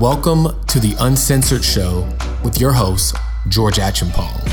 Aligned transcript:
Welcome 0.00 0.64
to 0.68 0.80
the 0.80 0.96
Uncensored 1.00 1.62
Show 1.62 2.08
with 2.42 2.58
your 2.58 2.72
host, 2.72 3.14
George 3.48 3.76
Achampong, 3.76 4.48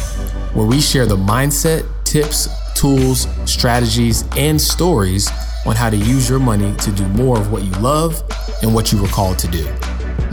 where 0.54 0.66
we 0.66 0.81
share 0.81 1.05
the 1.05 1.16
mindset, 1.16 1.85
tips, 2.03 2.50
tools, 2.73 3.29
strategies, 3.45 4.25
and 4.35 4.59
stories 4.59 5.31
on 5.65 5.77
how 5.77 5.89
to 5.89 5.95
use 5.95 6.27
your 6.29 6.39
money 6.39 6.75
to 6.79 6.91
do 6.91 7.07
more 7.07 7.39
of 7.39 7.49
what 7.49 7.63
you 7.63 7.71
love 7.79 8.21
and 8.61 8.75
what 8.75 8.91
you 8.91 9.02
were 9.02 9.07
called 9.07 9.39
to 9.39 9.47
do. 9.47 9.65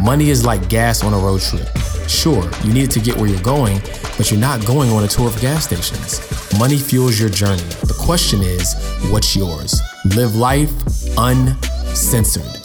Money 0.00 0.30
is 0.30 0.44
like 0.44 0.68
gas 0.68 1.04
on 1.04 1.14
a 1.14 1.18
road 1.18 1.40
trip. 1.40 1.68
Sure, 2.08 2.42
you 2.64 2.72
need 2.72 2.82
it 2.82 2.90
to 2.90 3.00
get 3.00 3.16
where 3.16 3.28
you're 3.28 3.40
going, 3.40 3.78
but 4.16 4.32
you're 4.32 4.40
not 4.40 4.66
going 4.66 4.90
on 4.90 5.04
a 5.04 5.08
tour 5.08 5.28
of 5.28 5.40
gas 5.40 5.66
stations. 5.66 6.18
Money 6.58 6.76
fuels 6.76 7.20
your 7.20 7.28
journey. 7.28 7.62
The 7.62 7.96
question 8.00 8.40
is, 8.42 8.74
what's 9.12 9.36
yours? 9.36 9.80
Live 10.16 10.34
life 10.34 10.72
uncensored. 11.16 12.63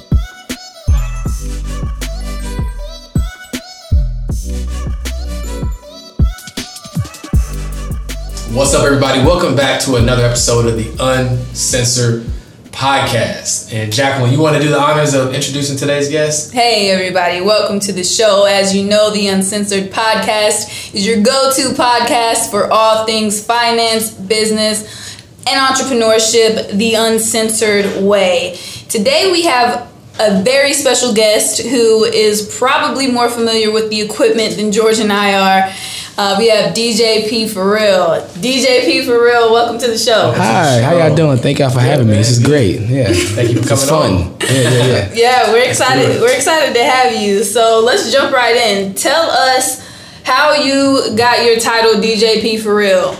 What's 8.52 8.74
up, 8.74 8.84
everybody? 8.84 9.20
Welcome 9.20 9.56
back 9.56 9.80
to 9.82 9.98
another 9.98 10.26
episode 10.26 10.66
of 10.66 10.76
the 10.76 10.90
Uncensored 11.00 12.24
Podcast. 12.72 13.72
And 13.72 13.94
Jacqueline, 13.94 14.34
you 14.34 14.40
want 14.40 14.58
to 14.58 14.62
do 14.62 14.70
the 14.70 14.80
honors 14.80 15.14
of 15.14 15.36
introducing 15.36 15.78
today's 15.78 16.10
guest? 16.10 16.52
Hey, 16.52 16.90
everybody, 16.90 17.42
welcome 17.42 17.80
to 17.82 17.94
the 17.94 18.04
show. 18.04 18.46
As 18.46 18.76
you 18.76 18.90
know, 18.90 19.12
the 19.12 19.28
Uncensored 19.28 19.92
Podcast 19.92 20.96
is 20.96 21.06
your 21.06 21.22
go 21.22 21.52
to 21.54 21.62
podcast 21.76 22.50
for 22.50 22.72
all 22.72 23.06
things 23.06 23.46
finance, 23.46 24.10
business, 24.10 25.16
and 25.48 25.60
entrepreneurship 25.60 26.72
the 26.76 26.96
uncensored 26.96 28.04
way. 28.04 28.58
Today, 28.90 29.32
we 29.32 29.44
have 29.44 29.88
a 30.20 30.42
very 30.42 30.74
special 30.74 31.14
guest 31.14 31.62
who 31.62 32.04
is 32.04 32.58
probably 32.58 33.10
more 33.12 33.30
familiar 33.30 33.72
with 33.72 33.92
the 33.92 34.02
equipment 34.02 34.58
than 34.58 34.72
George 34.72 35.00
and 35.00 35.14
I 35.14 35.34
are. 35.36 35.74
Uh, 36.20 36.36
we 36.38 36.50
have 36.50 36.74
DJ 36.76 37.30
P 37.30 37.48
for 37.48 37.76
real. 37.76 38.20
DJ 38.42 38.84
P 38.84 39.06
for 39.06 39.24
real. 39.24 39.54
Welcome 39.54 39.80
to 39.80 39.88
the 39.88 39.98
show. 39.98 40.34
Hi, 40.36 40.82
how 40.82 40.92
y'all 40.98 41.16
doing? 41.16 41.38
Thank 41.38 41.60
y'all 41.60 41.70
for 41.70 41.80
having 41.80 42.08
me. 42.08 42.16
This 42.16 42.30
is 42.30 42.46
great. 42.46 42.82
Yeah, 42.82 43.08
Thank 43.14 43.52
you 43.52 43.62
for 43.64 43.70
coming. 43.70 43.82
it's 43.82 43.90
fun. 43.90 44.12
on. 44.12 44.38
Yeah, 44.42 44.48
yeah, 44.50 44.86
yeah. 44.86 45.10
Yeah, 45.14 45.52
we're 45.54 45.64
excited. 45.64 46.20
We're 46.20 46.36
excited 46.36 46.76
to 46.76 46.84
have 46.84 47.16
you. 47.16 47.46
So 47.46 47.80
let's 47.86 48.12
jump 48.12 48.36
right 48.36 48.54
in. 48.54 48.96
Tell 48.96 49.32
us 49.32 49.80
how 50.26 50.56
you 50.56 51.16
got 51.16 51.46
your 51.46 51.58
title 51.58 51.94
DJ 52.02 52.42
P 52.42 52.58
for 52.58 52.76
real. 52.76 53.16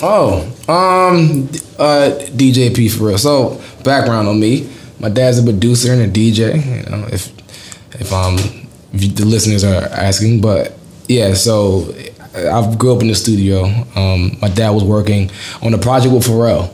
Oh, 0.00 0.44
um, 0.68 1.48
uh, 1.80 2.14
DJ 2.30 2.72
P 2.76 2.88
for 2.90 3.08
real. 3.08 3.18
So 3.18 3.60
background 3.82 4.28
on 4.28 4.38
me. 4.38 4.70
My 5.00 5.08
dad's 5.08 5.40
a 5.40 5.42
producer 5.42 5.92
and 5.92 6.02
a 6.02 6.06
DJ. 6.08 6.64
You 6.84 6.90
know, 6.92 7.08
if 7.08 7.32
if 8.00 8.12
um 8.12 8.36
if 8.92 9.16
the 9.16 9.24
listeners 9.24 9.64
are 9.64 9.82
asking, 9.90 10.40
but 10.40 10.78
yeah. 11.08 11.34
So 11.34 11.94
I 12.34 12.74
grew 12.76 12.94
up 12.94 13.02
in 13.02 13.08
the 13.08 13.14
studio. 13.14 13.64
Um, 13.94 14.36
my 14.40 14.48
dad 14.48 14.70
was 14.70 14.84
working 14.84 15.30
on 15.62 15.74
a 15.74 15.78
project 15.78 16.12
with 16.14 16.24
Pharrell. 16.26 16.70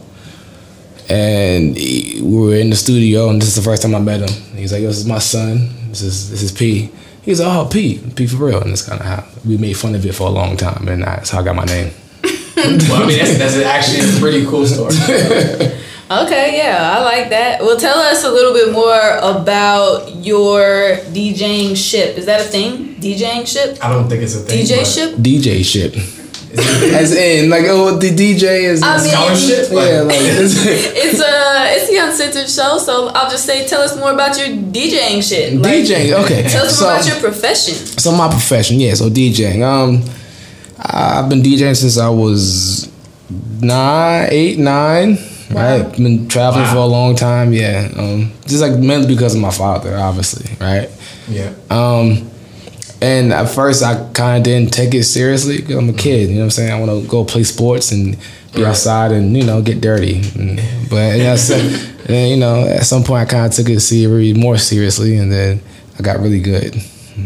And 1.09 1.77
he- 1.77 2.20
we 2.22 2.37
were 2.47 2.55
in 2.55 2.70
the 2.70 2.77
studio, 2.77 3.28
and 3.31 3.41
this 3.42 3.48
is 3.48 3.56
the 3.56 3.62
first 3.62 3.83
time 3.83 3.95
I 3.95 3.98
met 3.98 4.20
him. 4.20 4.56
He's 4.56 4.72
like, 4.72 4.83
"This 4.83 4.98
is 4.98 5.06
my 5.06 5.19
son. 5.19 5.69
This 5.89 6.03
is 6.03 6.31
this 6.31 6.42
is 6.42 6.53
P." 6.53 6.91
He's 7.22 7.41
like, 7.41 7.48
"Oh, 7.53 7.67
P, 7.67 7.98
P 8.14 8.27
for 8.27 8.37
real." 8.47 8.61
And 8.61 8.70
that's 8.70 8.83
kind 8.83 9.00
of 9.00 9.06
how 9.06 9.25
we 9.45 9.56
made 9.59 9.77
fun 9.77 9.95
of 9.97 10.06
it 10.06 10.14
for 10.14 10.28
a 10.28 10.31
long 10.31 10.56
time, 10.56 10.87
and 10.89 11.03
that's 11.03 11.31
how 11.31 11.41
I 11.41 11.42
got 11.44 11.56
my 11.56 11.65
name. 11.65 11.91
Well, 12.61 13.05
I 13.05 13.06
mean, 13.06 13.19
that's, 13.19 13.39
that's 13.39 13.56
actually 13.56 14.00
a 14.17 14.20
pretty 14.20 14.44
cool 14.44 14.67
story. 14.67 14.94
Okay, 16.11 16.56
yeah, 16.58 16.97
I 16.98 17.03
like 17.05 17.30
that. 17.30 17.61
Well, 17.62 17.77
tell 17.78 17.97
us 17.98 18.25
a 18.25 18.30
little 18.30 18.53
bit 18.53 18.72
more 18.72 18.98
about 19.22 20.12
your 20.16 20.97
DJing 21.14 21.77
ship. 21.77 22.19
Is 22.19 22.27
that 22.27 22.41
a 22.41 22.44
thing? 22.44 22.97
DJing 22.97 23.47
ship? 23.47 23.78
I 23.80 23.89
don't 23.92 24.08
think 24.08 24.22
it's 24.25 24.34
a 24.34 24.41
thing. 24.41 24.58
DJ 24.66 24.84
ship? 24.84 25.14
DJ 25.14 25.64
ship, 25.64 25.94
as 26.98 27.14
in 27.14 27.48
like 27.48 27.62
oh 27.69 27.97
the 27.97 28.10
DJ 28.10 28.65
is 28.65 28.82
I 28.82 28.99
mean- 28.99 29.06
Scholarship? 29.09 29.70
Like- 29.70 29.88
yeah 29.88 30.00
like 30.00 30.16
it's, 30.20 30.54
It's 30.66 31.20
uh 31.20 31.66
it's 31.76 31.88
the 31.88 31.99
uncensored 31.99 32.50
show, 32.50 32.78
so 32.78 33.06
I'll 33.15 33.31
just 33.31 33.47
say 33.47 33.69
tell 33.69 33.81
us 33.81 33.97
more 33.97 34.10
about 34.12 34.37
your 34.37 34.49
DJing 34.49 35.22
shit. 35.22 35.54
Like, 35.54 35.84
DJing. 35.84 36.25
Okay, 36.25 36.43
Tell 36.49 36.66
us 36.66 36.76
so 36.76 36.87
more 36.87 36.94
about 36.94 37.06
your 37.06 37.20
profession. 37.20 37.75
so 37.76 38.10
my 38.10 38.28
profession, 38.28 38.81
yeah. 38.81 38.94
So 38.94 39.09
DJing. 39.10 39.62
Um, 39.62 40.03
I've 40.76 41.28
been 41.28 41.41
DJing 41.41 41.76
since 41.76 41.99
I 41.99 42.09
was 42.09 42.91
nine, 43.62 44.26
eight, 44.32 44.59
nine. 44.59 45.16
Wow. 45.50 45.78
Right, 45.81 45.97
been 45.97 46.28
traveling 46.28 46.65
Wow. 46.65 46.72
for 46.72 46.78
a 46.78 46.87
long 46.87 47.16
time. 47.16 47.53
Yeah, 47.53 47.88
um, 47.97 48.33
just 48.47 48.61
like 48.62 48.77
mainly 48.78 49.06
because 49.09 49.34
of 49.34 49.41
my 49.41 49.50
father, 49.50 49.97
obviously. 49.97 50.50
Right. 50.61 50.88
Yeah. 51.28 51.50
Um, 51.71 52.31
and 53.03 53.33
at 53.33 53.49
first, 53.49 53.83
I 53.83 54.09
kind 54.12 54.37
of 54.38 54.43
didn't 54.44 54.72
take 54.72 54.94
it 54.94 55.05
seriously 55.05 55.56
because 55.59 55.77
I'm 55.77 55.88
a 55.88 55.93
kid. 55.94 56.28
You 56.28 56.34
know 56.37 56.41
what 56.41 56.44
I'm 56.44 56.50
saying? 56.50 56.71
I 56.72 56.78
want 56.78 57.03
to 57.03 57.09
go 57.09 57.25
play 57.25 57.43
sports 57.44 57.93
and 57.93 58.16
be 58.55 58.62
Right. 58.62 58.69
outside 58.71 59.12
and 59.12 59.37
you 59.37 59.44
know 59.44 59.62
get 59.62 59.81
dirty. 59.81 60.22
And, 60.38 60.61
but 60.91 61.16
you 61.16 61.25
know, 61.25 61.37
so, 61.37 61.55
and, 62.09 62.31
you 62.31 62.37
know, 62.37 62.67
at 62.67 62.84
some 62.84 63.03
point, 63.05 63.22
I 63.22 63.25
kind 63.31 63.47
of 63.47 63.53
took 63.53 63.69
it 63.71 63.81
seriously, 63.81 64.34
more 64.41 64.59
seriously, 64.59 65.17
and 65.17 65.32
then 65.32 65.61
I 65.99 66.03
got 66.03 66.21
really 66.21 66.41
good. 66.41 66.75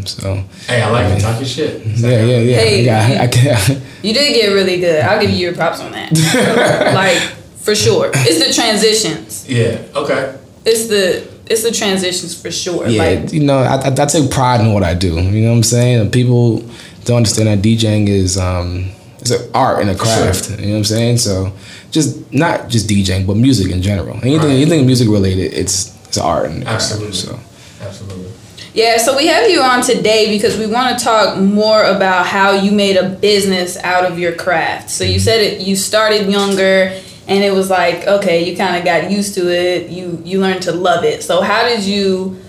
So 0.06 0.42
Hey, 0.66 0.82
I 0.82 0.90
like 0.90 1.06
it. 1.16 1.20
Talk 1.20 1.38
your 1.38 1.46
shit. 1.48 1.84
yeah, 1.86 2.24
yeah, 2.24 2.38
yeah. 2.38 2.56
Hey. 2.56 2.84
yeah 2.84 3.18
I, 3.20 3.24
I 3.24 3.26
can, 3.28 3.82
You 4.02 4.12
did 4.12 4.34
get 4.34 4.48
really 4.48 4.80
good. 4.80 5.04
I'll 5.04 5.20
give 5.20 5.30
you 5.30 5.36
your 5.36 5.54
props 5.54 5.80
on 5.80 5.92
that. 5.92 6.10
like 6.94 7.22
for 7.64 7.74
sure. 7.74 8.10
It's 8.14 8.46
the 8.46 8.52
transitions. 8.52 9.48
Yeah. 9.48 9.82
Okay. 9.96 10.36
It's 10.64 10.86
the 10.88 11.26
it's 11.46 11.62
the 11.62 11.72
transitions 11.72 12.40
for 12.40 12.50
sure. 12.50 12.86
yeah, 12.88 13.02
Like 13.02 13.32
you 13.32 13.42
know, 13.44 13.58
I, 13.58 13.76
I, 13.76 13.88
I 13.88 14.06
take 14.06 14.30
pride 14.30 14.60
in 14.60 14.72
what 14.72 14.82
I 14.82 14.94
do. 14.94 15.14
You 15.20 15.42
know 15.42 15.50
what 15.50 15.56
I'm 15.56 15.62
saying? 15.62 16.10
People 16.10 16.58
don't 17.04 17.18
understand 17.18 17.48
that 17.48 17.66
DJing 17.66 18.08
is 18.08 18.38
um, 18.38 18.90
it's 19.18 19.30
an 19.30 19.50
art 19.54 19.80
and 19.80 19.90
a 19.90 19.94
craft. 19.94 20.50
You 20.50 20.56
know 20.66 20.72
what 20.72 20.78
I'm 20.78 20.84
saying? 20.84 21.18
So 21.18 21.52
just 21.90 22.32
not 22.32 22.68
just 22.68 22.88
DJing, 22.88 23.26
but 23.26 23.36
music 23.36 23.70
in 23.72 23.82
general. 23.82 24.16
Anything 24.22 24.38
Right. 24.40 24.50
anything 24.56 24.86
music 24.86 25.08
related, 25.08 25.52
it's 25.52 25.94
it's 26.06 26.18
art 26.18 26.46
and 26.50 26.62
a 26.62 26.66
craft. 26.66 26.82
Absolutely. 26.82 27.12
So 27.16 27.40
Absolutely. 27.80 28.30
Yeah, 28.72 28.96
so 28.96 29.16
we 29.16 29.28
have 29.28 29.48
you 29.48 29.60
on 29.62 29.82
today 29.82 30.36
because 30.36 30.58
we 30.58 30.66
want 30.66 30.98
to 30.98 31.04
talk 31.04 31.38
more 31.38 31.84
about 31.84 32.26
how 32.26 32.50
you 32.52 32.72
made 32.72 32.96
a 32.96 33.08
business 33.08 33.76
out 33.76 34.04
of 34.04 34.18
your 34.18 34.32
craft. 34.32 34.90
So 34.90 35.04
you 35.04 35.20
said 35.20 35.40
it 35.40 35.60
you 35.60 35.76
started 35.76 36.28
younger 36.28 36.90
and 37.26 37.42
it 37.42 37.52
was 37.52 37.70
like, 37.70 38.06
okay, 38.06 38.48
you 38.48 38.56
kind 38.56 38.76
of 38.76 38.84
got 38.84 39.10
used 39.10 39.34
to 39.34 39.50
it. 39.50 39.90
You 39.90 40.20
you 40.24 40.40
learned 40.40 40.62
to 40.62 40.72
love 40.72 41.04
it. 41.04 41.22
So 41.22 41.40
how 41.40 41.66
did 41.66 41.84
you 41.84 42.40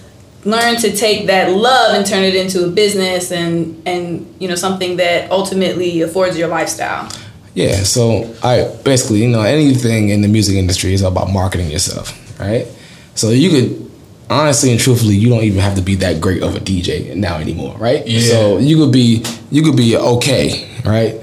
learn 0.44 0.75
to 0.78 0.96
take 0.96 1.28
that 1.28 1.52
love 1.52 1.96
and 1.96 2.06
turn 2.06 2.24
it 2.24 2.36
into 2.36 2.66
a 2.66 2.69
business 2.69 3.31
and 3.31 3.81
and 3.88 4.34
you 4.40 4.47
know 4.47 4.56
something 4.56 4.97
that 4.97 5.31
ultimately 5.31 6.02
affords 6.02 6.38
your 6.38 6.47
lifestyle? 6.47 7.09
yeah, 7.56 7.84
so 7.84 8.36
I 8.44 8.75
basically 8.84 9.24
you 9.24 9.30
know 9.30 9.41
anything 9.41 10.09
in 10.09 10.22
the 10.22 10.28
music 10.28 10.58
industry 10.58 10.94
is 10.94 11.02
about 11.02 11.31
marketing 11.31 11.72
yourself, 11.72 12.12
right? 12.40 12.68
So 13.16 13.30
you 13.30 13.50
could 13.50 13.92
honestly 14.30 14.72
and 14.72 14.80
truthfully, 14.80 15.16
you 15.16 15.30
don't 15.30 15.44
even 15.44 15.62
have 15.62 15.75
to 15.75 15.81
be 15.81 15.96
that 15.96 16.19
great 16.19 16.44
of 16.44 16.56
a 16.56 16.59
DJ 16.59 17.16
now 17.16 17.38
anymore, 17.38 17.75
right? 17.78 18.06
Yeah. 18.06 18.30
So 18.30 18.57
you 18.57 18.75
could 18.78 18.92
be 18.92 19.24
you 19.52 19.63
could 19.63 19.78
be 19.78 19.96
okay, 19.96 20.69
right? 20.84 21.16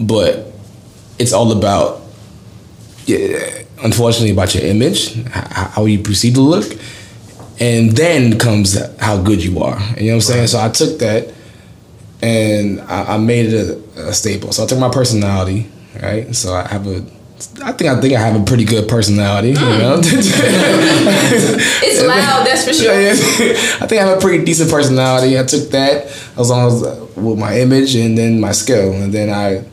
But 0.00 0.52
it's 1.18 1.32
all 1.32 1.52
about 1.52 2.02
yeah, 3.06 3.62
unfortunately 3.82 4.32
about 4.32 4.54
your 4.54 4.64
image, 4.64 5.14
how 5.30 5.84
you 5.84 6.00
perceive 6.00 6.34
to 6.34 6.40
look, 6.40 6.64
and 7.60 7.92
then 7.92 8.38
comes 8.38 8.76
how 8.98 9.22
good 9.22 9.42
you 9.42 9.60
are. 9.60 9.78
You 9.96 10.08
know 10.08 10.12
what 10.12 10.14
I'm 10.14 10.20
saying? 10.20 10.46
So 10.48 10.60
I 10.60 10.68
took 10.68 10.98
that 10.98 11.32
and 12.22 12.80
I, 12.82 13.14
I 13.14 13.18
made 13.18 13.52
it 13.52 13.78
a, 13.96 14.08
a 14.08 14.12
staple. 14.12 14.52
So 14.52 14.64
I 14.64 14.66
took 14.66 14.78
my 14.78 14.90
personality, 14.90 15.70
right? 16.02 16.34
So 16.34 16.54
I 16.54 16.66
have 16.68 16.86
a, 16.86 17.04
I 17.62 17.72
think 17.72 17.90
I 17.90 18.00
think 18.00 18.14
I 18.14 18.20
have 18.20 18.40
a 18.40 18.44
pretty 18.44 18.64
good 18.64 18.88
personality. 18.88 19.48
You 19.50 19.54
know, 19.54 20.00
It's 20.02 22.02
loud, 22.02 22.46
that's 22.46 22.64
for 22.64 22.72
sure. 22.72 22.92
I 22.92 23.86
think 23.86 24.00
I 24.00 24.06
have 24.06 24.18
a 24.18 24.20
pretty 24.20 24.44
decent 24.44 24.70
personality. 24.70 25.38
I 25.38 25.44
took 25.44 25.70
that 25.70 26.06
as 26.38 26.50
long 26.50 26.68
as 26.68 26.82
uh, 26.82 27.06
with 27.16 27.38
my 27.38 27.58
image 27.60 27.94
and 27.94 28.16
then 28.16 28.40
my 28.40 28.52
skill, 28.52 28.92
and 28.92 29.12
then 29.12 29.30
I, 29.30 29.64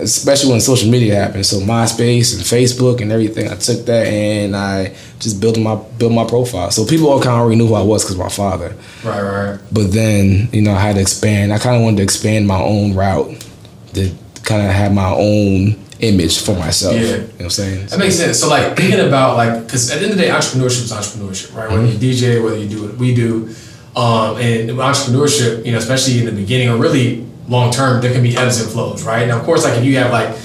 especially 0.00 0.50
when 0.50 0.60
social 0.60 0.90
media 0.90 1.14
happened, 1.14 1.46
so 1.46 1.58
MySpace 1.58 2.34
and 2.34 2.42
Facebook 2.42 3.00
and 3.00 3.12
everything, 3.12 3.48
I 3.48 3.56
took 3.56 3.84
that 3.86 4.06
and 4.06 4.56
I 4.56 4.94
just 5.18 5.40
built 5.40 5.58
my 5.58 5.76
built 5.98 6.12
my 6.12 6.24
profile. 6.24 6.70
So 6.70 6.84
people 6.84 7.08
all 7.08 7.20
kind 7.20 7.34
of 7.34 7.40
already 7.40 7.56
knew 7.56 7.66
who 7.66 7.74
I 7.74 7.82
was 7.82 8.04
because 8.04 8.16
my 8.16 8.28
father. 8.28 8.74
Right. 9.04 9.22
Right. 9.22 9.60
But 9.72 9.92
then, 9.92 10.48
you 10.52 10.62
know, 10.62 10.72
I 10.72 10.80
had 10.80 10.96
to 10.96 11.00
expand. 11.00 11.52
I 11.52 11.58
kind 11.58 11.76
of 11.76 11.82
wanted 11.82 11.98
to 11.98 12.02
expand 12.02 12.46
my 12.46 12.60
own 12.60 12.94
route 12.94 13.46
to 13.94 14.12
kind 14.42 14.66
of 14.66 14.72
have 14.72 14.92
my 14.94 15.10
own 15.10 15.76
image 16.00 16.42
for 16.42 16.54
myself. 16.54 16.94
Yeah. 16.94 17.00
You 17.00 17.16
know 17.16 17.22
what 17.22 17.40
I'm 17.42 17.50
saying? 17.50 17.86
That 17.86 17.98
makes 17.98 18.16
sense. 18.16 18.38
So 18.38 18.48
like 18.48 18.76
thinking 18.76 19.00
about 19.00 19.36
like 19.36 19.64
because 19.64 19.90
at 19.90 19.98
the 19.98 20.04
end 20.04 20.12
of 20.12 20.18
the 20.18 20.24
day, 20.24 20.30
entrepreneurship 20.30 20.84
is 20.84 20.92
entrepreneurship, 20.92 21.54
right? 21.54 21.70
Whether 21.70 21.86
you 21.86 21.98
DJ, 21.98 22.42
whether 22.42 22.58
you 22.58 22.68
do 22.68 22.86
what 22.86 22.96
we 22.96 23.14
do, 23.14 23.54
um, 23.96 24.36
and 24.36 24.70
entrepreneurship, 24.70 25.64
you 25.64 25.72
know, 25.72 25.78
especially 25.78 26.20
in 26.20 26.26
the 26.26 26.32
beginning 26.32 26.68
or 26.68 26.76
really 26.76 27.25
long 27.48 27.72
term, 27.72 28.00
there 28.00 28.12
can 28.12 28.22
be 28.22 28.36
ebbs 28.36 28.60
and 28.60 28.70
flows, 28.70 29.04
right? 29.04 29.26
Now, 29.28 29.38
of 29.38 29.44
course, 29.44 29.64
like 29.64 29.78
if 29.78 29.84
you 29.84 29.96
have 29.96 30.10
like 30.12 30.36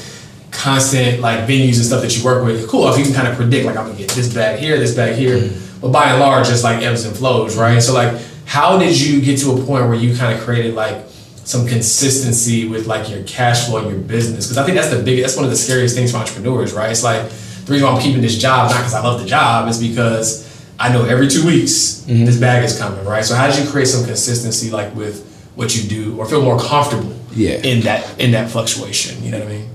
constant 0.52 1.22
like 1.22 1.48
venues 1.48 1.78
and 1.78 1.86
stuff 1.86 2.02
that 2.02 2.16
you 2.16 2.24
work 2.24 2.46
with, 2.46 2.68
cool. 2.68 2.88
If 2.90 2.98
you 2.98 3.06
can 3.06 3.14
kind 3.14 3.28
of 3.28 3.36
predict 3.36 3.66
like 3.66 3.78
I'm 3.78 3.88
gonna 3.88 3.98
get 3.98 4.12
this 4.12 4.34
bag 4.34 4.60
here, 4.60 4.78
this 4.78 4.96
bag 4.96 5.16
here, 5.16 5.52
but 5.80 5.92
by 5.92 6.12
and 6.12 6.20
large, 6.20 6.50
it's 6.50 6.64
like 6.64 6.84
ebbs 6.84 7.06
and 7.06 7.16
flows, 7.16 7.58
right? 7.58 7.82
So 7.82 7.94
like, 7.94 8.22
how 8.46 8.78
did 8.78 9.00
you 9.00 9.22
get 9.22 9.40
to 9.40 9.52
a 9.52 9.56
point 9.56 9.88
where 9.88 9.96
you 9.96 10.16
kind 10.16 10.38
of 10.38 10.44
created 10.44 10.76
like 10.76 11.06
some 11.44 11.68
consistency 11.68 12.68
with 12.68 12.86
like 12.86 13.10
your 13.10 13.24
cash 13.24 13.68
flow 13.68 13.80
and 13.80 13.90
your 13.90 14.00
business? 14.00 14.46
Because 14.46 14.58
I 14.58 14.66
think 14.66 14.78
that's 14.78 14.90
the 14.90 15.02
biggest, 15.02 15.24
that's 15.24 15.36
one 15.38 15.46
of 15.46 15.52
the 15.52 15.58
scariest 15.58 15.96
things 15.96 16.12
for 16.12 16.18
entrepreneurs, 16.18 16.74
right? 16.74 16.92
It's 16.92 17.04
like 17.04 17.30
the 17.66 17.72
reason 17.72 17.88
why 17.88 17.96
I'm 17.96 18.02
keeping 18.02 18.22
this 18.22 18.38
job, 18.38 18.70
not 18.70 18.78
because 18.78 18.94
I 18.94 19.02
love 19.02 19.22
the 19.22 19.28
job, 19.28 19.70
is 19.70 19.80
because 19.80 20.48
I 20.78 20.92
know 20.92 21.06
every 21.06 21.28
two 21.28 21.46
weeks 21.46 22.04
mm-hmm. 22.06 22.26
this 22.26 22.40
bag 22.40 22.64
is 22.64 22.78
coming, 22.78 23.06
right? 23.06 23.24
So 23.24 23.36
how 23.36 23.48
did 23.48 23.64
you 23.64 23.70
create 23.70 23.88
some 23.88 24.06
consistency 24.06 24.70
like 24.70 24.94
with 24.96 25.31
what 25.56 25.76
you 25.76 25.88
do 25.88 26.18
or 26.20 26.26
feel 26.26 26.42
more 26.42 26.60
comfortable 26.60 27.16
yeah. 27.34 27.56
in 27.64 27.82
that 27.82 28.20
in 28.20 28.32
that 28.32 28.50
fluctuation? 28.50 29.24
You 29.24 29.32
know 29.32 29.40
what 29.40 29.48
I 29.48 29.52
mean? 29.52 29.70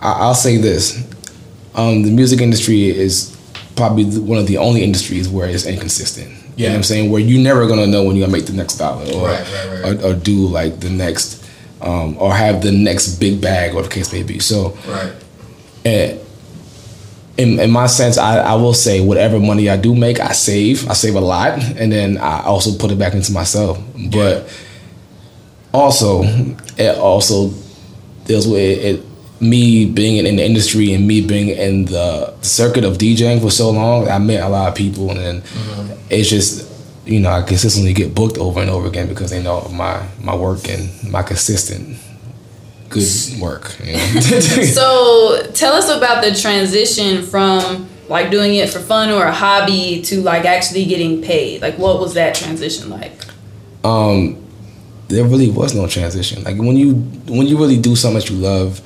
I, 0.00 0.26
will 0.26 0.34
say 0.34 0.56
this: 0.56 0.96
um, 1.74 2.02
the 2.02 2.10
music 2.10 2.40
industry 2.40 2.88
is 2.88 3.36
probably 3.76 4.04
one 4.04 4.38
of 4.38 4.46
the 4.46 4.58
only 4.58 4.82
industries 4.82 5.28
where 5.28 5.48
it's 5.48 5.66
inconsistent. 5.66 6.30
Yeah. 6.30 6.36
You 6.56 6.64
know 6.66 6.70
what 6.72 6.76
I'm 6.76 6.82
saying? 6.84 7.10
Where 7.10 7.20
you're 7.20 7.42
never 7.42 7.66
gonna 7.66 7.86
know 7.86 8.04
when 8.04 8.16
you're 8.16 8.26
gonna 8.26 8.36
make 8.36 8.46
the 8.46 8.52
next 8.52 8.76
dollar 8.76 9.04
or 9.14 9.28
right, 9.28 9.40
right, 9.40 9.82
right. 9.82 10.04
Or, 10.04 10.10
or, 10.10 10.14
do 10.14 10.46
like 10.46 10.80
the 10.80 10.90
next 10.90 11.42
um, 11.80 12.16
or 12.18 12.34
have 12.34 12.62
the 12.62 12.72
next 12.72 13.16
big 13.16 13.40
bag 13.40 13.74
or 13.74 13.82
the 13.82 13.88
case 13.88 14.12
may 14.12 14.22
be. 14.22 14.38
So 14.38 14.76
right. 14.86 15.12
And, 15.84 16.20
in, 17.40 17.58
in 17.58 17.70
my 17.70 17.86
sense, 17.86 18.18
I, 18.18 18.38
I 18.38 18.54
will 18.54 18.74
say 18.74 19.00
whatever 19.00 19.40
money 19.40 19.70
I 19.70 19.78
do 19.78 19.94
make, 19.94 20.20
I 20.20 20.32
save. 20.32 20.88
I 20.90 20.92
save 20.92 21.14
a 21.14 21.20
lot, 21.20 21.58
and 21.58 21.90
then 21.90 22.18
I 22.18 22.42
also 22.44 22.76
put 22.76 22.90
it 22.90 22.98
back 22.98 23.14
into 23.14 23.32
myself. 23.32 23.78
But 23.94 24.46
yeah. 24.46 24.52
Also, 25.72 26.22
it 26.76 26.96
also 26.98 27.52
deals 28.24 28.46
with 28.46 28.56
it, 28.58 29.04
me 29.40 29.86
being 29.86 30.24
in 30.24 30.36
the 30.36 30.44
industry 30.44 30.92
and 30.92 31.06
me 31.06 31.26
being 31.26 31.48
in 31.48 31.86
the 31.86 32.34
circuit 32.42 32.84
of 32.84 32.98
DJing 32.98 33.40
for 33.40 33.50
so 33.50 33.70
long, 33.70 34.08
I 34.08 34.18
met 34.18 34.42
a 34.42 34.48
lot 34.48 34.68
of 34.68 34.74
people, 34.74 35.10
and 35.10 35.18
then 35.18 35.40
mm-hmm. 35.40 35.92
it's 36.10 36.28
just 36.28 36.68
you 37.06 37.20
know 37.20 37.30
I 37.30 37.42
consistently 37.42 37.94
get 37.94 38.14
booked 38.14 38.38
over 38.38 38.60
and 38.60 38.70
over 38.70 38.86
again 38.86 39.08
because 39.08 39.30
they 39.30 39.42
know 39.42 39.66
my 39.68 40.06
my 40.22 40.34
work 40.34 40.68
and 40.68 40.90
my 41.10 41.22
consistent 41.22 41.98
good 42.90 43.40
work. 43.40 43.76
You 43.82 43.94
know? 43.94 43.98
so 44.74 45.50
tell 45.54 45.74
us 45.74 45.88
about 45.88 46.22
the 46.22 46.34
transition 46.34 47.22
from 47.22 47.88
like 48.08 48.30
doing 48.30 48.56
it 48.56 48.68
for 48.68 48.80
fun 48.80 49.10
or 49.10 49.24
a 49.24 49.32
hobby 49.32 50.02
to 50.02 50.20
like 50.20 50.44
actually 50.44 50.84
getting 50.84 51.22
paid. 51.22 51.62
Like 51.62 51.78
what 51.78 52.00
was 52.00 52.14
that 52.14 52.34
transition 52.34 52.90
like? 52.90 53.12
Um, 53.84 54.39
there 55.10 55.24
really 55.24 55.50
was 55.50 55.74
no 55.74 55.86
transition. 55.86 56.42
Like 56.44 56.56
when 56.56 56.76
you 56.76 56.94
when 57.26 57.46
you 57.46 57.58
really 57.58 57.78
do 57.78 57.96
something 57.96 58.20
that 58.20 58.30
you 58.30 58.36
love 58.36 58.80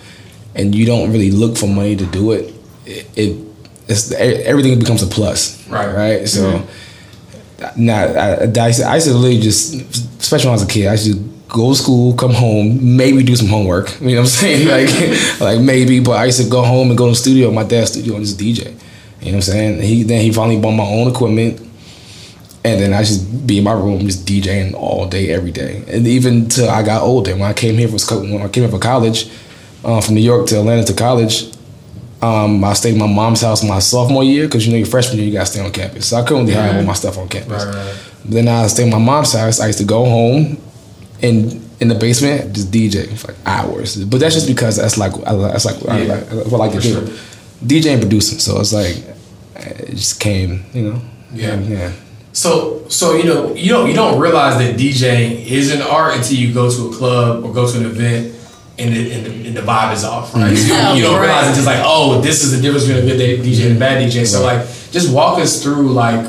and 0.55 0.75
you 0.75 0.87
don't 0.87 1.13
really 1.13 1.31
look 1.31 1.57
for 1.57 1.67
money 1.67 1.97
to 1.97 2.07
do 2.07 2.33
it, 2.33 2.55
it, 2.87 3.07
it 3.17 3.47
it's 3.89 4.13
everything 4.13 4.79
becomes 4.79 5.03
a 5.03 5.07
plus. 5.07 5.67
Right. 5.69 5.95
Right. 5.95 6.29
So. 6.29 6.59
Mm-hmm. 6.59 6.81
Now, 7.77 8.03
I, 8.03 8.45
I, 8.45 8.57
I 8.57 8.67
used 8.67 9.07
to 9.07 9.15
literally 9.15 9.39
just, 9.39 9.75
especially 10.21 10.49
when 10.49 10.59
I 10.59 10.61
was 10.61 10.63
a 10.65 10.67
kid, 10.67 10.87
I 10.89 10.93
used 10.93 11.13
to 11.13 11.35
go 11.49 11.71
to 11.71 11.79
school, 11.79 12.15
come 12.15 12.33
home, 12.35 12.97
maybe 12.97 13.23
do 13.23 13.37
some 13.37 13.49
homework. 13.49 13.89
You 14.01 14.17
know 14.17 14.23
what 14.23 14.23
I'm 14.23 14.27
saying? 14.27 14.69
Like, 15.41 15.41
like 15.41 15.61
maybe. 15.61 16.01
But 16.01 16.19
I 16.19 16.25
used 16.27 16.43
to 16.43 16.51
go 16.51 16.63
home 16.63 16.91
and 16.91 16.99
go 16.99 17.07
to 17.07 17.13
the 17.13 17.17
studio, 17.17 17.51
my 17.51 17.63
dad's 17.63 17.93
studio, 17.93 18.17
and 18.17 18.25
just 18.25 18.39
DJ. 18.39 18.67
You 18.67 18.67
know 18.67 18.75
what 18.75 19.35
I'm 19.35 19.41
saying? 19.43 19.83
He 19.83 20.03
then 20.03 20.21
he 20.21 20.33
finally 20.33 20.61
bought 20.61 20.73
my 20.73 20.85
own 20.85 21.09
equipment, 21.09 21.61
and 22.65 22.81
then 22.81 22.95
I 22.95 23.01
just 23.01 23.47
be 23.47 23.59
in 23.59 23.65
my 23.65 23.75
room 23.75 24.01
just 24.01 24.27
DJing 24.27 24.73
all 24.75 25.07
day, 25.07 25.31
every 25.31 25.51
day. 25.51 25.85
And 25.87 26.07
even 26.07 26.49
till 26.49 26.69
I 26.69 26.83
got 26.83 27.03
older, 27.03 27.33
when 27.33 27.43
I 27.43 27.53
came 27.53 27.77
here 27.77 27.89
for 27.89 27.99
when 28.21 28.41
I 28.41 28.49
came 28.49 28.63
here 28.63 28.71
for 28.71 28.79
college, 28.79 29.31
uh, 29.85 30.01
from 30.01 30.15
New 30.15 30.23
York 30.23 30.47
to 30.49 30.59
Atlanta 30.59 30.83
to 30.85 30.95
college, 30.95 31.55
um, 32.23 32.65
I 32.65 32.73
stayed 32.73 32.95
in 32.95 32.99
my 32.99 33.07
mom's 33.07 33.43
house 33.43 33.63
my 33.63 33.81
sophomore 33.81 34.25
year 34.25 34.47
because 34.47 34.67
you 34.67 34.73
know 34.73 34.79
your 34.79 34.87
freshman 34.87 35.19
year 35.19 35.27
you 35.27 35.33
gotta 35.35 35.47
stay 35.47 35.61
on 35.61 35.73
campus. 35.73 36.09
So 36.09 36.17
I 36.17 36.23
couldn't 36.23 36.47
really 36.47 36.55
have 36.55 36.77
all 36.77 36.83
my 36.83 36.95
stuff 36.95 37.19
on 37.19 37.29
campus. 37.29 37.67
Right, 37.67 37.75
right. 37.75 38.11
Then 38.25 38.49
I 38.49 38.67
stayed 38.69 38.85
in 38.85 38.91
my 38.91 38.99
mom's 38.99 39.35
house. 39.35 39.61
I 39.61 39.67
used 39.67 39.81
to 39.81 39.85
go 39.85 40.07
home 40.07 40.57
and 41.21 41.61
in 41.81 41.89
the 41.89 41.95
basement 41.95 42.55
just 42.55 42.71
DJ 42.71 43.15
for 43.19 43.33
like 43.33 43.37
hours. 43.45 44.03
But 44.07 44.21
that's 44.21 44.35
just 44.35 44.49
because 44.49 44.77
that's 44.77 44.97
like 44.97 45.13
that's 45.13 45.67
like 45.67 45.83
yeah, 45.83 45.93
I, 45.93 46.05
like, 46.05 46.47
what 46.47 46.55
I 46.55 46.67
like 46.67 46.73
to 46.73 46.81
do. 46.81 46.93
Sure. 46.93 47.03
DJ 47.63 47.93
and 47.93 48.01
producing. 48.01 48.39
So 48.39 48.59
it's 48.59 48.73
like 48.73 48.97
it 49.57 49.91
just 49.91 50.19
came, 50.19 50.65
you 50.73 50.93
know. 50.93 51.03
Yeah. 51.35 51.61
Yeah. 51.61 51.93
So 52.35 52.87
so 52.89 53.15
you 53.15 53.25
know 53.25 53.55
you 53.55 53.71
don't 53.71 53.89
you 53.89 53.95
don't 53.95 54.21
realize 54.21 54.59
that 54.59 54.77
DJing 54.77 55.47
is 55.47 55.73
an 55.73 55.81
art 55.81 56.17
until 56.17 56.37
you 56.37 56.53
go 56.53 56.69
to 56.69 56.89
a 56.91 56.93
club 56.93 57.45
or 57.45 57.55
go 57.55 57.71
to 57.71 57.79
an 57.79 57.87
event 57.87 58.35
and 58.77 58.95
the, 58.95 59.13
and 59.13 59.27
the, 59.27 59.47
and 59.49 59.57
the 59.57 59.61
vibe 59.61 59.95
is 59.95 60.05
off, 60.05 60.35
right? 60.35 60.57
So 60.57 60.95
you, 60.95 61.03
don't 61.03 61.21
realize 61.21 61.47
it's 61.47 61.59
just 61.59 61.67
like, 61.67 61.81
oh, 61.85 62.21
this 62.21 62.43
is 62.43 62.57
the 62.57 62.61
difference 62.61 62.87
between 62.87 63.05
a 63.05 63.07
good 63.07 63.41
DJ 63.41 63.69
and 63.69 63.77
a 63.77 63.79
bad 63.79 64.03
DJ. 64.03 64.27
So 64.27 64.43
like, 64.43 64.67
just 64.91 65.15
walk 65.15 65.39
us 65.39 65.63
through 65.63 65.93
like, 65.93 66.27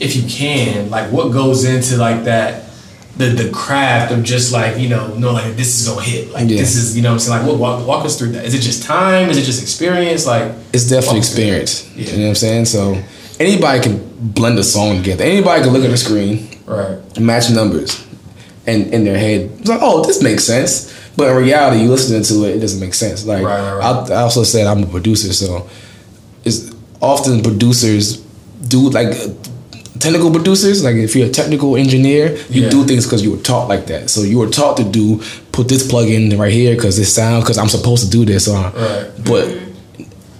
if 0.00 0.16
you 0.16 0.22
can, 0.26 0.88
like 0.88 1.12
what 1.12 1.32
goes 1.32 1.64
into 1.64 1.98
like 1.98 2.24
that, 2.24 2.70
the 3.18 3.26
the 3.26 3.50
craft 3.50 4.10
of 4.10 4.24
just 4.24 4.54
like 4.54 4.78
you 4.78 4.88
know, 4.88 5.14
know 5.16 5.34
like 5.34 5.54
this 5.54 5.78
is 5.78 5.86
gonna 5.86 6.02
hit, 6.02 6.30
like 6.30 6.48
yeah. 6.48 6.56
this 6.56 6.76
is 6.76 6.96
you 6.96 7.02
know, 7.02 7.12
I'm 7.12 7.18
saying 7.18 7.40
like, 7.40 7.46
what 7.46 7.58
walk, 7.58 7.86
walk 7.86 8.06
us 8.06 8.18
through 8.18 8.32
that. 8.32 8.46
Is 8.46 8.54
it 8.54 8.62
just 8.62 8.84
time? 8.84 9.28
Is 9.28 9.36
it 9.36 9.44
just 9.44 9.60
experience? 9.60 10.26
Like, 10.26 10.50
it's 10.72 10.88
definitely 10.88 11.18
experience. 11.18 11.94
Yeah. 11.94 12.06
You 12.06 12.16
know 12.16 12.22
what 12.22 12.28
I'm 12.30 12.34
saying? 12.36 12.64
So 12.64 13.02
anybody 13.42 13.80
can 13.80 14.32
blend 14.32 14.58
a 14.58 14.64
song 14.64 14.96
together. 14.98 15.24
Anybody 15.24 15.62
can 15.62 15.72
look 15.72 15.84
at 15.84 15.90
the 15.90 15.96
screen, 15.96 16.48
right, 16.66 17.20
match 17.20 17.50
numbers, 17.50 18.06
and 18.66 18.86
in 18.94 19.04
their 19.04 19.18
head, 19.18 19.50
it's 19.58 19.68
like, 19.68 19.80
oh, 19.82 20.04
this 20.04 20.22
makes 20.22 20.44
sense 20.44 20.92
but 21.16 21.28
in 21.28 21.36
reality, 21.36 21.82
you 21.82 21.88
listening 21.88 22.22
to 22.22 22.48
it, 22.48 22.56
it 22.56 22.60
doesn't 22.60 22.80
make 22.80 22.94
sense. 22.94 23.26
Like 23.26 23.44
right, 23.44 23.60
right, 23.60 23.74
right. 23.74 24.10
I, 24.10 24.14
I, 24.14 24.22
also 24.22 24.44
said 24.44 24.66
I'm 24.66 24.82
a 24.82 24.86
producer, 24.86 25.32
so 25.32 25.68
it's 26.44 26.72
often 27.00 27.42
producers 27.42 28.16
do 28.68 28.88
like 28.90 29.14
technical 29.98 30.30
producers. 30.30 30.82
Like 30.82 30.96
if 30.96 31.14
you're 31.14 31.26
a 31.26 31.30
technical 31.30 31.76
engineer, 31.76 32.36
you 32.48 32.62
yeah. 32.62 32.70
do 32.70 32.84
things 32.84 33.04
because 33.04 33.22
you 33.22 33.32
were 33.32 33.42
taught 33.42 33.68
like 33.68 33.86
that. 33.86 34.08
So 34.08 34.22
you 34.22 34.38
were 34.38 34.48
taught 34.48 34.78
to 34.78 34.84
do 34.84 35.22
put 35.52 35.68
this 35.68 35.88
plug 35.88 36.08
in 36.08 36.36
right 36.38 36.52
here 36.52 36.74
because 36.74 36.98
it 36.98 37.06
sounds 37.06 37.44
because 37.44 37.58
I'm 37.58 37.68
supposed 37.68 38.04
to 38.04 38.10
do 38.10 38.24
this. 38.24 38.46
So, 38.46 38.54
right. 38.54 39.10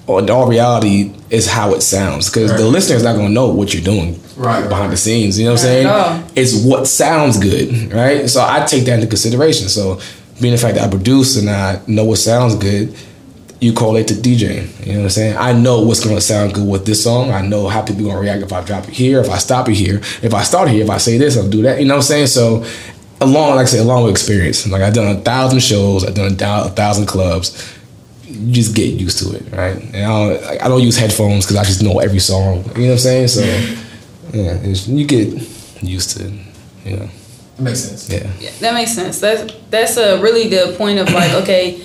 But 0.06 0.24
in 0.24 0.30
all 0.30 0.48
reality 0.48 1.12
is 1.30 1.48
how 1.48 1.74
it 1.74 1.80
sounds 1.80 2.28
because 2.28 2.50
right. 2.50 2.58
the 2.58 2.66
listener's 2.66 3.02
not 3.02 3.14
gonna 3.16 3.28
know 3.28 3.48
what 3.48 3.72
you're 3.72 3.82
doing 3.82 4.20
right, 4.36 4.68
behind 4.68 4.86
right. 4.86 4.90
the 4.90 4.96
scenes. 4.96 5.38
You 5.38 5.46
know 5.46 5.52
what 5.52 5.60
I'm 5.60 5.66
saying? 5.66 5.84
No. 5.84 6.26
It's 6.34 6.64
what 6.64 6.86
sounds 6.86 7.38
good, 7.38 7.92
right? 7.92 8.28
So 8.28 8.44
I 8.46 8.64
take 8.64 8.84
that 8.86 8.94
into 8.94 9.06
consideration. 9.06 9.68
So 9.68 10.00
being 10.40 10.54
the 10.54 10.60
fact 10.60 10.74
that 10.74 10.86
I 10.86 10.90
produce 10.90 11.36
and 11.36 11.48
I 11.48 11.80
know 11.86 12.04
what 12.04 12.18
sounds 12.18 12.56
good, 12.56 12.96
you 13.60 13.72
correlate 13.72 14.08
to 14.08 14.14
DJing. 14.14 14.84
You 14.84 14.92
know 14.94 14.98
what 14.98 15.04
I'm 15.04 15.10
saying? 15.10 15.36
I 15.36 15.52
know 15.52 15.82
what's 15.82 16.04
gonna 16.04 16.20
sound 16.20 16.54
good 16.54 16.68
with 16.68 16.84
this 16.84 17.04
song. 17.04 17.30
I 17.30 17.42
know 17.42 17.68
how 17.68 17.82
people 17.82 18.04
gonna 18.04 18.18
react 18.18 18.42
if 18.42 18.52
I 18.52 18.62
drop 18.64 18.88
it 18.88 18.94
here, 18.94 19.20
if 19.20 19.30
I 19.30 19.38
stop 19.38 19.68
it 19.68 19.74
here, 19.74 19.98
if 20.22 20.34
I 20.34 20.42
start 20.42 20.68
here, 20.68 20.82
if 20.82 20.90
I 20.90 20.98
say 20.98 21.16
this, 21.16 21.38
I'll 21.38 21.48
do 21.48 21.62
that. 21.62 21.78
You 21.78 21.86
know 21.86 21.94
what 21.94 21.98
I'm 21.98 22.02
saying? 22.02 22.26
So 22.26 22.64
along, 23.20 23.56
like 23.56 23.62
I 23.62 23.66
say, 23.66 23.78
along 23.78 24.04
with 24.04 24.12
experience. 24.12 24.66
Like 24.66 24.82
I've 24.82 24.94
done 24.94 25.16
a 25.16 25.20
thousand 25.20 25.60
shows, 25.60 26.04
I've 26.04 26.14
done 26.14 26.32
a 26.32 26.68
thousand 26.70 27.06
clubs. 27.06 27.78
You 28.32 28.52
just 28.52 28.74
get 28.74 28.92
used 28.94 29.18
to 29.18 29.36
it, 29.36 29.50
right? 29.52 29.76
And 29.76 29.96
I 29.96 30.08
don't, 30.08 30.42
like, 30.42 30.62
I 30.62 30.68
don't 30.68 30.82
use 30.82 30.96
headphones 30.96 31.44
because 31.44 31.56
I 31.56 31.64
just 31.64 31.82
know 31.82 31.98
every 31.98 32.18
song. 32.18 32.64
You 32.76 32.82
know 32.82 32.86
what 32.86 32.92
I'm 32.92 32.98
saying? 32.98 33.28
So 33.28 33.40
yeah, 34.32 34.60
you 34.62 35.06
get 35.06 35.28
used 35.82 36.16
to 36.16 36.26
it. 36.26 36.32
You 36.84 36.96
know. 36.96 37.08
That 37.56 37.62
makes 37.62 37.80
sense. 37.80 38.10
Yeah. 38.10 38.30
yeah. 38.40 38.50
That 38.60 38.74
makes 38.74 38.94
sense. 38.94 39.20
That's 39.20 39.52
that's 39.70 39.96
a 39.96 40.20
really 40.20 40.48
good 40.48 40.76
point 40.76 40.98
of 40.98 41.12
like, 41.12 41.32
okay, 41.42 41.82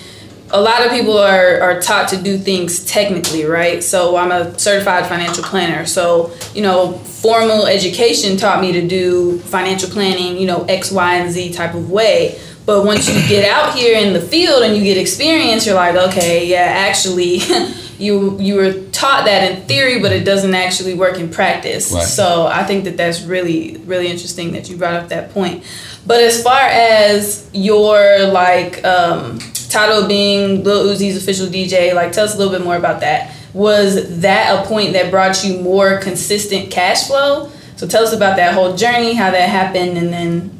a 0.51 0.61
lot 0.61 0.85
of 0.85 0.91
people 0.91 1.17
are, 1.17 1.59
are 1.61 1.81
taught 1.81 2.07
to 2.09 2.17
do 2.17 2.37
things 2.37 2.85
technically, 2.85 3.43
right? 3.43 3.83
So 3.83 4.15
I'm 4.15 4.31
a 4.31 4.57
certified 4.57 5.05
financial 5.07 5.43
planner. 5.43 5.85
So, 5.85 6.31
you 6.53 6.61
know, 6.61 6.93
formal 6.93 7.65
education 7.65 8.37
taught 8.37 8.61
me 8.61 8.71
to 8.73 8.87
do 8.87 9.39
financial 9.39 9.89
planning, 9.89 10.37
you 10.37 10.47
know, 10.47 10.63
X, 10.65 10.91
Y, 10.91 11.15
and 11.15 11.31
Z 11.31 11.51
type 11.53 11.73
of 11.73 11.91
way. 11.91 12.39
But 12.67 12.83
once 12.83 13.07
you 13.07 13.15
get 13.29 13.49
out 13.49 13.75
here 13.75 13.97
in 13.97 14.11
the 14.11 14.19
field 14.19 14.61
and 14.61 14.75
you 14.75 14.83
get 14.83 14.97
experience, 14.97 15.65
you're 15.65 15.75
like, 15.75 15.95
okay, 15.95 16.45
yeah, 16.45 16.57
actually 16.57 17.37
you 17.97 18.37
you 18.41 18.55
were 18.55 18.73
taught 18.91 19.23
that 19.23 19.49
in 19.49 19.65
theory, 19.67 20.01
but 20.01 20.11
it 20.11 20.25
doesn't 20.25 20.53
actually 20.53 20.93
work 20.93 21.17
in 21.17 21.29
practice. 21.29 21.93
Right. 21.93 22.03
So 22.03 22.45
I 22.45 22.65
think 22.65 22.83
that 22.83 22.97
that's 22.97 23.21
really 23.21 23.77
really 23.85 24.09
interesting 24.09 24.51
that 24.51 24.69
you 24.69 24.75
brought 24.75 24.95
up 24.95 25.07
that 25.07 25.31
point. 25.31 25.63
But 26.05 26.19
as 26.19 26.43
far 26.43 26.59
as 26.59 27.49
your 27.53 28.27
like 28.27 28.83
um, 28.83 29.39
title 29.69 30.05
being 30.05 30.65
Lil 30.65 30.93
Uzi's 30.93 31.15
official 31.15 31.47
DJ, 31.47 31.95
like 31.95 32.11
tell 32.11 32.25
us 32.25 32.35
a 32.35 32.37
little 32.37 32.51
bit 32.51 32.65
more 32.65 32.75
about 32.75 32.99
that. 32.99 33.33
Was 33.53 34.19
that 34.19 34.59
a 34.59 34.67
point 34.67 34.91
that 34.91 35.09
brought 35.09 35.41
you 35.45 35.61
more 35.61 35.99
consistent 36.01 36.69
cash 36.69 37.07
flow? 37.07 37.49
So 37.77 37.87
tell 37.87 38.03
us 38.03 38.11
about 38.11 38.35
that 38.37 38.55
whole 38.55 38.75
journey, 38.75 39.13
how 39.13 39.31
that 39.31 39.47
happened, 39.47 39.97
and 39.97 40.11
then 40.11 40.56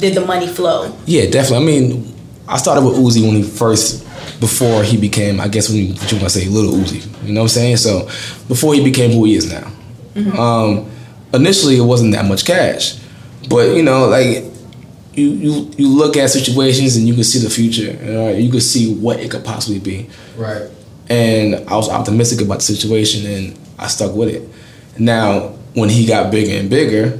did 0.00 0.14
the 0.14 0.24
money 0.24 0.48
flow? 0.48 0.96
Yeah, 1.06 1.30
definitely. 1.30 1.56
I 1.56 1.80
mean, 1.80 2.14
I 2.48 2.56
started 2.58 2.84
with 2.84 2.96
Uzi 2.96 3.22
when 3.22 3.36
he 3.36 3.42
first 3.42 4.06
before 4.40 4.82
he 4.82 4.96
became, 4.96 5.40
I 5.40 5.48
guess, 5.48 5.68
when 5.68 5.78
you, 5.78 5.92
what 5.94 6.10
you 6.10 6.18
want 6.18 6.30
to 6.30 6.40
say, 6.40 6.48
Little 6.48 6.72
Uzi. 6.72 7.06
You 7.26 7.34
know 7.34 7.40
what 7.40 7.44
I'm 7.44 7.48
saying? 7.48 7.76
So 7.76 8.06
before 8.48 8.74
he 8.74 8.82
became 8.82 9.10
who 9.10 9.24
he 9.24 9.34
is 9.34 9.50
now. 9.50 9.70
Mm-hmm. 10.14 10.38
Um, 10.38 10.90
initially, 11.32 11.76
it 11.76 11.82
wasn't 11.82 12.12
that 12.12 12.24
much 12.24 12.44
cash, 12.44 12.98
but 13.48 13.76
you 13.76 13.82
know, 13.82 14.08
like 14.08 14.44
you 15.14 15.28
you 15.30 15.70
you 15.76 15.88
look 15.88 16.16
at 16.16 16.30
situations 16.30 16.96
and 16.96 17.06
you 17.06 17.14
can 17.14 17.24
see 17.24 17.38
the 17.38 17.50
future. 17.50 17.92
You, 18.04 18.44
you 18.44 18.50
can 18.50 18.60
see 18.60 18.94
what 18.94 19.20
it 19.20 19.30
could 19.30 19.44
possibly 19.44 19.78
be. 19.78 20.10
Right. 20.36 20.68
And 21.08 21.56
I 21.68 21.76
was 21.76 21.88
optimistic 21.88 22.44
about 22.44 22.56
the 22.56 22.62
situation, 22.62 23.26
and 23.26 23.58
I 23.78 23.86
stuck 23.88 24.14
with 24.14 24.28
it. 24.28 24.48
Now, 24.98 25.48
when 25.74 25.88
he 25.88 26.06
got 26.06 26.30
bigger 26.30 26.58
and 26.58 26.68
bigger, 26.68 27.18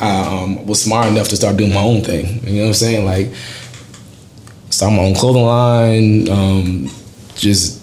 I 0.00 0.42
um, 0.42 0.66
was 0.66 0.82
smart 0.82 1.08
enough 1.08 1.28
to 1.28 1.36
start 1.36 1.56
doing 1.56 1.74
my 1.74 1.82
own 1.82 2.02
thing. 2.02 2.42
You 2.46 2.56
know 2.56 2.62
what 2.62 2.68
I'm 2.68 2.74
saying? 2.74 3.04
Like, 3.04 3.28
start 4.70 4.92
my 4.92 5.02
own 5.02 5.14
clothing 5.14 5.44
line. 5.44 6.28
Um, 6.28 6.90
just 7.34 7.80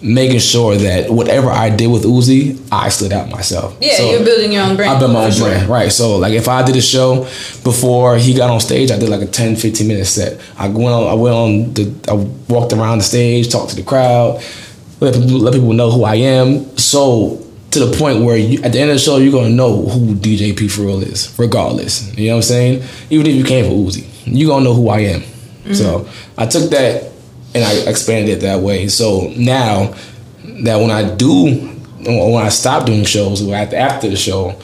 making 0.00 0.38
sure 0.38 0.76
that 0.76 1.10
whatever 1.10 1.48
I 1.50 1.70
did 1.70 1.88
with 1.88 2.04
Uzi, 2.04 2.60
I 2.70 2.88
stood 2.88 3.12
out 3.12 3.30
myself. 3.30 3.76
Yeah, 3.80 3.96
So, 3.96 4.10
you're 4.10 4.24
building 4.24 4.52
your 4.52 4.62
own 4.62 4.76
brand. 4.76 4.92
I 4.92 4.98
built 4.98 5.12
my 5.12 5.24
own 5.24 5.38
brand, 5.38 5.68
right? 5.68 5.90
So 5.90 6.16
like 6.18 6.34
if 6.34 6.48
I 6.48 6.64
did 6.64 6.76
a 6.76 6.80
show 6.80 7.22
before 7.64 8.16
he 8.16 8.34
got 8.34 8.50
on 8.50 8.60
stage, 8.60 8.90
I 8.90 8.98
did 8.98 9.08
like 9.08 9.22
a 9.22 9.26
10, 9.26 9.56
15 9.56 9.88
minute 9.88 10.04
set. 10.04 10.40
I 10.56 10.68
went 10.68 10.88
on, 10.88 11.08
I 11.08 11.14
went 11.14 11.34
on 11.34 11.74
the, 11.74 11.92
I 12.08 12.14
walked 12.52 12.72
around 12.72 12.98
the 12.98 13.04
stage, 13.04 13.50
talked 13.50 13.70
to 13.70 13.76
the 13.76 13.82
crowd, 13.82 14.42
let 15.00 15.14
people, 15.14 15.38
let 15.38 15.54
people 15.54 15.72
know 15.72 15.90
who 15.90 16.04
I 16.04 16.16
am. 16.16 16.76
So 16.76 17.44
to 17.70 17.84
the 17.84 17.96
point 17.98 18.24
where 18.24 18.36
you, 18.36 18.62
at 18.62 18.72
the 18.72 18.80
end 18.80 18.90
of 18.90 18.96
the 18.96 19.00
show, 19.00 19.18
you're 19.18 19.32
gonna 19.32 19.50
know 19.50 19.82
who 19.86 20.14
DJ 20.14 20.56
P 20.56 20.68
for 20.68 20.82
real 20.82 21.02
is, 21.02 21.34
regardless. 21.38 22.16
You 22.16 22.28
know 22.28 22.34
what 22.34 22.36
I'm 22.38 22.42
saying? 22.42 22.82
Even 23.10 23.26
if 23.26 23.34
you 23.34 23.44
came 23.44 23.64
for 23.64 23.70
Uzi, 23.72 24.06
you're 24.24 24.48
gonna 24.48 24.64
know 24.64 24.74
who 24.74 24.88
I 24.88 25.00
am. 25.00 25.22
So 25.74 26.08
I 26.38 26.46
took 26.46 26.70
that 26.70 27.12
and 27.54 27.62
I 27.62 27.90
expanded 27.90 28.38
it 28.38 28.40
that 28.40 28.60
way. 28.60 28.88
So 28.88 29.32
now 29.36 29.94
that 30.64 30.76
when 30.76 30.90
I 30.90 31.14
do, 31.14 31.44
when 32.06 32.42
I 32.42 32.48
stop 32.48 32.86
doing 32.86 33.04
shows 33.04 33.46
after, 33.46 34.08
the 34.08 34.16
show, 34.16 34.58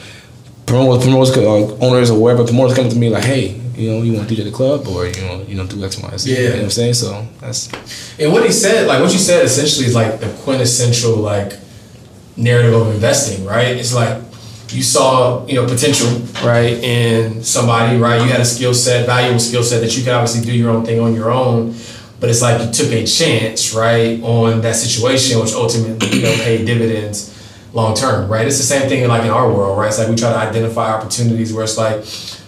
promoters, 0.65 1.03
promoters, 1.03 1.37
uh, 1.37 1.77
owners 1.85 2.09
or 2.09 2.19
wherever 2.19 2.43
promoters 2.43 2.75
come 2.75 2.89
to 2.89 2.95
me 2.95 3.09
like, 3.09 3.23
hey, 3.23 3.61
you 3.75 3.91
know, 3.91 4.01
you 4.01 4.13
want 4.13 4.27
to 4.27 4.33
DJ 4.35 4.45
the 4.45 4.51
club 4.51 4.87
or 4.87 5.05
you 5.05 5.21
know, 5.21 5.45
you 5.47 5.55
know, 5.55 5.67
do 5.67 5.83
X, 5.83 6.01
Y, 6.01 6.09
and 6.09 6.25
Yeah. 6.25 6.37
You 6.37 6.43
know 6.49 6.55
what 6.55 6.63
I'm 6.63 6.69
saying? 6.71 6.93
So 6.95 7.27
that's 7.39 7.71
And 8.17 8.31
what 8.31 8.45
he 8.45 8.51
said, 8.51 8.87
like 8.87 9.01
what 9.01 9.11
you 9.11 9.19
said, 9.19 9.45
essentially 9.45 9.85
is 9.85 9.93
like 9.93 10.19
the 10.19 10.29
quintessential 10.43 11.17
like 11.17 11.53
narrative 12.37 12.73
of 12.73 12.93
investing, 12.93 13.45
right? 13.45 13.75
It's 13.75 13.93
like 13.93 14.21
you 14.69 14.83
saw, 14.83 15.45
you 15.45 15.55
know, 15.55 15.65
potential, 15.65 16.07
right, 16.43 16.73
in 16.83 17.43
somebody, 17.43 17.97
right? 17.97 18.21
You 18.21 18.29
had 18.29 18.41
a 18.41 18.45
skill 18.45 18.73
set, 18.73 19.05
valuable 19.05 19.39
skill 19.39 19.63
set 19.63 19.81
that 19.81 19.95
you 19.95 20.03
could 20.03 20.13
obviously 20.13 20.45
do 20.45 20.57
your 20.57 20.71
own 20.71 20.85
thing 20.85 20.99
on 20.99 21.13
your 21.13 21.31
own, 21.31 21.75
but 22.19 22.29
it's 22.29 22.41
like 22.41 22.61
you 22.61 22.71
took 22.71 22.91
a 22.91 23.05
chance, 23.05 23.73
right, 23.73 24.21
on 24.21 24.61
that 24.61 24.75
situation, 24.75 25.39
which 25.39 25.53
ultimately, 25.53 26.17
you 26.17 26.23
know, 26.23 26.33
paid 26.43 26.65
dividends 26.65 27.31
long 27.73 27.95
term, 27.95 28.29
right? 28.29 28.47
It's 28.47 28.57
the 28.57 28.63
same 28.63 28.87
thing 28.89 29.03
in 29.03 29.09
like 29.09 29.23
in 29.23 29.29
our 29.29 29.51
world, 29.51 29.77
right? 29.77 29.87
It's 29.87 29.99
like 29.99 30.07
we 30.07 30.15
try 30.15 30.31
to 30.31 30.37
identify 30.37 30.93
opportunities 30.93 31.53
where 31.53 31.63
it's 31.63 31.77
like 31.77 32.05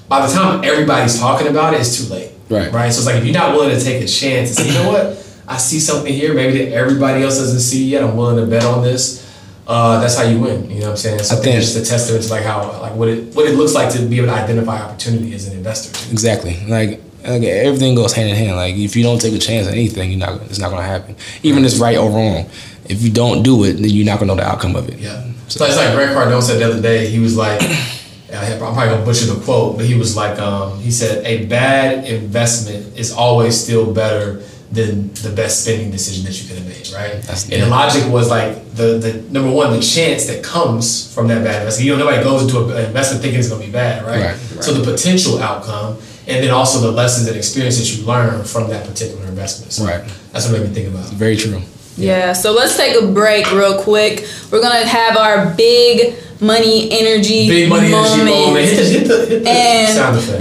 by 0.07 0.25
the 0.25 0.33
time 0.33 0.63
everybody's 0.63 1.19
talking 1.19 1.47
about 1.47 1.73
it, 1.73 1.81
it's 1.81 1.97
too 1.97 2.11
late. 2.13 2.31
Right. 2.49 2.71
Right. 2.71 2.93
So 2.93 2.99
it's 2.99 3.05
like 3.05 3.17
if 3.17 3.25
you're 3.25 3.33
not 3.33 3.53
willing 3.53 3.77
to 3.77 3.83
take 3.83 4.01
a 4.01 4.07
chance 4.07 4.57
and 4.57 4.59
say, 4.59 4.67
you 4.67 4.73
know 4.73 4.89
what, 4.89 5.17
I 5.47 5.57
see 5.57 5.81
something 5.81 6.13
here, 6.13 6.33
maybe 6.33 6.63
that 6.63 6.73
everybody 6.73 7.23
else 7.23 7.37
doesn't 7.37 7.59
see 7.59 7.85
yet. 7.85 8.03
I'm 8.03 8.15
willing 8.15 8.37
to 8.37 8.49
bet 8.49 8.63
on 8.63 8.83
this. 8.83 9.26
Uh, 9.67 9.99
that's 9.99 10.17
how 10.17 10.23
you 10.23 10.39
win. 10.39 10.69
You 10.69 10.79
know 10.79 10.85
what 10.85 10.89
I'm 10.91 10.97
saying? 10.97 11.19
So 11.19 11.35
I 11.35 11.39
think 11.39 11.57
it's 11.57 11.73
just 11.73 11.85
a 11.85 11.89
testament 11.89 12.23
to 12.23 12.29
like 12.31 12.43
how 12.43 12.79
like 12.81 12.93
what 12.93 13.09
it 13.09 13.35
what 13.35 13.45
it 13.45 13.55
looks 13.55 13.73
like 13.73 13.91
to 13.93 14.05
be 14.05 14.17
able 14.17 14.27
to 14.27 14.33
identify 14.33 14.81
opportunity 14.81 15.33
as 15.35 15.47
an 15.47 15.57
investor. 15.57 15.91
exactly 16.11 16.65
like. 16.67 17.01
okay, 17.27 17.67
everything 17.67 17.93
goes 17.93 18.13
hand 18.13 18.29
in 18.29 18.35
hand. 18.35 18.55
Like 18.55 18.75
if 18.75 18.95
you 18.95 19.03
don't 19.03 19.19
take 19.19 19.33
a 19.33 19.37
chance 19.37 19.67
on 19.67 19.73
anything, 19.73 20.11
you're 20.11 20.19
not. 20.19 20.41
It's 20.43 20.59
not 20.59 20.69
gonna 20.69 20.83
happen. 20.83 21.17
Even 21.43 21.65
if 21.65 21.71
it's 21.71 21.79
right 21.79 21.97
or 21.97 22.09
wrong. 22.09 22.49
If 22.87 23.03
you 23.03 23.11
don't 23.11 23.43
do 23.43 23.65
it, 23.65 23.73
then 23.73 23.89
you're 23.89 24.05
not 24.05 24.19
gonna 24.19 24.33
know 24.33 24.41
the 24.41 24.47
outcome 24.47 24.77
of 24.77 24.87
it. 24.87 24.99
Yeah. 24.99 25.21
So 25.49 25.65
it's 25.65 25.75
like 25.75 25.93
Grant 25.93 26.15
Cardone 26.15 26.41
said 26.41 26.59
the 26.59 26.65
other 26.69 26.81
day. 26.81 27.07
He 27.07 27.19
was 27.19 27.35
like, 27.35 27.61
I'm 28.33 28.57
probably 28.57 28.85
gonna 28.87 29.03
butcher 29.03 29.25
the 29.25 29.41
quote, 29.43 29.75
but 29.75 29.85
he 29.85 29.95
was 29.95 30.15
like, 30.15 30.39
um, 30.39 30.79
he 30.79 30.91
said, 30.91 31.25
a 31.25 31.45
bad 31.47 32.05
investment 32.05 32.97
is 32.97 33.11
always 33.11 33.59
still 33.61 33.93
better 33.93 34.41
than 34.71 35.13
the 35.23 35.29
best 35.29 35.63
spending 35.63 35.89
decision 35.91 36.25
that 36.25 36.39
you 36.41 36.47
could 36.47 36.57
have 36.57 36.67
made, 36.67 36.89
right? 36.93 37.21
That's- 37.21 37.47
and 37.49 37.61
the 37.63 37.67
logic 37.67 38.03
was 38.11 38.29
like 38.29 38.75
the 38.75 38.97
the 38.99 39.13
number 39.31 39.49
one, 39.51 39.71
the 39.71 39.79
chance 39.81 40.25
that 40.25 40.43
comes 40.43 41.11
from 41.13 41.27
that 41.29 41.43
bad 41.43 41.57
investment. 41.61 41.85
You 41.85 41.91
know, 41.95 41.99
nobody 42.05 42.23
goes 42.23 42.41
into 42.43 42.67
an 42.75 42.85
investment 42.85 43.21
thinking 43.21 43.39
it's 43.39 43.49
gonna 43.49 43.63
be 43.65 43.71
bad, 43.71 44.05
right? 44.05 44.21
Right, 44.21 44.35
right? 44.55 44.63
So 44.63 44.73
the 44.73 44.83
potential 44.91 45.39
outcome, 45.39 45.97
and 46.27 46.43
then 46.43 46.51
also 46.51 46.79
the 46.81 46.91
lessons 46.91 47.27
and 47.27 47.37
experiences 47.37 47.97
you 47.97 48.05
learn 48.05 48.43
from 48.43 48.69
that 48.69 48.85
particular 48.85 49.25
investment. 49.25 49.71
So 49.71 49.85
Right. 49.85 50.01
That's 50.33 50.45
what 50.45 50.59
made 50.59 50.67
me 50.69 50.73
think 50.75 50.87
about. 50.89 51.05
Very 51.13 51.37
true. 51.37 51.61
Yeah, 51.95 52.33
so 52.33 52.51
let's 52.51 52.75
take 52.77 52.95
a 53.01 53.07
break 53.07 53.51
real 53.51 53.79
quick. 53.81 54.27
We're 54.51 54.61
gonna 54.61 54.85
have 54.85 55.17
our 55.17 55.47
big 55.57 56.13
money 56.39 56.89
energy 56.91 57.49
Big 57.49 57.69
money 57.69 57.87
energy 57.91 58.17
moment. 58.17 58.47
moment. 58.47 58.65
Hit 58.67 58.77
the, 58.77 58.83
hit 58.83 59.07
the, 59.07 59.25
hit 59.25 59.43
the 59.43 59.49
And 59.49 59.95
sound 59.97 60.17
effect. 60.17 60.37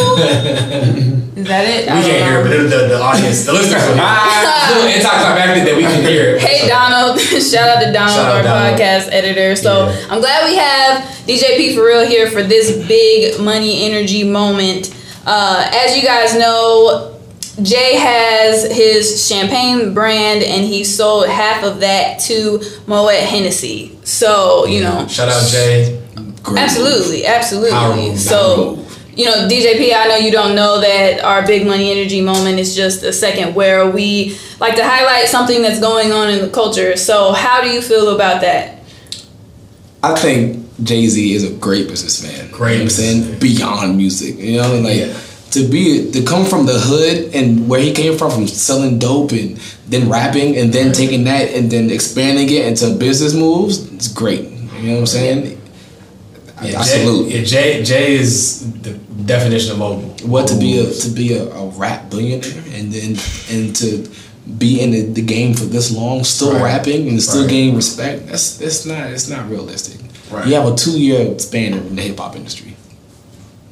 Is 1.40 1.46
that 1.46 1.64
it? 1.64 1.84
We 1.86 2.02
can't 2.02 2.24
hear 2.24 2.40
it, 2.40 2.42
but 2.44 2.50
the, 2.70 2.88
the 2.88 3.00
audience, 3.00 3.44
the 3.46 3.52
listeners 3.52 3.82
will 3.88 3.94
hear 3.94 4.02
it. 4.90 4.96
It's 4.96 5.04
a 5.04 5.08
anticlimactic 5.08 5.64
that 5.64 5.76
we 5.76 5.82
can 5.82 6.02
hear 6.04 6.36
it. 6.36 6.42
Hey 6.42 6.68
Donald, 6.68 7.18
shout 7.20 7.68
out 7.68 7.82
to 7.84 7.92
Donald, 7.92 8.18
out 8.18 8.36
our 8.36 8.42
Donald. 8.42 8.78
podcast 8.78 9.08
editor. 9.12 9.56
So 9.56 9.86
Yeah. 9.88 10.06
I'm 10.10 10.20
glad 10.20 10.44
we 10.48 10.56
have 10.56 11.02
DJ 11.26 11.56
P 11.56 11.74
for 11.74 11.84
real 11.84 12.06
here 12.06 12.30
for 12.30 12.42
this 12.42 12.86
big 12.86 13.40
money 13.40 13.84
energy 13.86 14.24
moment. 14.24 14.94
Uh, 15.26 15.70
as 15.72 15.96
you 15.96 16.02
guys 16.02 16.34
know, 16.36 17.16
Jay 17.62 17.96
has 17.96 18.64
his 18.74 19.26
champagne 19.28 19.92
brand 19.94 20.42
and 20.42 20.64
he 20.64 20.82
sold 20.84 21.28
half 21.28 21.62
of 21.64 21.80
that 21.80 22.20
to 22.20 22.60
Moet 22.86 23.14
Hennessy. 23.14 23.98
So, 24.04 24.66
you 24.66 24.82
know, 24.82 25.06
Shout 25.08 25.28
out 25.28 25.46
Jay. 25.48 26.02
Great. 26.42 26.58
Absolutely, 26.62 27.22
Power 27.22 27.34
absolutely. 27.36 28.08
move, 28.10 28.18
So, 28.18 28.76
power 28.76 28.84
you 29.16 29.24
know, 29.26 29.48
DJP, 29.48 29.94
I 29.94 30.06
know 30.08 30.16
you 30.16 30.30
don't 30.30 30.54
know 30.54 30.80
that 30.80 31.20
our 31.22 31.46
big 31.46 31.66
money 31.66 31.90
energy 31.90 32.20
moment 32.20 32.58
is 32.58 32.74
just 32.76 33.02
a 33.02 33.12
second 33.12 33.54
where 33.54 33.90
we 33.90 34.38
like 34.60 34.76
to 34.76 34.84
highlight 34.84 35.28
something 35.28 35.62
that's 35.62 35.80
going 35.80 36.12
on 36.12 36.30
in 36.30 36.40
the 36.40 36.50
culture. 36.50 36.96
So, 36.96 37.32
how 37.32 37.60
do 37.60 37.68
you 37.68 37.82
feel 37.82 38.14
about 38.14 38.40
that? 38.42 38.82
I 40.02 40.14
think 40.14 40.66
Jay 40.82 41.06
Z 41.06 41.34
is 41.34 41.44
a 41.44 41.52
great 41.56 41.88
businessman. 41.88 42.50
Great 42.50 42.72
you 42.72 42.78
know 42.78 42.84
what 42.84 42.84
I'm 42.84 42.90
saying 42.90 43.38
beyond 43.38 43.96
music. 43.96 44.38
You 44.38 44.62
know, 44.62 44.74
like 44.80 44.96
Yeah. 44.96 45.12
to 45.50 45.68
be 45.68 46.10
to 46.12 46.22
come 46.22 46.46
from 46.46 46.66
the 46.66 46.78
hood 46.78 47.34
and 47.34 47.68
where 47.68 47.80
he 47.80 47.92
came 47.92 48.16
from, 48.16 48.30
from 48.30 48.46
selling 48.46 48.98
dope 48.98 49.32
and 49.32 49.58
then 49.88 50.08
rapping 50.08 50.56
and 50.56 50.72
then 50.72 50.92
taking 50.92 51.24
that 51.24 51.50
and 51.50 51.70
then 51.70 51.90
expanding 51.90 52.48
it 52.48 52.64
into 52.66 52.90
business 52.96 53.34
moves. 53.34 53.78
It's 53.92 54.08
great. 54.08 54.44
You 54.80 54.86
know 54.86 54.92
what 54.94 55.00
I'm 55.00 55.06
saying? 55.06 55.59
I, 56.60 56.66
Yeah, 56.68 56.80
I 56.80 56.84
Jay, 56.84 57.04
salute. 57.04 57.28
yeah, 57.32 57.42
Jay, 57.44 57.82
Jay 57.82 58.14
is 58.14 58.70
the 58.82 58.92
definition 59.26 59.72
of 59.72 59.78
mobile. 59.78 60.08
What 60.28 60.46
to 60.48 60.56
be 60.58 60.78
a 60.78 60.90
to 60.90 61.08
be 61.10 61.34
a, 61.34 61.44
a 61.44 61.66
rap 61.70 62.10
billionaire 62.10 62.62
and 62.74 62.92
then 62.92 63.16
and 63.50 63.74
to 63.76 64.08
be 64.58 64.80
in 64.80 64.90
the, 64.90 65.02
the 65.02 65.22
game 65.22 65.54
for 65.54 65.64
this 65.64 65.90
long, 65.92 66.24
still 66.24 66.52
Right. 66.54 66.62
rapping 66.62 67.08
and 67.08 67.22
still 67.22 67.42
Right. 67.42 67.50
gaining 67.50 67.76
respect. 67.76 68.26
That's 68.26 68.56
that's 68.58 68.84
not 68.86 69.10
it's 69.10 69.28
not 69.28 69.48
realistic. 69.50 70.00
Right. 70.30 70.46
You 70.46 70.54
have 70.54 70.72
a 70.72 70.76
two 70.76 70.98
year 71.00 71.38
span 71.38 71.72
in 71.74 71.96
the 71.96 72.02
hip 72.02 72.18
hop 72.18 72.36
industry. 72.36 72.76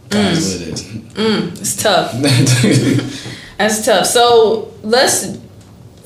Mm. 0.09 0.11
That's 0.11 0.53
what 0.53 0.61
it 0.63 0.69
is. 0.75 0.83
Mm, 0.83 1.61
it's 1.61 1.77
tough. 1.83 2.13
That's 3.59 3.85
tough. 3.85 4.07
So, 4.07 4.73
let's 4.83 5.37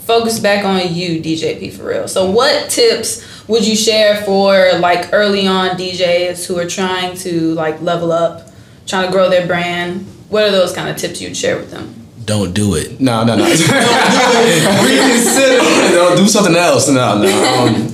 focus 0.01 0.41
back 0.41 0.65
on 0.65 0.93
you, 0.95 1.21
DJP, 1.23 1.73
for 1.73 1.85
real. 1.85 2.09
So, 2.09 2.31
what 2.31 2.69
tips 2.71 3.23
would 3.53 3.69
you 3.69 3.77
share 3.77 4.17
for 4.25 4.73
like 4.79 5.13
early 5.13 5.47
on 5.47 5.77
DJs 5.77 6.47
who 6.47 6.59
are 6.59 6.67
trying 6.67 7.15
to 7.19 7.53
like 7.53 7.83
level 7.83 8.11
up, 8.11 8.49
trying 8.87 9.05
to 9.07 9.13
grow 9.13 9.29
their 9.29 9.47
brand? 9.47 10.07
What 10.31 10.45
are 10.45 10.51
those 10.51 10.73
kind 10.73 10.89
of 10.89 10.97
tips 10.97 11.21
you'd 11.21 11.37
share 11.37 11.59
with 11.59 11.71
them? 11.71 11.95
Don't 12.25 12.55
do 12.55 12.77
it. 12.77 12.99
No, 12.99 13.25
no, 13.25 13.37
no. 13.37 13.45
Reconsider. 13.45 15.59
Don't 15.93 16.17
do 16.23 16.27
something 16.29 16.57
else. 16.57 16.89
No, 16.89 17.19
no. 17.21 17.67
Um, 17.67 17.89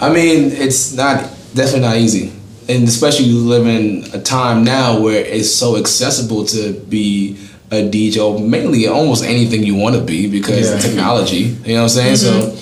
I 0.00 0.10
mean, 0.12 0.52
it's 0.52 0.92
not 0.92 1.22
definitely 1.54 1.80
not 1.80 1.96
easy, 1.96 2.30
and 2.68 2.86
especially 2.86 3.24
you 3.24 3.38
live 3.38 3.66
in 3.66 4.04
a 4.12 4.20
time 4.20 4.64
now 4.64 5.00
where 5.00 5.24
it's 5.24 5.50
so 5.50 5.78
accessible 5.78 6.44
to 6.46 6.74
be 6.74 7.38
a 7.70 7.88
DJ, 7.88 8.18
or 8.22 8.38
mainly 8.38 8.86
almost 8.86 9.24
anything 9.24 9.62
you 9.62 9.76
want 9.76 9.96
to 9.96 10.02
be 10.02 10.26
because 10.30 10.68
Yeah. 10.68 10.74
of 10.76 10.82
technology. 10.82 11.56
You 11.64 11.74
know 11.74 11.84
what 11.84 11.96
I'm 11.96 11.98
saying? 12.16 12.16
So 12.16 12.54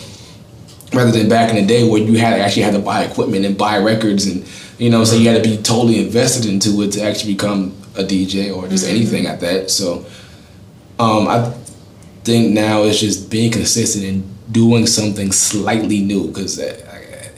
rather 0.92 1.10
than 1.10 1.28
back 1.28 1.50
in 1.50 1.56
the 1.56 1.66
day 1.66 1.88
where 1.88 2.00
you 2.00 2.18
had 2.18 2.40
actually 2.40 2.62
had 2.62 2.74
to 2.74 2.78
buy 2.80 3.04
equipment 3.04 3.44
and 3.44 3.58
buy 3.58 3.78
records 3.78 4.26
and 4.26 4.46
you 4.78 4.90
know, 4.90 5.04
so 5.04 5.16
you 5.16 5.28
had 5.28 5.42
to 5.42 5.48
be 5.48 5.56
totally 5.56 6.04
invested 6.04 6.44
into 6.44 6.82
it 6.82 6.92
to 6.92 7.02
actually 7.02 7.32
become 7.32 7.74
a 7.96 8.02
DJ 8.02 8.54
or 8.54 8.68
just 8.68 8.84
mm-hmm. 8.84 8.96
anything 8.96 9.26
at 9.26 9.40
that. 9.40 9.70
So 9.70 10.04
um, 10.98 11.28
I 11.28 11.50
think 12.24 12.52
now 12.52 12.82
it's 12.82 13.00
just 13.00 13.30
being 13.30 13.50
consistent 13.50 14.04
and 14.04 14.52
doing 14.52 14.86
something 14.86 15.32
slightly 15.32 16.02
new 16.02 16.28
because 16.28 16.58
uh, 16.60 17.30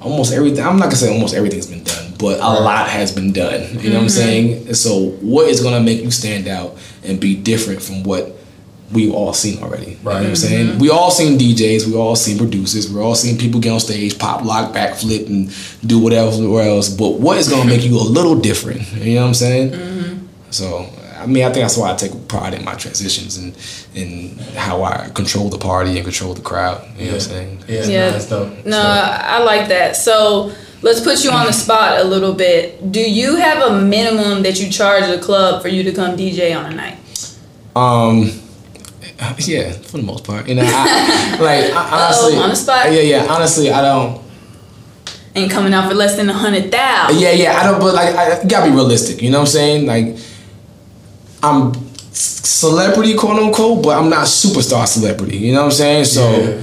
almost 0.00 0.32
everything. 0.32 0.64
I'm 0.64 0.78
not 0.78 0.86
gonna 0.86 0.96
say 0.96 1.12
almost 1.12 1.34
everything's 1.34 1.66
been 1.66 1.84
done, 1.84 2.14
but 2.18 2.38
a 2.40 2.60
lot 2.60 2.88
has 2.88 3.12
been 3.12 3.32
done. 3.32 3.78
You 3.80 3.90
know 3.90 3.96
what 3.96 4.02
I'm 4.02 4.06
mm-hmm. 4.06 4.08
saying? 4.08 4.74
So 4.74 5.10
what 5.20 5.48
is 5.48 5.62
gonna 5.62 5.80
make 5.80 6.02
you 6.02 6.10
stand 6.10 6.48
out 6.48 6.76
and 7.04 7.20
be 7.20 7.36
different 7.36 7.82
from 7.82 8.02
what 8.02 8.36
we've 8.94 9.12
all 9.12 9.32
seen 9.34 9.62
already? 9.62 9.90
You 9.90 9.90
know 10.04 10.10
what 10.10 10.16
I'm 10.16 10.24
Right. 10.28 10.36
saying? 10.36 10.78
We 10.78 10.88
all 10.88 11.10
seen 11.10 11.36
DJs, 11.38 11.86
we 11.86 11.94
all 11.96 12.16
seen 12.16 12.38
producers, 12.38 12.88
we 12.90 13.00
all 13.00 13.14
seen 13.14 13.36
people 13.36 13.60
get 13.60 13.72
on 13.72 13.80
stage, 13.80 14.18
pop, 14.18 14.44
lock, 14.44 14.72
backflip, 14.74 15.26
and 15.26 15.50
do 15.86 15.98
whatever 15.98 16.60
else. 16.62 16.88
But 16.88 17.20
what 17.20 17.36
is 17.36 17.48
gonna 17.48 17.66
make 17.68 17.84
you 17.84 17.96
a 17.96 18.08
little 18.18 18.36
different? 18.36 18.82
You 19.02 19.16
know 19.16 19.22
what 19.22 19.26
I'm 19.28 19.34
saying? 19.34 19.74
So 20.50 20.86
I 21.22 21.26
mean, 21.26 21.42
I 21.42 21.46
think 21.46 21.64
that's 21.64 21.76
why 21.78 21.90
I 21.90 21.94
take 21.94 22.12
pride 22.28 22.52
in 22.54 22.64
my 22.64 22.74
transitions 22.74 23.38
and 23.38 23.52
and 23.96 24.38
how 24.56 24.82
I 24.82 25.08
control 25.14 25.48
the 25.48 25.58
party 25.58 25.92
and 25.96 26.04
control 26.04 26.34
the 26.34 26.42
crowd. 26.42 26.82
You 26.98 27.06
know 27.06 27.12
what 27.12 27.22
I'm 27.22 27.30
saying? 27.32 27.58
Yeah, 27.66 27.84
Yeah. 27.86 28.10
no, 28.10 28.18
dope. 28.28 28.66
No, 28.66 28.76
So- 28.82 28.88
I 29.36 29.42
like 29.42 29.68
that. 29.68 29.96
So 29.96 30.50
let's 30.82 31.00
put 31.00 31.24
you 31.24 31.30
on 31.30 31.46
the 31.46 31.52
spot 31.52 31.98
a 32.00 32.04
little 32.04 32.34
bit. 32.34 32.92
Do 32.92 33.00
you 33.00 33.36
have 33.36 33.62
a 33.62 33.72
minimum 33.80 34.42
that 34.42 34.60
you 34.60 34.68
charge 34.68 35.04
a 35.08 35.16
club 35.18 35.62
for 35.62 35.68
you 35.68 35.82
to 35.84 35.92
come 35.92 36.14
DJ 36.16 36.52
on 36.52 36.66
a 36.70 36.74
night? 36.74 36.98
Um, 37.74 38.30
yeah, 39.38 39.72
for 39.72 39.98
the 39.98 40.02
most 40.02 40.24
part, 40.24 40.48
you 40.48 40.54
know, 40.54 40.62
I, 40.64 41.36
like 41.40 41.72
I, 41.72 42.04
honestly, 42.06 42.36
on 42.36 42.48
the 42.50 42.56
spot? 42.56 42.92
Yeah, 42.92 43.00
yeah. 43.00 43.26
Honestly, 43.28 43.70
I 43.70 43.80
don't. 43.82 44.22
Ain't 45.36 45.50
coming 45.50 45.74
out 45.74 45.88
for 45.88 45.94
less 45.96 46.16
than 46.16 46.28
a 46.28 46.32
hundred 46.32 46.70
thousand. 46.70 47.20
Yeah, 47.20 47.32
yeah. 47.32 47.58
I 47.58 47.64
don't. 47.64 47.80
But 47.80 47.94
like, 47.94 48.14
I 48.14 48.42
you 48.42 48.48
gotta 48.48 48.70
be 48.70 48.74
realistic. 48.76 49.20
You 49.22 49.30
know 49.30 49.38
what 49.38 49.48
I'm 49.48 49.52
saying? 49.52 49.86
Like, 49.86 50.16
I'm 51.42 51.72
celebrity, 52.12 53.14
quote 53.16 53.38
unquote, 53.42 53.82
but 53.82 53.98
I'm 53.98 54.08
not 54.08 54.26
superstar 54.26 54.86
celebrity. 54.86 55.36
You 55.36 55.52
know 55.52 55.60
what 55.62 55.66
I'm 55.66 55.72
saying? 55.72 56.04
So, 56.04 56.30
Yeah. 56.30 56.60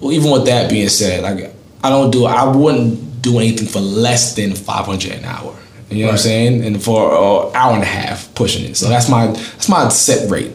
well, 0.00 0.12
even 0.12 0.30
with 0.30 0.46
that 0.46 0.70
being 0.70 0.88
said, 0.88 1.22
like, 1.22 1.54
I 1.84 1.90
don't 1.90 2.10
do. 2.10 2.24
I 2.24 2.44
wouldn't 2.54 3.22
do 3.22 3.38
anything 3.38 3.68
for 3.68 3.80
less 3.80 4.34
than 4.34 4.54
500 4.54 5.12
an 5.12 5.24
hour. 5.24 5.54
You 5.90 6.02
know 6.02 6.06
what 6.06 6.12
I'm 6.12 6.18
saying? 6.18 6.64
And 6.64 6.82
for 6.82 7.10
an 7.48 7.56
hour 7.56 7.74
and 7.74 7.82
a 7.82 7.86
half 7.86 8.32
pushing 8.34 8.64
it. 8.64 8.76
So 8.76 8.88
that's 8.88 9.08
my 9.08 9.26
that's 9.26 9.68
my 9.68 9.88
set 9.88 10.30
rate, 10.30 10.52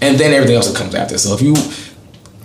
and 0.00 0.18
then 0.18 0.32
everything 0.32 0.56
else 0.56 0.68
that 0.68 0.76
comes 0.76 0.94
after. 0.94 1.18
So 1.18 1.34
if 1.34 1.42
you, 1.42 1.54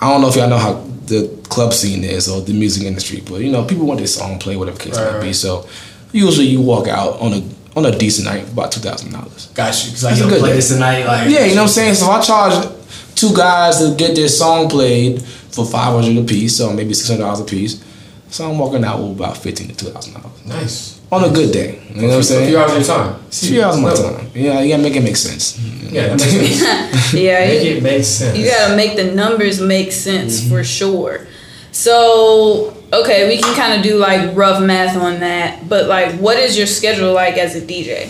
I 0.02 0.10
don't 0.12 0.22
know 0.22 0.30
if 0.30 0.36
y'all 0.36 0.50
know 0.50 0.58
how 0.58 0.74
the 1.06 1.28
club 1.50 1.74
scene 1.74 2.04
is 2.04 2.30
or 2.30 2.42
the 2.42 2.54
music 2.54 2.84
industry, 2.84 3.22
but 3.28 3.42
you 3.42 3.52
know 3.52 3.66
people 3.66 3.86
want 3.86 4.00
their 4.00 4.08
song 4.08 4.40
played, 4.40 4.58
whatever 4.58 4.78
case 4.80 4.98
Right, 4.98 5.14
might 5.14 5.22
be. 5.22 5.34
So 5.34 5.68
usually 6.12 6.48
you 6.48 6.62
walk 6.62 6.88
out 6.88 7.20
on 7.20 7.34
a 7.34 7.44
on 7.76 7.86
a 7.86 7.98
decent 7.98 8.26
night 8.28 8.46
for 8.46 8.52
about 8.52 8.72
two 8.72 8.80
thousand 8.80 9.12
dollars. 9.12 9.48
Got 9.54 9.84
you. 9.84 9.92
Cause 9.92 10.04
like, 10.04 10.18
good 10.18 10.40
play 10.40 10.50
day. 10.50 10.56
this 10.56 10.70
tonight. 10.70 11.06
Like, 11.06 11.30
Yeah, 11.30 11.46
you 11.46 11.56
know 11.56 11.64
what 11.64 11.68
I'm 11.68 11.68
saying. 11.70 11.96
So 11.96 12.08
I 12.08 12.22
charge 12.22 12.68
two 13.16 13.36
guys 13.36 13.80
to 13.80 13.96
get 13.96 14.16
their 14.16 14.28
song 14.28 14.70
played 14.70 15.22
for 15.22 15.66
five 15.66 15.94
hundred 15.94 16.24
a 16.24 16.28
piece, 16.28 16.58
so 16.58 16.72
maybe 16.74 16.94
six 16.94 17.10
hundred 17.10 17.22
dollars 17.24 17.40
a 17.42 17.46
piece. 17.46 17.84
So 18.32 18.50
I'm 18.50 18.58
walking 18.58 18.84
out 18.86 19.00
with 19.02 19.18
about 19.20 19.38
fifteen 19.38 19.68
to 19.68 19.76
two 19.76 19.88
thousand 19.92 20.14
dollars 20.14 20.46
Nice. 20.46 21.02
on 21.12 21.24
a 21.26 21.30
good 21.30 21.52
day. 21.52 21.82
You 21.94 22.04
know 22.04 22.08
what 22.08 22.16
I'm 22.16 22.24
saying? 22.24 22.24
A 22.24 22.24
saying? 22.24 22.50
few 22.50 22.58
hours 22.58 22.72
of 22.72 22.78
your 22.78 22.88
time. 22.98 23.22
Three 23.30 23.62
hours 23.62 23.76
of 23.76 23.82
my 23.84 23.94
time. 23.94 24.32
Yeah, 24.34 24.62
you 24.62 24.70
gotta 24.72 24.84
make 24.84 24.96
it 24.96 25.04
make 25.04 25.18
sense. 25.18 25.60
Yeah, 25.60 26.08
that 26.16 26.20
makes 26.20 26.60
sense. 26.60 27.14
Yeah, 27.14 27.40
Make 27.46 27.64
you, 27.66 27.76
it 27.76 27.84
make 27.84 28.04
sense. 28.06 28.38
you 28.38 28.46
gotta 28.50 28.76
make 28.78 28.96
the 28.96 29.12
numbers 29.14 29.60
make 29.60 29.92
sense 29.92 30.40
Mm-hmm. 30.42 30.50
for 30.50 30.64
sure. 30.64 31.28
So 31.74 32.74
okay, 32.94 33.28
we 33.28 33.42
can 33.42 33.54
kind 33.56 33.74
of 33.78 33.84
do 33.84 33.98
like 33.98 34.36
rough 34.36 34.62
math 34.64 34.96
on 34.96 35.20
that. 35.20 35.68
But 35.68 35.88
like, 35.88 36.16
what 36.16 36.38
is 36.38 36.58
your 36.58 36.68
schedule 36.68 37.12
like 37.14 37.38
as 37.38 37.56
a 37.56 37.62
DJ? 37.62 38.08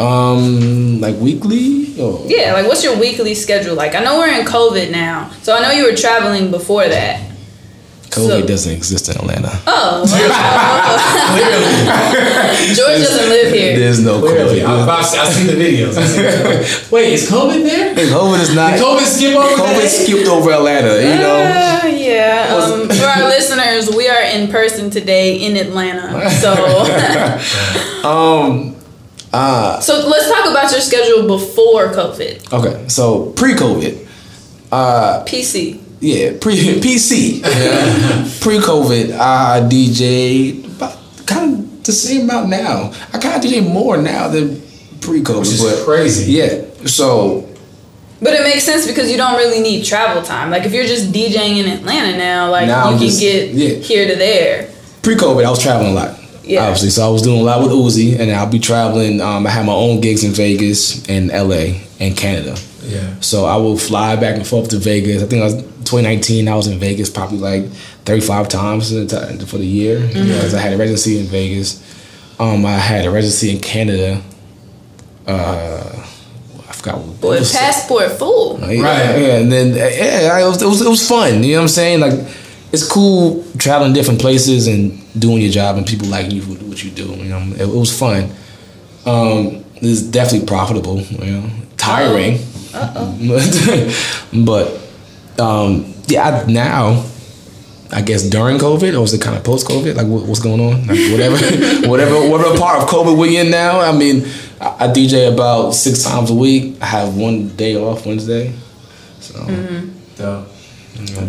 Um, 0.00 1.00
like 1.00 1.16
weekly. 1.20 2.00
Or, 2.00 2.24
Yeah, 2.26 2.54
like 2.54 2.66
what's 2.66 2.82
your 2.82 2.98
weekly 2.98 3.34
schedule 3.34 3.76
like? 3.76 3.94
I 3.94 4.02
know 4.02 4.18
we're 4.18 4.36
in 4.40 4.44
COVID 4.44 4.90
now, 4.90 5.30
so 5.42 5.54
I 5.54 5.60
know 5.62 5.70
you 5.70 5.88
were 5.88 5.96
traveling 5.96 6.50
before 6.50 6.88
that. 6.88 7.28
COVID 8.12 8.42
So- 8.42 8.46
doesn't 8.46 8.72
exist 8.72 9.08
in 9.08 9.16
Atlanta. 9.16 9.50
Oh, 9.66 10.04
clearly, 11.32 12.74
George 12.74 13.00
doesn't 13.02 13.28
live 13.28 13.52
here. 13.52 13.78
There's 13.78 14.00
no 14.04 14.20
Clearly, 14.20 14.62
I, 14.62 14.72
was 14.72 14.80
COVID. 14.80 14.84
about 14.84 14.98
to 14.98 15.04
say, 15.04 15.18
I 15.18 15.24
seen 15.30 15.46
the 15.46 15.52
videos. 15.64 15.96
I 15.96 16.04
seen 16.06 16.22
the- 16.24 16.88
Wait, 16.90 17.12
is 17.14 17.30
COVID 17.30 17.62
there? 17.64 17.94
Did 17.94 18.08
COVID 18.12 18.40
is 18.40 18.54
not. 18.54 18.74
COVID 18.78 19.04
skip 19.06 19.34
over 19.36 19.48
COVID 19.56 19.80
that? 19.82 19.88
skipped 19.90 20.28
over 20.28 20.52
Atlanta. 20.52 20.94
You 20.96 21.16
know. 21.18 21.36
Uh, 21.42 21.86
yeah. 21.88 22.54
Um, 22.54 22.88
for 22.88 23.04
our 23.04 23.24
listeners, 23.34 23.88
we 23.94 24.08
are 24.08 24.22
in 24.22 24.48
person 24.50 24.90
today 24.90 25.36
in 25.36 25.56
Atlanta. 25.56 26.28
So, 26.30 26.52
Um. 28.08 28.76
Uh. 29.32 29.80
so 29.80 30.06
let's 30.08 30.28
talk 30.28 30.50
about 30.50 30.70
your 30.70 30.80
schedule 30.82 31.26
before 31.26 31.86
COVID. 31.92 32.52
Okay. 32.52 32.88
So 32.88 33.30
pre-COVID. 33.30 34.06
Uh. 34.70 35.24
PC. 35.24 35.80
Yeah, 36.02 36.32
pre 36.40 36.56
PC. 36.80 37.42
Pre 38.42 38.58
COVID, 38.58 39.12
I 39.18 39.60
DJ 39.70 40.64
about 40.76 40.98
kind 41.26 41.54
of 41.54 41.84
the 41.84 41.92
same 41.92 42.22
amount 42.22 42.48
now. 42.48 42.90
I 43.12 43.18
kind 43.18 43.36
of 43.36 43.42
DJ 43.42 43.62
more 43.62 43.96
now 43.96 44.26
than 44.28 44.60
pre 45.00 45.22
COVID. 45.22 45.38
Which 45.40 45.48
is 45.54 45.62
but 45.62 45.84
crazy. 45.84 46.32
Yeah. 46.32 46.64
So 46.86 47.48
But 48.20 48.34
it 48.34 48.42
makes 48.42 48.64
sense 48.64 48.84
because 48.86 49.10
you 49.12 49.16
don't 49.16 49.36
really 49.36 49.60
need 49.60 49.84
travel 49.84 50.22
time. 50.22 50.50
Like 50.50 50.64
if 50.64 50.72
you're 50.72 50.86
just 50.86 51.12
DJing 51.12 51.58
in 51.58 51.66
Atlanta 51.70 52.18
now, 52.18 52.50
like 52.50 52.66
Now 52.66 52.88
you 52.88 52.94
I'm 52.94 52.98
can 52.98 53.06
just- 53.06 53.20
get 53.20 53.50
yeah. 53.50 53.74
here 53.78 54.08
to 54.08 54.16
there. 54.16 54.70
pre 55.02 55.14
COVID, 55.14 55.44
I 55.44 55.50
was 55.50 55.62
traveling 55.62 55.92
a 55.92 55.94
lot. 55.94 56.18
Yeah. 56.44 56.62
Obviously, 56.64 56.90
so 56.90 57.06
I 57.06 57.10
was 57.10 57.22
doing 57.22 57.38
a 57.38 57.44
lot 57.44 57.62
with 57.62 57.70
Uzi, 57.70 58.18
and 58.18 58.28
I'll 58.32 58.50
be 58.50 58.58
traveling. 58.58 59.20
Um, 59.20 59.46
I 59.46 59.50
had 59.50 59.64
my 59.64 59.72
own 59.72 60.00
gigs 60.00 60.24
in 60.24 60.32
Vegas 60.32 61.06
and 61.08 61.30
LA 61.30 61.78
and 62.00 62.16
Canada. 62.16 62.56
Yeah. 62.82 63.20
So 63.20 63.44
I 63.44 63.56
will 63.56 63.76
fly 63.78 64.16
back 64.16 64.36
and 64.36 64.46
forth 64.46 64.68
to 64.70 64.78
Vegas. 64.78 65.22
I 65.22 65.26
think 65.26 65.42
I 65.42 65.44
was 65.46 65.54
2019. 65.54 66.48
I 66.48 66.54
was 66.56 66.66
in 66.66 66.78
Vegas 66.78 67.08
probably 67.10 67.38
like 67.38 67.66
35 68.04 68.48
times 68.48 68.92
in 68.92 69.06
the 69.06 69.38
ti- 69.38 69.44
for 69.46 69.58
the 69.58 69.66
year 69.66 69.98
Mm-hmm. 69.98 70.12
because 70.26 70.54
I 70.54 70.60
had 70.60 70.72
a 70.72 70.76
residency 70.76 71.18
in 71.20 71.26
Vegas. 71.26 71.80
Um, 72.40 72.64
I 72.66 72.72
had 72.72 73.04
a 73.06 73.10
residency 73.10 73.54
in 73.54 73.60
Canada. 73.60 74.20
Uh, 75.26 75.84
I 76.68 76.72
forgot 76.72 76.98
what 76.98 77.20
Boy, 77.20 77.28
what 77.28 77.38
was- 77.40 77.52
passport 77.52 78.12
full. 78.12 78.58
yeah, 78.60 78.66
Right. 78.66 79.20
Yeah, 79.20 79.38
and 79.38 79.52
then 79.52 79.74
yeah, 79.76 80.38
it 80.40 80.44
was, 80.48 80.60
it 80.62 80.66
was 80.66 80.82
it 80.82 80.88
was 80.88 81.06
fun. 81.08 81.44
You 81.44 81.52
know 81.52 81.58
what 81.58 81.62
I'm 81.62 81.68
saying? 81.68 82.00
Like 82.00 82.14
it's 82.72 82.88
cool 82.88 83.44
traveling 83.58 83.92
different 83.92 84.20
places 84.20 84.66
and 84.66 84.98
doing 85.20 85.42
your 85.42 85.50
job 85.52 85.76
and 85.76 85.86
people 85.86 86.08
liking 86.08 86.32
you 86.32 86.42
for 86.42 86.52
what 86.64 86.82
you 86.82 86.90
do. 86.90 87.04
You 87.04 87.24
know, 87.28 87.38
it, 87.54 87.60
it 87.60 87.68
was 87.68 87.96
fun. 87.96 88.30
Um, 89.06 89.64
it's 89.76 90.02
definitely 90.02 90.46
profitable. 90.46 91.00
You 91.00 91.18
know, 91.32 91.50
tiring. 91.82 92.38
but 94.44 94.80
um, 95.38 95.94
yeah, 96.06 96.28
I, 96.28 96.50
now 96.50 97.04
I 97.92 98.00
guess 98.00 98.22
during 98.22 98.58
COVID 98.58 98.96
or 98.96 99.00
was 99.00 99.12
it 99.12 99.20
kind 99.20 99.36
of 99.36 99.44
post 99.44 99.68
COVID? 99.68 99.96
Like 99.96 100.06
what, 100.06 100.24
what's 100.24 100.40
going 100.40 100.60
on? 100.60 100.86
Like 100.86 100.98
whatever, 101.10 101.36
whatever, 101.88 102.30
whatever 102.30 102.58
part 102.58 102.82
of 102.82 102.88
COVID 102.88 103.18
we 103.18 103.38
in 103.38 103.50
now. 103.50 103.80
I 103.80 103.96
mean, 103.96 104.24
I, 104.60 104.86
I 104.86 104.88
DJ 104.88 105.32
about 105.32 105.72
six 105.72 106.02
times 106.02 106.30
a 106.30 106.34
week. 106.34 106.76
I 106.80 106.86
have 106.86 107.16
one 107.16 107.48
day 107.56 107.76
off 107.76 108.06
Wednesday. 108.06 108.54
So. 109.20 109.40
I, 109.40 109.44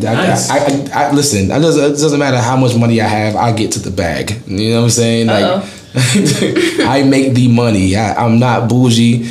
Nice. 0.02 0.50
I, 0.50 0.58
I, 0.58 1.08
I, 1.08 1.12
listen. 1.12 1.52
I 1.52 1.60
just, 1.60 1.78
it 1.78 2.02
doesn't 2.02 2.20
matter 2.20 2.38
how 2.38 2.58
much 2.58 2.76
money 2.76 3.02
I 3.02 3.08
have. 3.08 3.36
I 3.36 3.54
get 3.54 3.72
to 3.74 3.80
the 3.80 3.92
bag. 3.92 4.42
You 4.46 4.72
know 4.72 4.78
what 4.78 4.84
I'm 4.86 4.90
saying? 4.90 5.28
Like 5.28 5.64
I 5.96 7.06
make 7.08 7.34
the 7.34 7.52
money. 7.52 7.96
I, 7.96 8.26
I'm 8.26 8.40
not 8.40 8.70
bougie. 8.70 9.30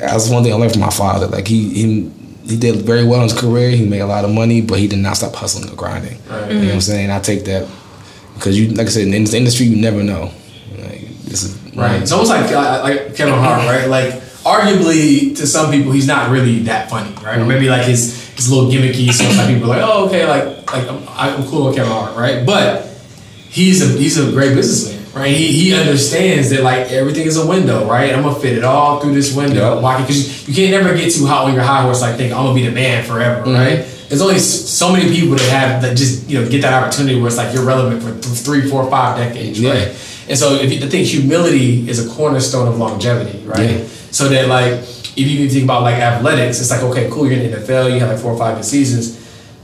Like, 0.00 0.10
that's 0.10 0.30
one 0.30 0.42
thing 0.42 0.52
I 0.52 0.56
learned 0.56 0.72
from 0.72 0.82
my 0.82 0.90
father. 0.90 1.26
Like 1.26 1.46
he 1.46 1.68
he 1.70 2.10
he 2.46 2.56
did 2.56 2.76
very 2.82 3.04
well 3.04 3.22
in 3.22 3.28
his 3.28 3.38
career. 3.38 3.70
He 3.70 3.84
made 3.84 4.00
a 4.00 4.06
lot 4.06 4.24
of 4.24 4.30
money, 4.30 4.60
but 4.60 4.78
he 4.78 4.86
did 4.86 4.98
not 5.00 5.16
stop 5.16 5.34
hustling 5.34 5.70
or 5.70 5.76
grinding. 5.76 6.18
Right. 6.28 6.50
You 6.50 6.60
know 6.60 6.66
what 6.66 6.74
I'm 6.74 6.80
saying? 6.80 7.10
I 7.10 7.20
take 7.20 7.44
that 7.46 7.68
because 8.34 8.58
you, 8.58 8.68
like 8.68 8.86
I 8.86 8.90
said, 8.90 9.08
in 9.08 9.24
this 9.24 9.34
industry, 9.34 9.66
you 9.66 9.76
never 9.76 10.02
know. 10.02 10.32
Like, 10.78 11.08
this 11.24 11.42
is 11.42 11.66
Right. 11.76 12.00
It's 12.00 12.10
almost 12.10 12.30
like 12.30 12.50
uh, 12.50 12.80
like 12.82 13.14
Kevin 13.14 13.34
Hart, 13.34 13.66
right? 13.66 13.86
Like 13.86 14.14
arguably 14.46 15.36
to 15.36 15.46
some 15.46 15.70
people 15.70 15.92
he's 15.92 16.06
not 16.06 16.30
really 16.30 16.60
that 16.60 16.88
funny, 16.88 17.14
right? 17.22 17.38
Or 17.38 17.44
maybe 17.44 17.68
like 17.68 17.84
his 17.84 18.30
his 18.34 18.50
little 18.50 18.70
gimmicky. 18.70 19.12
So 19.12 19.24
some 19.24 19.46
people 19.46 19.64
are 19.64 19.76
like, 19.76 19.82
oh 19.84 20.06
okay, 20.06 20.26
like 20.26 20.72
like 20.72 20.88
I'm, 20.88 21.04
I'm 21.08 21.44
cool 21.48 21.66
with 21.66 21.76
Kevin 21.76 21.92
Hart, 21.92 22.16
right? 22.16 22.46
But 22.46 22.86
he's 23.50 23.82
a 23.82 23.98
he's 23.98 24.16
a 24.18 24.30
great 24.32 24.54
businessman, 24.54 24.95
right? 25.16 25.34
He 25.34 25.50
he 25.52 25.74
understands 25.74 26.50
that 26.50 26.62
like 26.62 26.92
everything 26.92 27.26
is 27.26 27.36
a 27.36 27.46
window, 27.46 27.88
right? 27.88 28.14
I'm 28.14 28.22
gonna 28.22 28.38
fit 28.38 28.56
it 28.58 28.64
all 28.64 29.00
through 29.00 29.14
this 29.14 29.34
window. 29.34 29.80
Why? 29.80 30.00
Because 30.00 30.46
you 30.48 30.54
can't 30.54 30.70
never 30.70 30.96
get 30.96 31.12
too 31.12 31.26
hot 31.26 31.46
on 31.46 31.54
your 31.54 31.62
high 31.64 31.82
horse, 31.82 32.00
like 32.02 32.16
think 32.16 32.32
I'm 32.32 32.44
gonna 32.44 32.54
be 32.54 32.66
the 32.66 32.72
man 32.72 33.04
forever, 33.04 33.42
Mm-hmm. 33.42 33.54
right? 33.54 33.92
There's 34.08 34.22
only 34.22 34.38
so 34.38 34.92
many 34.92 35.10
people 35.12 35.34
that 35.36 35.48
have 35.50 35.82
that 35.82 35.96
just 35.96 36.28
you 36.30 36.40
know 36.40 36.48
get 36.48 36.62
that 36.62 36.72
opportunity 36.80 37.18
where 37.18 37.26
it's 37.26 37.36
like 37.36 37.52
you're 37.52 37.64
relevant 37.64 38.02
for 38.02 38.12
th- 38.12 38.38
three, 38.38 38.68
four, 38.70 38.88
five 38.88 39.16
decades, 39.18 39.58
Yeah. 39.60 39.72
right? 39.72 39.88
And 40.28 40.38
so 40.38 40.54
if 40.54 40.72
you, 40.72 40.84
I 40.84 40.88
think 40.88 41.06
humility 41.06 41.88
is 41.88 42.04
a 42.04 42.08
cornerstone 42.14 42.68
of 42.68 42.78
longevity, 42.78 43.44
right? 43.46 43.70
Yeah. 43.80 43.84
So 44.12 44.28
that 44.28 44.48
like 44.48 44.72
if 44.74 45.18
you 45.18 45.38
even 45.40 45.48
think 45.48 45.64
about 45.64 45.82
like 45.82 45.96
athletics, 45.96 46.60
it's 46.60 46.70
like 46.70 46.82
okay, 46.82 47.08
cool, 47.10 47.26
you're 47.26 47.40
in 47.40 47.50
the 47.50 47.56
NFL, 47.58 47.92
you 47.92 47.98
have 48.00 48.10
like 48.10 48.20
four 48.20 48.32
or 48.32 48.38
five 48.38 48.64
seasons. 48.64 49.16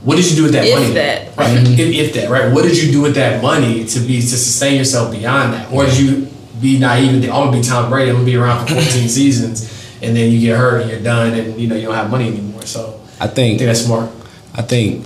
What 0.03 0.17
did 0.17 0.29
you 0.29 0.35
do 0.35 0.43
with 0.43 0.53
that 0.53 0.65
If 0.65 0.79
money? 0.79 0.93
that. 0.93 1.37
Right. 1.37 1.57
If, 1.79 1.79
if 1.79 2.13
that, 2.15 2.29
right? 2.29 2.51
What 2.53 2.63
did 2.63 2.81
you 2.81 2.91
do 2.91 3.01
with 3.01 3.15
that 3.15 3.41
money 3.41 3.85
to 3.85 3.99
be 3.99 4.19
to 4.19 4.27
sustain 4.27 4.77
yourself 4.77 5.11
beyond 5.11 5.53
that? 5.53 5.71
Or 5.71 5.85
did 5.85 5.97
you 5.97 6.27
be 6.61 6.77
naive 6.79 7.13
and 7.13 7.21
think, 7.21 7.33
I'm 7.33 7.45
gonna 7.47 7.57
be 7.57 7.63
Tom 7.63 7.89
Brady, 7.89 8.09
I'm 8.09 8.17
gonna 8.17 8.25
be 8.25 8.35
around 8.35 8.67
for 8.67 8.73
14 8.75 8.83
seasons, 9.09 9.69
and 10.01 10.15
then 10.15 10.31
you 10.31 10.39
get 10.39 10.57
hurt 10.57 10.81
and 10.81 10.89
you're 10.91 10.99
done, 11.01 11.33
and 11.33 11.59
you 11.59 11.67
know 11.67 11.75
you 11.75 11.85
don't 11.87 11.95
have 11.95 12.09
money 12.11 12.27
anymore. 12.27 12.63
So 12.63 12.99
I 13.19 13.25
I 13.25 13.27
think 13.27 13.59
think 13.59 13.67
that's 13.67 13.81
smart. 13.85 14.09
I 14.55 14.61
think 14.61 15.05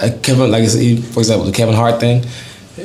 uh, 0.00 0.10
Kevin, 0.22 0.50
like 0.50 0.62
I 0.62 0.66
said, 0.66 1.04
for 1.04 1.20
example, 1.20 1.46
the 1.46 1.52
Kevin 1.52 1.74
Hart 1.74 2.00
thing. 2.00 2.24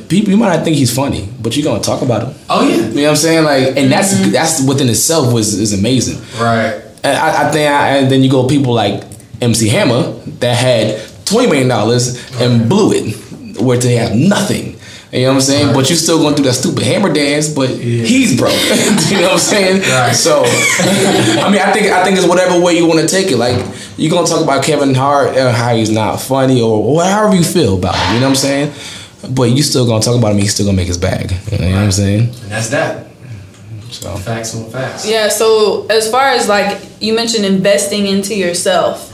People, 0.08 0.30
you 0.32 0.38
might 0.38 0.56
not 0.56 0.64
think 0.64 0.78
he's 0.78 0.94
funny, 0.96 1.28
but 1.42 1.58
you're 1.58 1.64
gonna 1.66 1.82
talk 1.82 2.02
about 2.04 2.28
him. 2.28 2.36
Oh 2.50 2.68
yeah. 2.68 2.76
You 2.76 2.94
know 2.96 3.02
what 3.04 3.10
I'm 3.10 3.16
saying? 3.16 3.44
Like, 3.44 3.76
and 3.76 3.92
that's 3.92 4.32
that's 4.32 4.66
within 4.68 4.88
itself 4.88 5.34
was 5.34 5.54
is 5.60 5.74
amazing. 5.74 6.22
Right. 6.40 6.84
And 7.04 7.18
I, 7.18 7.48
I 7.48 7.52
think, 7.52 7.72
I, 7.72 7.98
and 7.98 8.12
then 8.12 8.22
you 8.22 8.30
go 8.30 8.48
people 8.48 8.74
like 8.74 9.04
MC 9.42 9.70
Hammer 9.70 10.12
that 10.40 10.56
had 10.58 11.02
twenty 11.26 11.48
million 11.48 11.68
dollars 11.68 12.18
and 12.42 12.68
blew 12.70 12.92
it, 12.94 13.62
where 13.62 13.78
they 13.78 13.96
have 13.96 14.16
nothing. 14.16 14.76
You 15.12 15.22
know 15.22 15.30
what 15.30 15.36
I'm 15.36 15.42
saying? 15.42 15.68
Right. 15.68 15.76
But 15.76 15.90
you 15.90 15.96
still 15.96 16.20
going 16.20 16.36
through 16.36 16.46
that 16.46 16.54
stupid 16.54 16.84
hammer 16.84 17.12
dance, 17.12 17.50
but 17.50 17.70
Yeah. 17.70 18.04
he's 18.06 18.38
broke. 18.38 18.52
you 19.10 19.18
know 19.18 19.24
what 19.24 19.32
I'm 19.34 19.40
saying? 19.40 19.82
Right. 19.82 20.14
So, 20.16 20.44
I 20.46 21.50
mean, 21.52 21.60
I 21.60 21.72
think 21.72 21.88
I 21.88 22.04
think 22.04 22.18
it's 22.18 22.28
whatever 22.28 22.60
way 22.60 22.78
you 22.78 22.86
want 22.86 23.00
to 23.00 23.08
take 23.08 23.32
it. 23.32 23.38
Like 23.38 23.58
you're 23.98 24.12
gonna 24.12 24.28
talk 24.28 24.44
about 24.44 24.64
Kevin 24.64 24.94
Hart, 24.94 25.36
uh, 25.36 25.52
how 25.52 25.76
he's 25.76 25.90
not 25.90 26.18
funny, 26.22 26.62
or, 26.62 26.78
or 26.84 27.04
however 27.04 27.36
you 27.36 27.44
feel 27.44 27.78
about 27.78 27.96
him. 27.96 28.14
You 28.16 28.20
know 28.22 28.28
what 28.28 28.32
I'm 28.32 28.36
saying? 28.36 28.74
but 29.36 29.50
you 29.50 29.62
still 29.64 29.86
gonna 29.86 30.02
talk 30.04 30.18
about 30.18 30.32
him. 30.32 30.38
He's 30.38 30.54
still 30.54 30.66
gonna 30.68 30.78
make 30.78 30.88
his 30.88 30.98
bag. 30.98 31.32
You 31.52 31.58
know 31.58 31.70
what 31.72 31.76
I'm 31.76 31.92
saying? 31.92 32.20
And 32.30 32.52
that's 32.52 32.70
that. 32.70 33.08
So 33.92 34.16
Facts 34.16 34.56
on 34.56 34.70
facts. 34.70 35.06
Yeah, 35.10 35.28
so 35.28 35.88
as 35.90 36.10
far 36.10 36.28
as 36.30 36.48
like 36.48 36.80
you 37.02 37.14
mentioned 37.14 37.46
investing 37.46 38.06
into 38.08 38.36
yourself. 38.36 39.08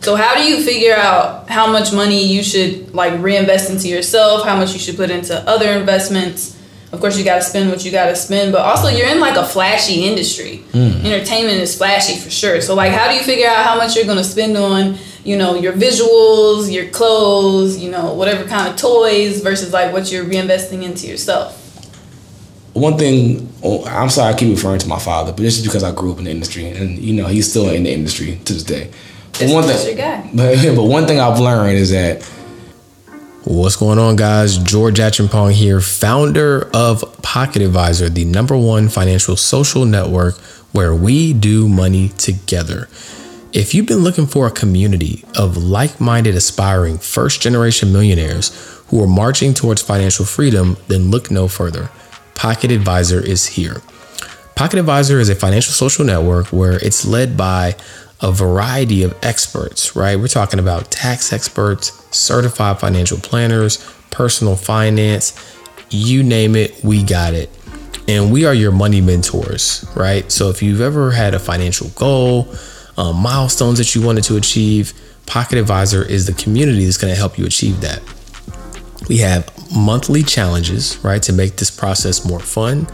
So 0.00 0.16
how 0.16 0.34
do 0.34 0.42
you 0.42 0.62
figure 0.62 0.94
out 0.94 1.48
how 1.50 1.70
much 1.70 1.92
money 1.92 2.24
you 2.24 2.42
should 2.42 2.94
like 2.94 3.20
reinvest 3.20 3.70
into 3.70 3.88
yourself, 3.88 4.44
how 4.44 4.56
much 4.56 4.72
you 4.72 4.78
should 4.78 4.96
put 4.96 5.10
into 5.10 5.38
other 5.48 5.70
investments? 5.72 6.56
Of 6.92 7.00
course 7.00 7.18
you 7.18 7.24
gotta 7.24 7.42
spend 7.42 7.70
what 7.70 7.84
you 7.84 7.92
gotta 7.92 8.16
spend, 8.16 8.52
but 8.52 8.62
also 8.62 8.88
you're 8.88 9.08
in 9.08 9.20
like 9.20 9.36
a 9.36 9.44
flashy 9.44 10.06
industry. 10.06 10.58
Hmm. 10.72 11.04
Entertainment 11.04 11.58
is 11.58 11.76
flashy 11.76 12.18
for 12.18 12.30
sure. 12.30 12.62
So 12.62 12.74
like 12.74 12.92
how 12.92 13.08
do 13.10 13.14
you 13.14 13.22
figure 13.22 13.46
out 13.46 13.64
how 13.64 13.76
much 13.76 13.94
you're 13.94 14.06
gonna 14.06 14.24
spend 14.24 14.56
on, 14.56 14.96
you 15.22 15.36
know, 15.36 15.54
your 15.54 15.74
visuals, 15.74 16.72
your 16.72 16.88
clothes, 16.88 17.78
you 17.78 17.90
know, 17.90 18.14
whatever 18.14 18.44
kind 18.44 18.68
of 18.68 18.76
toys 18.76 19.42
versus 19.42 19.72
like 19.72 19.92
what 19.92 20.10
you're 20.10 20.24
reinvesting 20.24 20.82
into 20.82 21.06
yourself? 21.06 21.58
one 22.72 22.96
thing, 22.96 23.52
oh, 23.62 23.84
I'm 23.84 24.08
sorry 24.10 24.32
I 24.32 24.38
keep 24.38 24.48
referring 24.48 24.78
to 24.80 24.88
my 24.88 24.98
father, 24.98 25.32
but 25.32 25.40
this 25.40 25.58
is 25.58 25.64
because 25.64 25.82
I 25.82 25.92
grew 25.92 26.12
up 26.12 26.18
in 26.18 26.24
the 26.24 26.30
industry, 26.30 26.66
and 26.68 26.98
you 26.98 27.12
know 27.12 27.26
he's 27.26 27.50
still 27.50 27.68
in 27.68 27.82
the 27.82 27.92
industry 27.92 28.40
to 28.44 28.52
this 28.52 28.62
day. 28.62 28.90
But 29.40 29.52
one 29.52 29.64
thing. 29.64 29.96
But, 30.36 30.76
but 30.76 30.84
one 30.84 31.06
thing 31.06 31.18
I've 31.18 31.40
learned 31.40 31.76
is 31.76 31.90
that 31.90 32.22
What's 33.44 33.74
going 33.74 33.98
on, 33.98 34.16
guys? 34.16 34.58
George 34.58 34.98
Achimpong 34.98 35.52
here, 35.52 35.80
founder 35.80 36.68
of 36.74 37.20
Pocket 37.22 37.62
Advisor, 37.62 38.10
the 38.10 38.26
number 38.26 38.54
one 38.56 38.90
financial 38.90 39.34
social 39.34 39.86
network 39.86 40.36
where 40.72 40.94
we 40.94 41.32
do 41.32 41.66
money 41.66 42.10
together. 42.10 42.86
If 43.54 43.74
you've 43.74 43.86
been 43.86 44.04
looking 44.04 44.26
for 44.26 44.46
a 44.46 44.50
community 44.50 45.24
of 45.38 45.56
like 45.56 46.00
minded, 46.00 46.34
aspiring 46.34 46.98
first 46.98 47.40
generation 47.40 47.92
millionaires 47.92 48.50
who 48.88 49.02
are 49.02 49.08
marching 49.08 49.54
towards 49.54 49.80
financial 49.80 50.26
freedom, 50.26 50.76
then 50.88 51.10
look 51.10 51.30
no 51.30 51.48
further. 51.48 51.88
Pocket 52.34 52.70
Advisor 52.70 53.20
is 53.24 53.46
here. 53.46 53.80
Pocket 54.54 54.78
Advisor 54.78 55.18
is 55.18 55.30
a 55.30 55.34
financial 55.34 55.72
social 55.72 56.04
network 56.04 56.48
where 56.48 56.74
it's 56.84 57.06
led 57.06 57.36
by 57.38 57.74
a 58.22 58.32
variety 58.32 59.02
of 59.02 59.16
experts, 59.22 59.96
right? 59.96 60.16
We're 60.16 60.28
talking 60.28 60.60
about 60.60 60.90
tax 60.90 61.32
experts, 61.32 61.92
certified 62.14 62.78
financial 62.78 63.18
planners, 63.18 63.78
personal 64.10 64.56
finance, 64.56 65.56
you 65.90 66.22
name 66.22 66.54
it, 66.54 66.82
we 66.84 67.02
got 67.02 67.34
it. 67.34 67.50
And 68.08 68.32
we 68.32 68.44
are 68.44 68.54
your 68.54 68.72
money 68.72 69.00
mentors, 69.00 69.84
right? 69.96 70.30
So 70.30 70.50
if 70.50 70.62
you've 70.62 70.80
ever 70.80 71.12
had 71.12 71.34
a 71.34 71.38
financial 71.38 71.88
goal, 71.90 72.54
um, 72.96 73.16
milestones 73.16 73.78
that 73.78 73.94
you 73.94 74.02
wanted 74.02 74.24
to 74.24 74.36
achieve, 74.36 74.92
Pocket 75.26 75.58
Advisor 75.58 76.02
is 76.02 76.26
the 76.26 76.32
community 76.32 76.84
that's 76.84 76.96
going 76.96 77.12
to 77.12 77.18
help 77.18 77.38
you 77.38 77.46
achieve 77.46 77.80
that. 77.82 78.02
We 79.08 79.18
have 79.18 79.48
monthly 79.74 80.22
challenges, 80.22 80.98
right, 81.04 81.22
to 81.22 81.32
make 81.32 81.56
this 81.56 81.70
process 81.70 82.24
more 82.28 82.40
fun. 82.40 82.86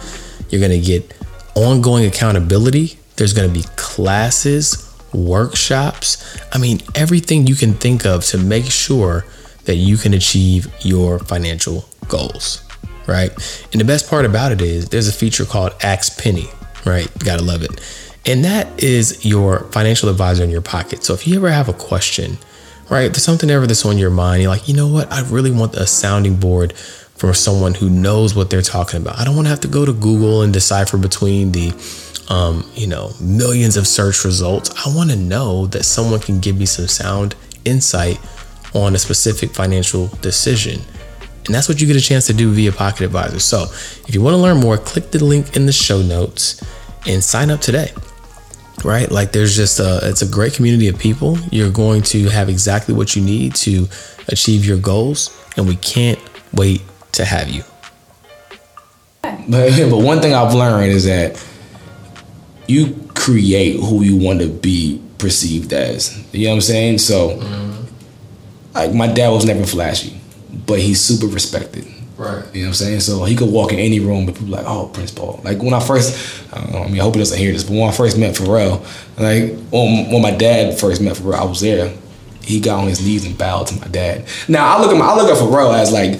You're 0.50 0.60
going 0.60 0.78
to 0.78 0.86
get 0.86 1.14
ongoing 1.54 2.04
accountability. 2.04 2.98
There's 3.16 3.32
going 3.32 3.48
to 3.48 3.54
be 3.54 3.66
classes, 3.76 4.85
workshops. 5.16 6.38
I 6.52 6.58
mean, 6.58 6.80
everything 6.94 7.46
you 7.46 7.54
can 7.54 7.74
think 7.74 8.04
of 8.04 8.24
to 8.26 8.38
make 8.38 8.66
sure 8.66 9.24
that 9.64 9.76
you 9.76 9.96
can 9.96 10.14
achieve 10.14 10.72
your 10.80 11.18
financial 11.18 11.88
goals, 12.08 12.62
right? 13.06 13.30
And 13.72 13.80
the 13.80 13.84
best 13.84 14.08
part 14.08 14.24
about 14.24 14.52
it 14.52 14.60
is 14.60 14.88
there's 14.88 15.08
a 15.08 15.12
feature 15.12 15.44
called 15.44 15.72
Ask 15.82 16.20
Penny, 16.22 16.48
right? 16.84 17.10
Gotta 17.18 17.42
love 17.42 17.62
it. 17.62 17.80
And 18.26 18.44
that 18.44 18.82
is 18.82 19.24
your 19.24 19.64
financial 19.70 20.08
advisor 20.08 20.44
in 20.44 20.50
your 20.50 20.60
pocket. 20.60 21.04
So 21.04 21.14
if 21.14 21.26
you 21.26 21.36
ever 21.36 21.50
have 21.50 21.68
a 21.68 21.72
question, 21.72 22.38
right? 22.90 23.08
There's 23.08 23.24
something 23.24 23.50
ever 23.50 23.66
that's 23.66 23.84
on 23.84 23.98
your 23.98 24.10
mind. 24.10 24.42
You're 24.42 24.50
like, 24.50 24.68
you 24.68 24.74
know 24.74 24.88
what? 24.88 25.10
I 25.12 25.22
really 25.28 25.50
want 25.50 25.74
a 25.74 25.86
sounding 25.86 26.36
board 26.36 26.72
from 27.16 27.32
someone 27.34 27.74
who 27.74 27.88
knows 27.88 28.34
what 28.34 28.50
they're 28.50 28.62
talking 28.62 29.00
about. 29.00 29.18
I 29.18 29.24
don't 29.24 29.34
want 29.34 29.46
to 29.46 29.50
have 29.50 29.60
to 29.60 29.68
go 29.68 29.84
to 29.84 29.92
Google 29.92 30.42
and 30.42 30.52
decipher 30.52 30.98
between 30.98 31.52
the, 31.52 31.70
um, 32.28 32.68
you 32.74 32.86
know, 32.86 33.12
millions 33.20 33.76
of 33.76 33.86
search 33.86 34.24
results. 34.24 34.70
I 34.86 34.94
want 34.94 35.10
to 35.10 35.16
know 35.16 35.66
that 35.68 35.84
someone 35.84 36.20
can 36.20 36.40
give 36.40 36.56
me 36.56 36.66
some 36.66 36.88
sound 36.88 37.34
insight 37.64 38.18
on 38.74 38.94
a 38.94 38.98
specific 38.98 39.50
financial 39.50 40.08
decision. 40.20 40.80
And 41.46 41.54
that's 41.54 41.68
what 41.68 41.80
you 41.80 41.86
get 41.86 41.96
a 41.96 42.00
chance 42.00 42.26
to 42.26 42.34
do 42.34 42.52
via 42.52 42.72
Pocket 42.72 43.02
Advisor. 43.02 43.38
So 43.38 43.62
if 43.62 44.14
you 44.14 44.20
want 44.20 44.34
to 44.34 44.38
learn 44.38 44.58
more, 44.58 44.76
click 44.76 45.12
the 45.12 45.24
link 45.24 45.56
in 45.56 45.66
the 45.66 45.72
show 45.72 46.02
notes 46.02 46.60
and 47.06 47.22
sign 47.22 47.50
up 47.50 47.60
today 47.60 47.92
right? 48.84 49.10
Like 49.10 49.32
there's 49.32 49.56
just 49.56 49.80
a 49.80 50.00
it's 50.02 50.22
a 50.22 50.28
great 50.28 50.54
community 50.54 50.88
of 50.88 50.98
people. 50.98 51.38
You're 51.50 51.70
going 51.70 52.02
to 52.02 52.28
have 52.28 52.48
exactly 52.48 52.94
what 52.94 53.16
you 53.16 53.22
need 53.22 53.54
to 53.56 53.88
achieve 54.28 54.64
your 54.64 54.78
goals, 54.78 55.36
and 55.56 55.66
we 55.66 55.76
can't 55.76 56.20
wait 56.52 56.82
to 57.12 57.24
have 57.24 57.48
you. 57.48 57.62
But, 59.22 59.48
but 59.90 59.98
one 59.98 60.20
thing 60.20 60.34
I've 60.34 60.54
learned 60.54 60.92
is 60.92 61.04
that 61.04 61.36
you 62.68 63.08
create 63.14 63.80
who 63.80 64.02
you 64.02 64.16
want 64.16 64.40
to 64.40 64.48
be 64.48 65.02
perceived 65.18 65.72
as. 65.72 66.16
You 66.32 66.44
know 66.44 66.50
what 66.50 66.54
I'm 66.56 66.60
saying? 66.62 66.98
So, 66.98 67.30
mm-hmm. 67.38 68.74
like, 68.74 68.94
my 68.94 69.06
dad 69.06 69.30
was 69.30 69.44
never 69.44 69.64
flashy, 69.64 70.20
but 70.66 70.78
he's 70.78 71.00
super 71.00 71.26
respected. 71.26 71.86
Right. 72.16 72.42
You 72.54 72.62
know 72.62 72.68
what 72.68 72.68
I'm 72.68 72.74
saying? 72.74 73.00
So 73.00 73.24
he 73.24 73.36
could 73.36 73.50
walk 73.50 73.72
in 73.72 73.78
any 73.78 74.00
room, 74.00 74.24
but 74.24 74.36
people 74.36 74.48
like, 74.48 74.64
oh, 74.66 74.88
Prince 74.92 75.10
Paul. 75.10 75.40
Like 75.44 75.62
when 75.62 75.74
I 75.74 75.80
first, 75.80 76.44
I, 76.52 76.60
don't 76.60 76.72
know, 76.72 76.82
I 76.82 76.88
mean, 76.88 77.00
I 77.00 77.02
hope 77.02 77.14
he 77.14 77.20
doesn't 77.20 77.38
hear 77.38 77.52
this, 77.52 77.62
but 77.62 77.74
when 77.74 77.88
I 77.88 77.92
first 77.92 78.18
met 78.18 78.34
Pharrell, 78.34 78.80
like 79.18 79.58
when, 79.70 80.10
when 80.10 80.22
my 80.22 80.30
dad 80.30 80.78
first 80.80 81.02
met 81.02 81.16
Pharrell, 81.16 81.34
I 81.34 81.44
was 81.44 81.60
there. 81.60 81.94
He 82.42 82.60
got 82.60 82.78
on 82.78 82.88
his 82.88 83.04
knees 83.04 83.26
and 83.26 83.36
bowed 83.36 83.66
to 83.66 83.80
my 83.80 83.88
dad. 83.88 84.24
Now 84.48 84.76
I 84.76 84.80
look 84.80 84.92
at 84.92 84.96
my, 84.96 85.04
I 85.04 85.16
look 85.16 85.30
at 85.30 85.36
Pharrell 85.36 85.74
as 85.74 85.92
like, 85.92 86.18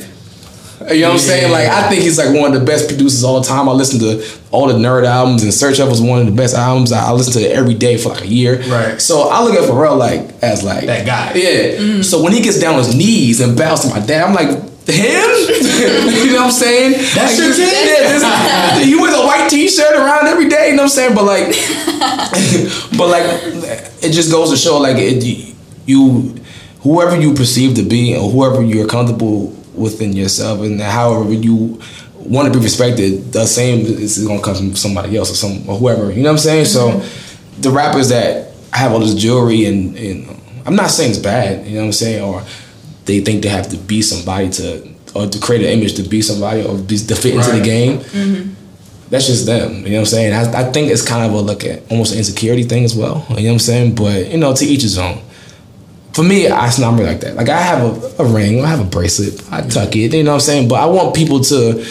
you 0.93 1.01
know 1.03 1.09
what 1.09 1.13
I'm 1.15 1.19
saying? 1.19 1.51
Like 1.53 1.69
I 1.69 1.89
think 1.89 2.03
he's 2.03 2.19
like 2.19 2.35
one 2.39 2.53
of 2.55 2.59
the 2.61 2.65
best 2.67 2.87
producers 2.89 3.23
of 3.25 3.31
all 3.31 3.41
time. 3.43 3.69
I 3.69 3.73
listen 3.73 3.99
to 4.01 4.25
all 4.51 4.67
the 4.69 4.75
N.E.R.D 4.75 5.07
albums, 5.07 5.43
In 5.45 5.51
Search 5.53 5.79
Of 5.81 5.89
was 5.89 6.01
one 6.03 6.21
of 6.21 6.27
the 6.27 6.33
best 6.33 6.55
albums. 6.55 6.93
I, 6.93 7.09
I 7.09 7.13
listen 7.13 7.33
to 7.41 7.49
it 7.49 7.53
every 7.57 7.75
day 7.75 7.97
for 7.97 8.11
like 8.11 8.23
a 8.23 8.27
year. 8.27 8.61
Right. 8.69 9.01
So 9.01 9.29
I 9.29 9.43
look 9.43 9.55
at 9.55 9.69
Pharrell 9.69 9.97
like 9.99 10.43
as 10.43 10.63
like 10.63 10.87
That 10.87 11.07
guy. 11.07 11.33
Yeah. 11.35 11.79
Mm-hmm. 11.79 12.03
So 12.03 12.23
when 12.23 12.33
he 12.33 12.41
gets 12.43 12.61
down 12.61 12.75
on 12.75 12.85
his 12.85 12.95
knees 12.95 13.41
and 13.41 13.57
bows 13.57 13.81
to 13.83 13.89
my 13.89 14.05
dad, 14.05 14.25
I'm 14.29 14.35
like. 14.35 14.63
Him? 14.89 14.95
you 14.95 16.31
know 16.31 16.43
what 16.43 16.45
I'm 16.47 16.51
saying? 16.53 16.93
That's 16.93 17.17
Like, 17.17 17.39
your 17.39 17.49
this- 17.49 17.57
kid? 17.59 18.23
yeah, 18.23 18.77
this- 18.79 18.85
he 18.87 18.95
wears 18.95 19.17
a 19.17 19.27
white 19.27 19.49
t-shirt 19.51 19.97
around 19.97 20.29
every 20.29 20.49
day, 20.49 20.69
you 20.71 20.77
know 20.77 20.85
what 20.85 20.93
I'm 20.97 21.13
saying? 21.13 21.15
But 21.17 21.25
like 21.25 21.47
but 22.97 23.09
like 23.09 23.25
it 24.05 24.13
just 24.13 24.31
goes 24.31 24.51
to 24.51 24.57
show 24.57 24.79
like 24.79 24.97
it, 24.99 25.25
you 25.87 26.37
whoever 26.83 27.21
you 27.21 27.35
perceive 27.35 27.75
to 27.77 27.83
be 27.83 28.17
or 28.17 28.31
whoever 28.31 28.63
you're 28.63 28.87
comfortable 28.87 29.56
within 29.77 30.13
yourself 30.15 30.61
and 30.61 30.81
however 30.81 31.33
you 31.33 31.81
want 32.19 32.53
to 32.53 32.59
be 32.59 32.63
respected, 32.65 33.33
the 33.33 33.47
same 33.47 33.81
is 33.87 34.27
gonna 34.27 34.43
come 34.43 34.55
from 34.55 34.77
somebody 34.77 35.17
else 35.17 35.31
or 35.31 35.35
some 35.35 35.69
or 35.69 35.79
whoever. 35.79 36.11
You 36.11 36.23
know 36.23 36.31
what 36.31 36.33
I'm 36.33 36.39
saying? 36.39 36.65
So 36.67 36.91
mm-hmm. 36.91 37.61
the 37.61 37.71
rappers 37.71 38.09
that 38.09 38.53
have 38.73 38.93
all 38.93 39.01
this 39.01 39.15
jewelry 39.15 39.65
and, 39.67 39.97
and 39.97 40.41
I'm 40.67 40.77
not 40.77 40.91
saying 40.91 41.11
it's 41.11 41.19
bad, 41.21 41.67
you 41.67 41.75
know 41.75 41.81
what 41.81 41.87
I'm 41.87 41.93
saying, 41.93 42.23
or 42.23 42.43
they 43.05 43.21
think 43.21 43.43
they 43.43 43.49
have 43.49 43.69
to 43.69 43.77
be 43.77 44.03
somebody 44.03 44.51
to 44.51 44.89
or 45.15 45.27
to 45.27 45.39
create 45.41 45.63
an 45.65 45.79
image 45.79 45.95
to 45.95 46.03
be 46.03 46.21
somebody 46.21 46.63
or 46.65 46.77
be, 46.77 46.99
to 46.99 47.15
fit 47.17 47.35
into 47.35 47.47
the 47.47 47.59
Right. 47.59 47.65
game. 47.65 47.99
Mm-hmm. 48.01 48.53
That's 49.09 49.27
just 49.27 49.47
them, 49.47 49.85
you 49.87 49.93
know 49.93 49.99
what 49.99 50.01
I'm 50.01 50.07
saying. 50.07 50.33
I, 50.33 50.63
I 50.63 50.73
think 50.73 50.91
it's 50.91 51.07
kind 51.07 51.25
of 51.25 51.33
a 51.33 51.41
look 51.41 51.65
at 51.65 51.89
almost 51.91 52.13
an 52.13 52.19
insecurity 52.19 52.65
thing 52.65 52.85
as 52.85 52.95
well, 52.97 53.25
you 53.31 53.37
know 53.37 53.43
what 53.45 53.53
I'm 53.53 53.59
saying. 53.61 53.95
But 53.95 54.29
you 54.31 54.39
know, 54.39 54.55
to 54.55 54.65
each 54.65 54.83
his 54.83 54.99
own. 54.99 55.21
For 56.17 56.23
me, 56.23 56.49
I- 56.49 56.67
it's 56.67 56.79
not 56.79 56.95
really 56.95 57.05
like 57.11 57.21
that. 57.21 57.37
Like 57.37 57.51
I 57.51 57.61
have 57.61 57.81
a, 58.19 58.23
a 58.23 58.27
ring, 58.27 58.65
I 58.65 58.69
have 58.69 58.81
a 58.81 58.85
bracelet, 58.85 59.35
I 59.53 59.61
tuck 59.61 59.95
it, 59.97 60.15
you 60.15 60.23
know 60.25 60.31
what 60.31 60.35
I'm 60.37 60.41
saying. 60.41 60.69
But 60.69 60.77
I 60.81 60.87
want 60.87 61.15
people 61.15 61.41
to 61.41 61.85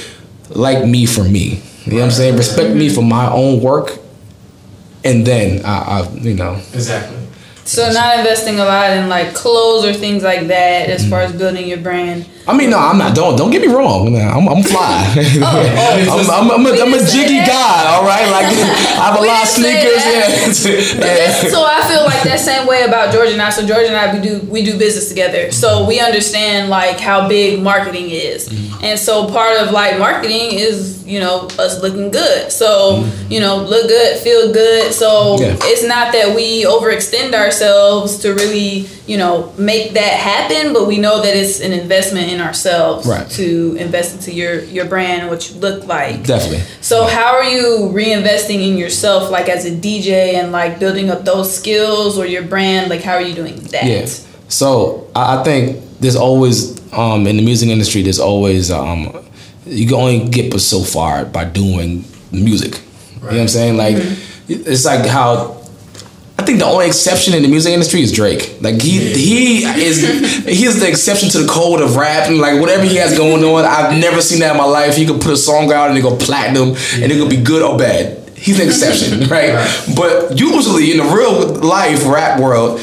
like 0.49 0.83
me 0.83 1.05
for 1.05 1.23
me, 1.23 1.61
you 1.85 1.91
know 1.91 1.97
what 1.99 2.05
I'm 2.05 2.11
saying. 2.11 2.35
Respect 2.35 2.75
me 2.75 2.89
for 2.89 3.03
my 3.03 3.31
own 3.31 3.61
work, 3.61 3.99
and 5.03 5.27
then 5.27 5.63
I, 5.63 6.01
I 6.01 6.09
you 6.15 6.33
know, 6.33 6.55
Exactly. 6.73 7.15
So 7.65 7.91
not 7.91 8.19
investing 8.19 8.60
a 8.60 8.65
lot 8.65 8.91
in 8.91 9.10
like 9.10 9.34
clothes 9.34 9.86
or 9.86 9.93
things 9.93 10.21
like 10.21 10.47
that 10.47 10.88
as 10.88 11.01
mm-hmm. 11.01 11.10
far 11.10 11.21
as 11.21 11.34
building 11.34 11.67
your 11.67 11.80
brand. 11.80 12.28
I 12.47 12.56
mean, 12.56 12.69
no, 12.69 12.78
I'm 12.78 12.99
not. 12.99 13.15
Don't 13.15 13.36
don't 13.36 13.49
get 13.49 13.62
me 13.62 13.67
wrong. 13.73 14.15
I'm, 14.15 14.47
I'm 14.47 14.62
fly. 14.62 15.01
Oh, 15.38 15.41
oh, 16.08 16.32
I'm, 16.32 16.51
I'm, 16.51 16.67
I'm, 16.67 16.73
a, 16.73 16.82
I'm 16.82 16.93
a 16.93 16.99
jiggy 17.06 17.41
that. 17.41 17.47
guy. 17.47 17.95
All 17.95 18.06
right, 18.06 18.30
like 18.30 18.45
I 19.01 19.10
have 19.10 19.19
a 19.19 19.25
lot 19.25 19.41
of 19.41 19.49
sneakers. 19.49 20.95
But 20.97 21.06
Yeah. 21.06 21.49
so 21.49 21.65
I 21.65 21.82
feel 21.88 22.06
like 22.06 22.21
that 22.23 22.39
same 22.39 22.67
way 22.67 22.84
about 22.84 23.12
George 23.12 23.32
and 23.32 23.41
I. 23.41 23.49
So 23.49 23.65
George 23.65 23.88
and 23.88 23.95
I 23.95 24.13
we 24.13 24.21
do 24.21 24.39
we 24.47 24.63
do 24.63 24.78
business 24.78 25.10
together. 25.10 25.51
So 25.51 25.88
we 25.88 25.99
understand 25.99 26.69
like 26.69 26.99
how 26.99 27.28
big 27.28 27.62
marketing 27.63 28.12
is. 28.12 28.47
Mm-hmm. 28.47 28.84
And 28.86 28.99
so 28.99 29.28
part 29.28 29.58
of 29.60 29.71
like 29.71 29.97
marketing 29.97 30.54
is, 30.54 31.04
you 31.08 31.19
know, 31.19 31.47
us 31.58 31.82
looking 31.82 32.12
good. 32.12 32.51
So, 32.51 33.01
mm-hmm. 33.01 33.32
you 33.32 33.39
know, 33.39 33.58
look 33.58 33.88
good, 33.88 34.19
feel 34.19 34.54
good. 34.54 34.93
So 34.93 35.38
Yeah. 35.39 35.58
it's 35.62 35.84
not 35.84 36.13
that 36.13 36.36
we 36.36 36.65
overextend 36.65 37.34
ourselves 37.34 37.55
to 37.60 38.34
really, 38.34 38.88
you 39.08 39.18
know, 39.18 39.54
make 39.58 39.94
that 39.94 40.13
happen, 40.13 40.74
but 40.74 40.88
we 40.88 40.98
know 40.98 41.22
that 41.22 41.36
it's 41.36 41.60
an 41.60 41.74
investment 41.74 42.32
in 42.32 42.41
ourselves 42.41 43.08
Right. 43.08 43.30
to 43.32 43.76
invest 43.80 44.15
into 44.15 44.34
your 44.34 44.63
your 44.63 44.86
brand 44.86 45.22
and 45.22 45.30
what 45.30 45.50
you 45.50 45.60
look 45.60 45.86
like. 45.88 46.24
Definitely. 46.24 46.63
So 46.82 47.06
how 47.06 47.36
are 47.36 47.44
you 47.44 47.89
reinvesting 47.94 48.68
in 48.68 48.78
yourself, 48.78 49.32
like 49.32 49.50
as 49.50 49.65
a 49.65 49.72
DJ, 49.72 50.36
and 50.36 50.52
like 50.52 50.80
building 50.80 51.10
up 51.10 51.26
those 51.26 51.56
skills 51.56 52.18
or 52.18 52.26
your 52.26 52.44
brand? 52.44 52.89
Like 52.89 53.02
how 53.02 53.13
are 53.13 53.22
you 53.22 53.36
doing 53.36 53.56
that? 53.72 53.86
Yeah. 53.86 54.06
So 54.48 55.10
I, 55.15 55.44
think 55.44 55.82
there's 56.00 56.15
always 56.15 56.80
um, 56.94 57.26
in 57.28 57.38
the 57.38 57.44
music 57.44 57.70
industry, 57.70 58.04
there's 58.04 58.20
always 58.20 58.70
um, 58.72 59.12
you 59.65 59.88
can 59.88 59.96
only 59.96 60.30
get 60.30 60.52
but 60.52 60.62
so 60.62 60.82
far 60.82 61.26
by 61.26 61.46
doing 61.46 62.06
music. 62.32 62.80
You 63.15 63.22
know 63.22 63.28
what 63.28 63.41
I'm 63.41 63.48
saying? 63.48 63.78
Like 63.78 63.96
it's 64.48 64.86
like 64.86 65.06
how 65.06 65.64
think 66.45 66.60
the 66.60 66.65
only 66.65 66.88
exception 66.88 67.34
in 67.34 67.43
the 67.43 67.49
music 67.49 67.73
industry 67.73 68.01
is 68.01 68.12
Drake. 68.12 68.58
Like 68.62 68.81
he 68.81 68.99
he 69.13 69.63
is 69.63 70.01
he 70.45 70.65
is 70.65 70.79
the 70.79 70.88
exception 70.88 71.29
to 71.29 71.39
the 71.39 71.47
code 71.47 71.81
of 71.81 71.95
rap 71.95 72.27
and 72.27 72.38
like 72.38 72.60
whatever 72.62 72.84
he 72.84 72.95
has 72.97 73.17
going 73.17 73.43
on. 73.43 73.65
I've 73.65 73.99
never 73.99 74.21
seen 74.21 74.39
that 74.39 74.51
in 74.51 74.58
my 74.58 74.65
life. 74.65 74.95
He 74.95 75.05
could 75.05 75.21
put 75.21 75.31
a 75.31 75.38
song 75.38 75.71
out 75.71 75.89
and 75.89 75.97
it 75.97 76.01
go 76.01 76.15
platinum 76.15 76.69
and 76.69 77.12
it 77.12 77.17
could 77.17 77.29
be 77.29 77.41
good 77.41 77.62
or 77.62 77.77
bad. 77.77 78.29
He's 78.38 78.60
an 78.60 78.67
exception, 78.67 79.19
right? 79.29 79.53
Right. 79.53 79.93
But 79.95 80.39
usually 80.39 80.91
in 80.91 80.97
the 80.97 81.03
real 81.03 81.47
life 81.47 82.05
rap 82.05 82.39
world, 82.39 82.79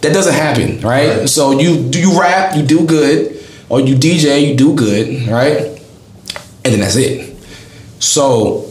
that 0.00 0.12
doesn't 0.12 0.34
happen, 0.34 0.80
right? 0.80 1.18
Right. 1.20 1.28
So 1.28 1.58
you 1.58 1.88
do 1.88 2.00
you 2.00 2.20
rap, 2.20 2.56
you 2.56 2.62
do 2.62 2.86
good, 2.86 3.42
or 3.68 3.80
you 3.80 3.94
DJ, 3.94 4.48
you 4.48 4.56
do 4.56 4.74
good, 4.74 5.28
right? 5.28 5.80
And 6.64 6.72
then 6.72 6.80
that's 6.80 6.96
it. 6.96 7.36
So 8.00 8.70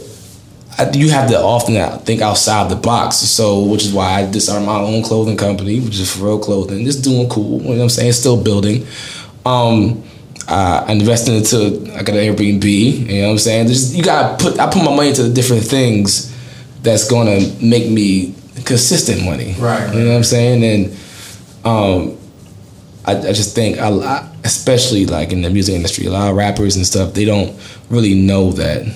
I, 0.78 0.90
you 0.92 1.10
have 1.10 1.28
to 1.30 1.38
often 1.38 1.74
think 2.00 2.20
outside 2.20 2.70
the 2.70 2.76
box. 2.76 3.16
So, 3.16 3.64
which 3.64 3.84
is 3.84 3.92
why 3.92 4.22
I 4.22 4.30
just 4.30 4.46
started 4.46 4.66
my 4.66 4.78
own 4.78 5.02
clothing 5.02 5.36
company, 5.36 5.80
which 5.80 5.98
is 5.98 6.14
for 6.14 6.24
real 6.24 6.38
clothing. 6.38 6.84
Just 6.84 7.04
doing 7.04 7.28
cool. 7.28 7.58
You 7.60 7.68
know 7.68 7.76
what 7.76 7.82
I'm 7.82 7.88
saying? 7.88 8.12
Still 8.12 8.42
building. 8.42 8.86
Um, 9.46 10.02
I 10.48 10.92
invested 10.92 11.34
into 11.34 11.92
I 11.94 12.02
got 12.02 12.16
an 12.16 12.34
Airbnb. 12.34 12.64
You 12.64 13.20
know 13.20 13.26
what 13.26 13.32
I'm 13.32 13.38
saying? 13.38 13.68
Just 13.68 13.94
you 13.94 14.02
gotta 14.02 14.42
put 14.42 14.58
I 14.58 14.70
put 14.70 14.84
my 14.84 14.94
money 14.94 15.08
into 15.08 15.22
the 15.22 15.32
different 15.32 15.64
things 15.64 16.32
that's 16.82 17.08
gonna 17.08 17.40
make 17.62 17.90
me 17.90 18.34
consistent 18.64 19.24
money. 19.24 19.54
Right, 19.58 19.92
You 19.94 20.00
know 20.00 20.10
what 20.10 20.16
I'm 20.16 20.24
saying? 20.24 20.64
And 20.64 20.96
um, 21.64 22.18
I, 23.06 23.16
I 23.16 23.32
just 23.32 23.54
think 23.54 23.78
a 23.80 23.90
lot, 23.90 24.24
especially 24.44 25.06
like 25.06 25.32
in 25.32 25.42
the 25.42 25.50
music 25.50 25.74
industry, 25.74 26.06
a 26.06 26.10
lot 26.10 26.30
of 26.30 26.36
rappers 26.36 26.76
and 26.76 26.86
stuff, 26.86 27.14
they 27.14 27.24
don't 27.24 27.58
really 27.90 28.14
know 28.14 28.52
that. 28.52 28.86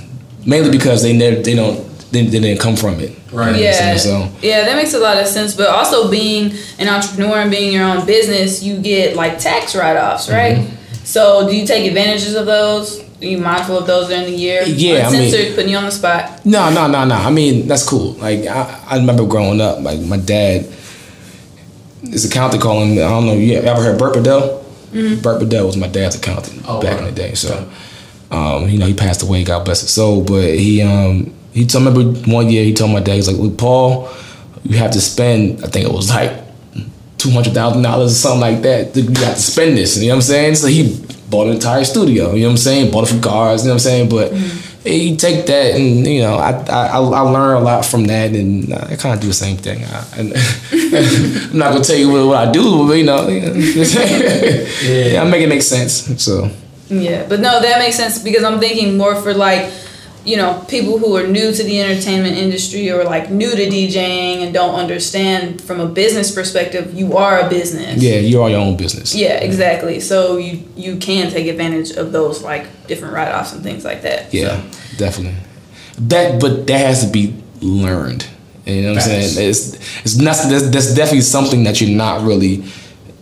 Mainly 0.46 0.70
because 0.70 1.02
they 1.02 1.12
never, 1.16 1.42
they 1.42 1.54
don't, 1.54 1.76
they, 2.10 2.24
they 2.24 2.40
didn't 2.40 2.60
come 2.60 2.76
from 2.76 3.00
it. 3.00 3.18
Right. 3.32 3.54
You 3.56 3.64
know 3.64 3.70
what 3.70 3.80
I'm 3.82 3.88
Yeah. 3.88 3.96
So 3.96 4.30
yeah, 4.40 4.64
that 4.64 4.76
makes 4.76 4.94
a 4.94 4.98
lot 4.98 5.18
of 5.18 5.26
sense. 5.26 5.54
But 5.54 5.68
also 5.68 6.10
being 6.10 6.52
an 6.78 6.88
entrepreneur 6.88 7.38
and 7.38 7.50
being 7.50 7.72
your 7.72 7.84
own 7.84 8.06
business, 8.06 8.62
you 8.62 8.78
get 8.80 9.16
like 9.16 9.38
tax 9.38 9.74
write-offs, 9.76 10.30
right? 10.30 10.56
Mm-hmm. 10.58 11.04
So 11.04 11.46
do 11.48 11.54
you 11.56 11.66
take 11.66 11.86
advantages 11.86 12.34
of 12.34 12.46
those? 12.46 13.00
Are 13.20 13.24
you 13.24 13.38
mindful 13.38 13.76
of 13.78 13.86
those 13.86 14.08
during 14.08 14.24
the 14.24 14.30
year? 14.30 14.62
Yeah, 14.62 15.08
I 15.08 15.10
mean- 15.10 15.22
Uncensored, 15.24 15.54
putting 15.56 15.70
you 15.72 15.76
on 15.76 15.84
the 15.84 15.90
spot. 15.90 16.46
no, 16.46 16.70
no, 16.72 16.86
no, 16.86 17.04
no. 17.04 17.14
I 17.16 17.30
mean 17.30 17.66
that's 17.66 17.86
cool. 17.86 18.12
Like 18.12 18.46
I, 18.46 18.80
I 18.86 18.96
remember 18.96 19.26
growing 19.26 19.60
up, 19.60 19.80
like 19.80 20.00
my 20.00 20.16
dad, 20.18 20.66
this 22.02 22.24
accountant 22.30 22.62
calling. 22.62 22.94
me. 22.94 23.02
I 23.02 23.08
don't 23.10 23.26
know. 23.26 23.32
You 23.34 23.56
ever 23.58 23.82
heard 23.82 23.98
Burt 23.98 24.14
Bedell? 24.14 24.64
Burt 25.22 25.40
Bedell 25.40 25.66
was 25.66 25.76
my 25.76 25.88
dad's 25.88 26.16
accountant 26.16 26.62
Oh, 26.66 26.80
back 26.80 26.94
wow. 27.00 27.06
in 27.06 27.14
the 27.14 27.20
day. 27.20 27.34
So, 27.34 27.68
um, 28.30 28.68
you 28.68 28.78
know, 28.78 28.86
he 28.86 28.94
passed 28.94 29.22
away. 29.22 29.44
God 29.44 29.64
bless 29.64 29.80
his 29.80 29.90
soul. 29.90 30.22
But 30.22 30.54
he, 30.54 30.82
um, 30.82 31.34
he 31.52 31.66
told 31.66 31.84
me 31.84 31.90
remember 31.90 32.30
one 32.30 32.50
year 32.50 32.64
he 32.64 32.74
told 32.74 32.92
my 32.92 33.00
dad 33.00 33.14
he's 33.14 33.28
like, 33.28 33.38
look, 33.38 33.58
Paul, 33.58 34.10
you 34.64 34.76
have 34.78 34.90
to 34.92 35.00
spend. 35.00 35.64
I 35.64 35.68
think 35.68 35.86
it 35.86 35.92
was 35.92 36.10
like 36.10 36.32
two 37.16 37.30
hundred 37.30 37.54
thousand 37.54 37.82
dollars 37.82 38.12
or 38.12 38.14
something 38.14 38.40
like 38.40 38.62
that. 38.62 38.96
You 38.96 39.04
have 39.24 39.36
to 39.36 39.42
spend 39.42 39.76
this. 39.76 39.96
You 39.96 40.08
know 40.08 40.14
what 40.14 40.16
I'm 40.16 40.22
saying? 40.22 40.54
So 40.56 40.66
he 40.68 41.04
bought 41.30 41.46
an 41.48 41.54
entire 41.54 41.84
studio. 41.84 42.32
You 42.32 42.42
know 42.42 42.48
what 42.48 42.52
I'm 42.52 42.56
saying? 42.58 42.90
Bought 42.90 43.04
it 43.08 43.12
few 43.12 43.20
cars. 43.20 43.62
You 43.62 43.68
know 43.68 43.74
what 43.74 43.86
I'm 43.86 44.08
saying? 44.08 44.08
But 44.08 44.32
you 44.84 45.16
take 45.16 45.46
that 45.46 45.74
and 45.74 46.06
you 46.06 46.20
know 46.20 46.36
I 46.36 46.50
I, 46.52 46.86
I 46.86 46.98
I 46.98 47.20
learn 47.20 47.56
a 47.56 47.60
lot 47.60 47.84
from 47.84 48.04
that 48.06 48.30
and 48.30 48.72
I 48.72 48.96
kind 48.96 49.14
of 49.14 49.20
do 49.20 49.26
the 49.26 49.34
same 49.34 49.56
thing. 49.56 49.84
I, 49.84 50.04
and 50.16 50.32
I'm 51.52 51.58
not 51.58 51.72
gonna 51.72 51.84
tell 51.84 51.96
you 51.96 52.10
what, 52.10 52.26
what 52.26 52.48
I 52.48 52.52
do, 52.52 52.86
but 52.86 52.94
you 52.94 53.04
know, 53.04 53.28
yeah, 53.28 55.22
I 55.22 55.28
make 55.28 55.42
it 55.42 55.48
make 55.48 55.62
sense. 55.62 56.22
So 56.22 56.50
Yeah, 56.88 57.26
but 57.28 57.40
no, 57.40 57.60
that 57.60 57.78
makes 57.78 57.96
sense 57.96 58.18
because 58.18 58.44
I'm 58.44 58.60
thinking 58.60 58.96
more 58.96 59.14
for 59.20 59.34
like, 59.34 59.72
you 60.24 60.36
know, 60.36 60.64
people 60.68 60.98
who 60.98 61.16
are 61.16 61.26
new 61.26 61.52
to 61.52 61.62
the 61.62 61.80
entertainment 61.80 62.36
industry 62.36 62.90
or 62.90 63.04
like 63.04 63.30
new 63.30 63.50
to 63.50 63.66
DJing 63.66 64.42
and 64.42 64.52
don't 64.52 64.74
understand 64.74 65.62
from 65.62 65.80
a 65.80 65.86
business 65.86 66.34
perspective, 66.34 66.92
you 66.92 67.16
are 67.16 67.40
a 67.40 67.48
business. 67.48 68.02
yeah, 68.02 68.16
you're 68.16 68.48
your 68.48 68.60
own 68.60 68.76
business. 68.76 69.14
Yeah, 69.14 69.38
exactly. 69.38 70.00
So 70.00 70.36
you 70.36 70.62
you 70.76 70.96
can 70.96 71.30
take 71.30 71.46
advantage 71.46 71.92
of 71.92 72.12
those 72.12 72.42
like 72.42 72.66
different 72.86 73.14
write 73.14 73.32
offs 73.32 73.52
and 73.52 73.62
things 73.62 73.84
like 73.84 74.02
that. 74.02 74.32
Yeah, 74.34 74.62
definitely. 74.96 75.38
That, 76.00 76.40
but 76.40 76.66
that 76.66 76.78
has 76.78 77.04
to 77.04 77.10
be 77.10 77.34
learned. 77.60 78.26
You 78.66 78.82
know 78.82 78.88
what 78.90 78.98
I'm 78.98 79.04
saying? 79.08 79.48
It's 79.48 79.74
it's 80.04 80.16
not. 80.18 80.36
That's, 80.48 80.68
that's 80.68 80.94
definitely 80.94 81.22
something 81.22 81.64
that 81.64 81.80
you're 81.80 81.96
not 81.96 82.22
really, 82.22 82.64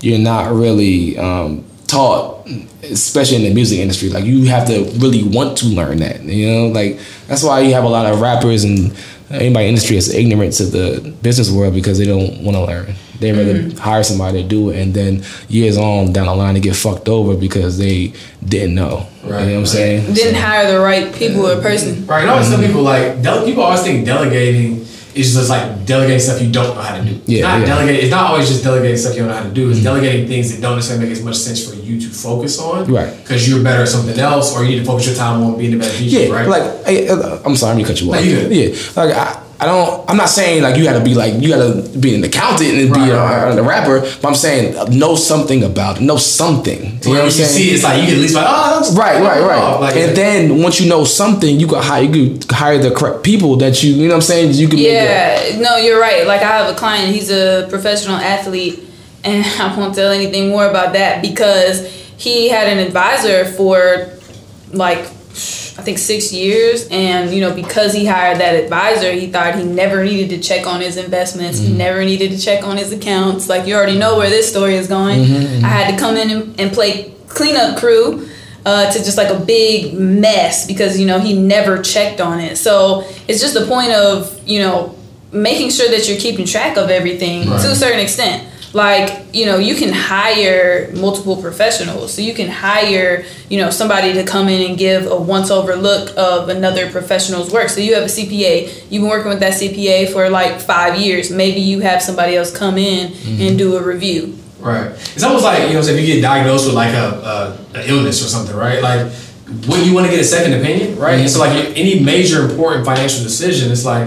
you're 0.00 0.18
not 0.18 0.52
really 0.52 1.16
um, 1.18 1.64
taught, 1.86 2.46
especially 2.82 3.36
in 3.36 3.42
the 3.42 3.54
music 3.54 3.78
industry. 3.78 4.10
Like 4.10 4.24
you 4.24 4.44
have 4.46 4.66
to 4.68 4.84
really 4.96 5.22
want 5.22 5.58
to 5.58 5.66
learn 5.66 5.98
that. 5.98 6.22
You 6.22 6.50
know, 6.50 6.66
like 6.68 6.98
that's 7.26 7.42
why 7.42 7.60
you 7.60 7.74
have 7.74 7.84
a 7.84 7.88
lot 7.88 8.06
of 8.06 8.20
rappers 8.20 8.64
and 8.64 8.96
anybody 9.30 9.46
in 9.48 9.52
the 9.52 9.68
industry 9.68 9.96
is 9.96 10.12
ignorant 10.14 10.52
to 10.54 10.64
the 10.64 11.14
business 11.22 11.50
world 11.50 11.74
because 11.74 11.98
they 11.98 12.06
don't 12.06 12.42
want 12.42 12.56
to 12.56 12.64
learn. 12.64 12.94
They 13.18 13.32
rather 13.32 13.54
mm-hmm. 13.54 13.78
hire 13.78 14.02
somebody 14.04 14.42
to 14.42 14.48
do 14.48 14.70
it, 14.70 14.78
and 14.78 14.92
then 14.92 15.24
years 15.48 15.78
on 15.78 16.12
down 16.12 16.26
the 16.26 16.34
line 16.34 16.54
they 16.54 16.60
get 16.60 16.76
fucked 16.76 17.08
over 17.08 17.34
because 17.34 17.78
they 17.78 18.12
didn't 18.44 18.74
know. 18.74 19.08
Right, 19.24 19.40
you 19.40 19.46
know 19.46 19.52
what 19.54 19.58
I'm 19.60 19.66
saying? 19.66 20.14
Didn't 20.14 20.40
hire 20.40 20.70
the 20.70 20.78
right 20.80 21.14
people 21.14 21.46
or 21.46 21.60
person. 21.62 22.06
Right. 22.06 22.20
And 22.20 22.30
I 22.30 22.34
always 22.34 22.50
tell 22.50 22.60
people 22.60 22.82
like 22.82 23.22
dele- 23.22 23.46
people 23.46 23.62
always 23.62 23.82
think 23.82 24.04
delegating 24.04 24.86
is 25.16 25.34
just 25.34 25.48
like 25.48 25.86
delegating 25.86 26.20
stuff 26.20 26.40
you 26.42 26.50
don't 26.52 26.74
know 26.74 26.82
how 26.82 26.96
to 26.96 27.02
do. 27.04 27.14
It's 27.16 27.28
Yeah, 27.28 27.42
not 27.48 27.60
yeah. 27.60 27.66
delegating. 27.66 28.02
It's 28.02 28.10
not 28.10 28.30
always 28.30 28.48
just 28.48 28.62
delegating 28.62 28.96
stuff 28.96 29.14
you 29.14 29.20
don't 29.20 29.28
know 29.28 29.36
how 29.36 29.44
to 29.44 29.50
do. 29.54 29.70
It's 29.70 29.82
delegating 29.82 30.28
things 30.28 30.52
that 30.54 30.60
don't 30.60 30.76
necessarily 30.76 31.06
make 31.06 31.12
as 31.16 31.24
much 31.24 31.36
sense 31.36 31.66
for 31.68 31.74
you 31.74 32.00
to 32.00 32.08
focus 32.08 32.58
on. 32.60 32.84
Right. 32.92 33.16
Because 33.22 33.48
you're 33.48 33.62
better 33.62 33.82
at 33.82 33.88
something 33.88 34.18
else, 34.18 34.54
or 34.54 34.64
you 34.64 34.70
need 34.70 34.80
to 34.80 34.84
focus 34.84 35.06
your 35.06 35.16
time 35.16 35.42
on 35.42 35.56
being 35.58 35.74
a 35.74 35.78
better 35.78 35.96
DJ. 35.96 36.28
Yeah, 36.28 36.34
right. 36.34 36.48
like 36.48 37.10
uh, 37.10 37.40
I'm 37.44 37.56
sorry, 37.56 37.72
I'm 37.72 37.78
gonna 37.78 37.88
cut 37.88 38.00
you 38.00 38.12
off. 38.12 38.16
No, 38.16 38.20
you. 38.20 38.38
Yeah, 38.48 38.76
like 38.96 39.14
I, 39.14 39.42
I 39.58 39.64
don't. 39.64 40.08
I'm 40.10 40.18
not 40.18 40.28
saying 40.28 40.62
like 40.62 40.76
you 40.76 40.84
got 40.84 40.98
to 40.98 41.04
be 41.04 41.14
like 41.14 41.34
you 41.40 41.48
got 41.48 41.58
to 41.64 41.98
be 41.98 42.14
an 42.14 42.22
accountant 42.24 42.74
and 42.74 42.90
Right, 42.90 43.06
be 43.06 43.10
a, 43.10 43.16
right, 43.16 43.44
right. 43.48 43.58
a 43.58 43.62
rapper. 43.62 44.00
But 44.00 44.24
I'm 44.26 44.34
saying 44.34 44.76
uh, 44.76 44.84
know 44.84 45.16
something 45.16 45.64
about 45.64 45.96
it. 45.96 46.02
Know 46.02 46.18
something. 46.18 46.84
You 46.84 46.90
know 47.04 47.10
what 47.12 47.22
I'm 47.22 47.30
saying? 47.30 47.48
see, 47.48 47.70
it's 47.70 47.82
like 47.82 48.00
you 48.02 48.06
can 48.08 48.16
at 48.16 48.20
least 48.20 48.34
like, 48.34 48.46
oh, 48.46 48.78
that's 48.80 48.94
Right, 48.94 49.22
right, 49.22 49.40
right. 49.40 49.80
Like, 49.80 49.96
and 49.96 50.14
then 50.16 50.62
once 50.62 50.78
you 50.80 50.88
know 50.90 51.04
something, 51.04 51.58
you 51.58 51.66
can 51.66 51.82
hire 51.82 52.02
you 52.02 52.38
can 52.38 52.54
hire 52.54 52.78
the 52.78 52.90
correct 52.90 53.22
people 53.24 53.56
that 53.56 53.82
you 53.82 53.92
you 53.94 54.02
know 54.08 54.14
what 54.14 54.16
I'm 54.16 54.20
saying. 54.22 54.52
You 54.52 54.68
can 54.68 54.76
make 54.78 54.88
that. 54.88 55.52
Yeah, 55.54 55.60
no, 55.60 55.76
you're 55.76 56.00
right. 56.00 56.26
Like 56.26 56.42
I 56.42 56.48
have 56.58 56.74
a 56.74 56.78
client, 56.78 57.14
he's 57.14 57.30
a 57.30 57.66
professional 57.70 58.16
athlete, 58.16 58.80
and 59.24 59.44
I 59.60 59.74
won't 59.78 59.94
tell 59.94 60.12
anything 60.12 60.50
more 60.50 60.66
about 60.68 60.92
that 60.92 61.22
because 61.22 61.90
he 62.18 62.48
had 62.50 62.68
an 62.68 62.78
advisor 62.78 63.46
for 63.46 64.10
like 64.72 65.06
I 65.78 65.82
think 65.82 65.98
six 65.98 66.32
years, 66.32 66.88
and 66.90 67.30
you 67.30 67.40
know 67.42 67.54
because 67.54 67.92
he 67.92 68.06
hired 68.06 68.38
that 68.38 68.54
advisor, 68.54 69.12
he 69.12 69.30
thought 69.30 69.56
he 69.56 69.64
never 69.64 70.02
needed 70.02 70.30
to 70.30 70.40
check 70.40 70.66
on 70.66 70.80
his 70.80 70.96
investments, 70.96 71.58
he 71.58 71.68
mm-hmm. 71.68 71.78
never 71.78 72.02
needed 72.02 72.30
to 72.30 72.38
check 72.38 72.64
on 72.64 72.78
his 72.78 72.92
accounts. 72.92 73.48
Like 73.48 73.66
you 73.66 73.74
already 73.74 73.98
know 73.98 74.16
where 74.16 74.30
this 74.30 74.48
story 74.48 74.74
is 74.76 74.88
going. 74.88 75.24
Mm-hmm, 75.24 75.34
mm-hmm. 75.34 75.64
I 75.64 75.68
had 75.68 75.90
to 75.92 75.98
come 75.98 76.16
in 76.16 76.30
and, 76.30 76.60
and 76.60 76.72
play 76.72 77.14
cleanup 77.28 77.78
crew 77.78 78.26
uh, 78.64 78.90
to 78.90 78.98
just 78.98 79.18
like 79.18 79.28
a 79.28 79.38
big 79.38 79.94
mess 79.94 80.66
because 80.66 80.98
you 80.98 81.06
know 81.06 81.18
he 81.20 81.38
never 81.38 81.82
checked 81.82 82.20
on 82.20 82.40
it. 82.40 82.56
So 82.56 83.04
it's 83.28 83.40
just 83.40 83.54
the 83.54 83.66
point 83.66 83.92
of 83.92 84.40
you 84.48 84.60
know 84.60 84.96
making 85.32 85.70
sure 85.70 85.90
that 85.90 86.08
you're 86.08 86.18
keeping 86.18 86.46
track 86.46 86.76
of 86.76 86.90
everything 86.90 87.44
to 87.44 87.70
a 87.70 87.74
certain 87.74 88.00
extent. 88.00 88.48
Like 88.76 89.34
you 89.34 89.46
know 89.46 89.56
you 89.56 89.74
can 89.74 89.90
hire 89.90 90.92
multiple 90.92 91.40
professionals, 91.40 92.12
so 92.12 92.20
you 92.20 92.34
can 92.34 92.46
hire 92.46 93.24
you 93.48 93.58
know 93.58 93.70
somebody 93.70 94.12
to 94.12 94.22
come 94.22 94.50
in 94.50 94.68
and 94.68 94.76
give 94.76 95.10
a 95.10 95.16
once 95.16 95.50
over 95.50 95.74
look 95.76 96.14
of 96.18 96.50
another 96.50 96.90
professional's 96.90 97.50
work. 97.50 97.70
So 97.70 97.80
you 97.80 97.94
have 97.94 98.02
a 98.02 98.12
CPA, 98.16 98.90
you've 98.90 99.00
been 99.00 99.08
working 99.08 99.30
with 99.30 99.40
that 99.40 99.54
CPA 99.54 100.12
for 100.12 100.28
like 100.28 100.60
five 100.60 101.00
years. 101.00 101.30
Maybe 101.30 101.60
you 101.60 101.80
have 101.80 102.02
somebody 102.02 102.36
else 102.36 102.54
come 102.54 102.76
in 102.76 103.12
mm-hmm. 103.12 103.40
and 103.40 103.56
do 103.56 103.78
a 103.78 103.82
review. 103.82 104.36
Right. 104.60 104.90
It's 104.90 105.22
almost 105.22 105.44
like 105.44 105.68
you 105.68 105.72
know, 105.72 105.80
so 105.80 105.92
if 105.92 105.98
you 105.98 106.06
get 106.14 106.20
diagnosed 106.20 106.66
with 106.66 106.74
like 106.74 106.92
a, 106.92 107.56
a, 107.74 107.78
a 107.78 107.88
illness 107.88 108.22
or 108.22 108.28
something, 108.28 108.54
right? 108.54 108.82
Like, 108.82 109.10
wouldn't 109.66 109.86
you 109.86 109.94
want 109.94 110.04
to 110.04 110.12
get 110.12 110.20
a 110.20 110.24
second 110.24 110.52
opinion, 110.52 110.98
right? 110.98 111.18
And 111.18 111.30
so, 111.30 111.38
like, 111.38 111.74
any 111.78 111.98
major 112.00 112.44
important 112.50 112.84
financial 112.84 113.22
decision, 113.22 113.72
it's 113.72 113.86
like 113.86 114.06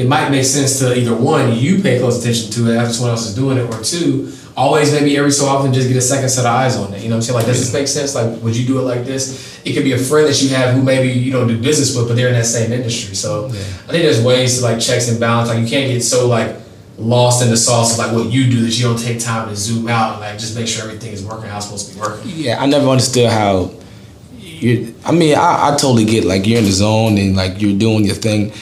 it 0.00 0.08
might 0.08 0.30
make 0.30 0.44
sense 0.44 0.78
to 0.78 0.96
either 0.96 1.14
one, 1.14 1.54
you 1.54 1.82
pay 1.82 1.98
close 1.98 2.20
attention 2.20 2.50
to 2.52 2.70
it 2.70 2.76
after 2.76 2.94
someone 2.94 3.10
else 3.10 3.26
is 3.26 3.34
doing 3.34 3.58
it, 3.58 3.68
or 3.72 3.82
two, 3.82 4.32
always 4.56 4.92
maybe 4.92 5.14
every 5.18 5.30
so 5.30 5.44
often 5.44 5.74
just 5.74 5.88
get 5.88 5.96
a 5.96 6.00
second 6.00 6.30
set 6.30 6.46
of 6.46 6.52
eyes 6.52 6.74
on 6.76 6.94
it. 6.94 7.02
You 7.02 7.10
know 7.10 7.16
what 7.16 7.16
I'm 7.16 7.22
saying? 7.22 7.36
Like, 7.36 7.46
does 7.46 7.60
this 7.60 7.72
make 7.72 7.86
sense? 7.86 8.14
Like, 8.14 8.42
would 8.42 8.56
you 8.56 8.66
do 8.66 8.78
it 8.78 8.82
like 8.82 9.04
this? 9.04 9.60
It 9.64 9.74
could 9.74 9.84
be 9.84 9.92
a 9.92 9.98
friend 9.98 10.26
that 10.26 10.40
you 10.40 10.48
have 10.56 10.74
who 10.74 10.82
maybe 10.82 11.10
you 11.10 11.30
don't 11.30 11.48
do 11.48 11.60
business 11.60 11.94
with, 11.94 12.08
but 12.08 12.14
they're 12.16 12.28
in 12.28 12.34
that 12.34 12.46
same 12.46 12.72
industry. 12.72 13.14
So, 13.14 13.46
I 13.46 13.90
think 13.92 14.04
there's 14.04 14.22
ways 14.22 14.58
to 14.58 14.64
like 14.64 14.80
checks 14.80 15.10
and 15.10 15.20
balance. 15.20 15.50
Like, 15.50 15.58
you 15.58 15.68
can't 15.68 15.92
get 15.92 16.00
so 16.00 16.26
like 16.28 16.56
lost 16.96 17.42
in 17.42 17.50
the 17.50 17.56
sauce 17.56 17.92
of 17.92 17.98
like 17.98 18.14
what 18.14 18.32
you 18.32 18.50
do 18.50 18.62
that 18.62 18.78
you 18.78 18.84
don't 18.84 18.98
take 18.98 19.18
time 19.20 19.48
to 19.48 19.56
zoom 19.56 19.88
out 19.88 20.12
and 20.12 20.20
like 20.22 20.38
just 20.38 20.56
make 20.56 20.66
sure 20.66 20.84
everything 20.84 21.12
is 21.12 21.24
working 21.24 21.48
how 21.48 21.56
it's 21.56 21.66
supposed 21.66 21.88
to 21.88 21.94
be 21.94 22.00
working. 22.00 22.22
Yeah, 22.26 22.62
I 22.62 22.66
never 22.66 22.88
understood 22.88 23.30
how 23.30 23.70
you. 24.38 24.94
I 25.04 25.12
mean, 25.12 25.34
I, 25.36 25.68
I 25.68 25.76
totally 25.76 26.04
get 26.06 26.24
like 26.24 26.46
you're 26.46 26.58
in 26.58 26.64
the 26.64 26.72
zone 26.72 27.18
and 27.18 27.36
like 27.36 27.60
you're 27.60 27.78
doing 27.78 28.04
your 28.04 28.14
thing, 28.14 28.52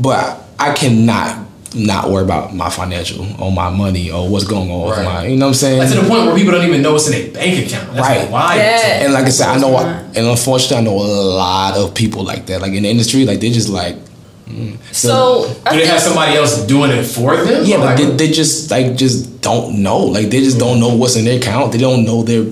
but 0.00 0.42
I 0.58 0.72
cannot 0.74 1.46
not 1.74 2.10
worry 2.10 2.24
about 2.24 2.54
my 2.54 2.70
financial 2.70 3.26
or 3.42 3.52
my 3.52 3.68
money 3.68 4.10
or 4.10 4.26
what's 4.28 4.46
going 4.46 4.70
on 4.70 4.88
with 4.88 4.96
Right. 4.98 5.04
my. 5.04 5.26
You 5.26 5.36
know 5.36 5.46
what 5.46 5.50
I'm 5.50 5.54
saying? 5.54 5.78
Like 5.78 5.90
to 5.90 5.96
the 6.00 6.08
point 6.08 6.24
where 6.26 6.34
people 6.34 6.52
don't 6.52 6.66
even 6.66 6.80
know 6.80 6.92
what's 6.94 7.08
in 7.08 7.12
their 7.12 7.30
bank 7.30 7.66
account. 7.66 7.94
That's 7.94 8.08
Right. 8.08 8.30
Why? 8.30 8.56
Yeah. 8.56 9.04
and 9.04 9.12
like 9.12 9.26
I 9.26 9.28
said, 9.28 9.48
I 9.48 9.58
know, 9.58 9.72
Right. 9.74 10.02
and 10.16 10.26
unfortunately, 10.26 10.78
I 10.78 10.80
know 10.80 10.96
a 10.98 11.12
lot 11.36 11.76
of 11.76 11.92
people 11.94 12.22
like 12.24 12.46
that. 12.46 12.62
Like 12.62 12.72
in 12.72 12.84
the 12.84 12.88
industry, 12.88 13.26
like 13.26 13.40
they 13.40 13.50
just 13.50 13.68
like. 13.68 13.96
mm. 14.48 14.78
So 14.92 15.54
I 15.66 15.72
Do 15.74 15.80
they 15.80 15.86
have 15.86 16.00
somebody 16.00 16.36
else 16.38 16.62
doing 16.64 16.90
it 16.90 17.04
for 17.04 17.36
them? 17.36 17.64
Yeah, 17.66 17.76
but 17.76 17.84
like, 17.84 17.96
they, 17.98 18.26
they 18.26 18.32
just 18.32 18.70
like 18.70 18.96
just 18.96 19.42
don't 19.42 19.82
know. 19.82 19.98
Like 19.98 20.30
they 20.30 20.40
just 20.42 20.58
don't 20.58 20.80
know 20.80 20.94
what's 20.96 21.16
in 21.16 21.26
their 21.26 21.36
account. 21.38 21.72
They 21.72 21.78
don't 21.78 22.06
know 22.06 22.22
their. 22.22 22.44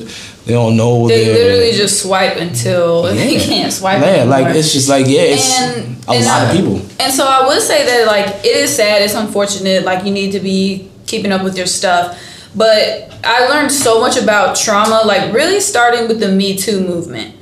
They 0.47 0.53
don't 0.53 0.77
know 0.77 0.95
what 0.97 1.09
they 1.09 1.27
literally 1.33 1.73
just 1.73 2.01
swipe 2.03 2.37
until 2.39 3.03
they 3.15 3.39
can't 3.39 3.73
swipe 3.73 4.01
Man, 4.01 4.21
anymore. 4.21 4.39
like 4.41 4.55
it's 4.57 4.73
just 4.73 4.89
like 4.89 5.07
yeah, 5.07 5.23
it's 5.23 5.61
And- 5.61 5.97
a 6.09 6.13
and 6.13 6.25
lot 6.25 6.43
I- 6.43 6.45
of 6.51 6.57
people. 6.57 6.77
And 7.01 7.13
so 7.13 7.27
I 7.27 7.47
would 7.49 7.61
say 7.61 7.85
that 7.85 8.07
like 8.07 8.45
it 8.45 8.57
is 8.57 8.75
sad, 8.75 9.03
it's 9.03 9.15
unfortunate, 9.15 9.85
like 9.85 10.05
you 10.05 10.13
need 10.13 10.31
to 10.33 10.41
be 10.41 10.89
keeping 11.07 11.33
up 11.33 11.43
with 11.43 11.57
your 11.59 11.67
stuff. 11.67 12.17
But 12.55 13.13
I 13.25 13.49
learned 13.49 13.71
so 13.73 14.01
much 14.01 14.17
about 14.17 14.57
trauma, 14.57 15.03
like 15.05 15.35
really 15.35 15.61
starting 15.61 16.09
with 16.09 16.21
the 16.21 16.29
Me 16.29 16.57
Too 16.57 16.81
movement. 16.81 17.35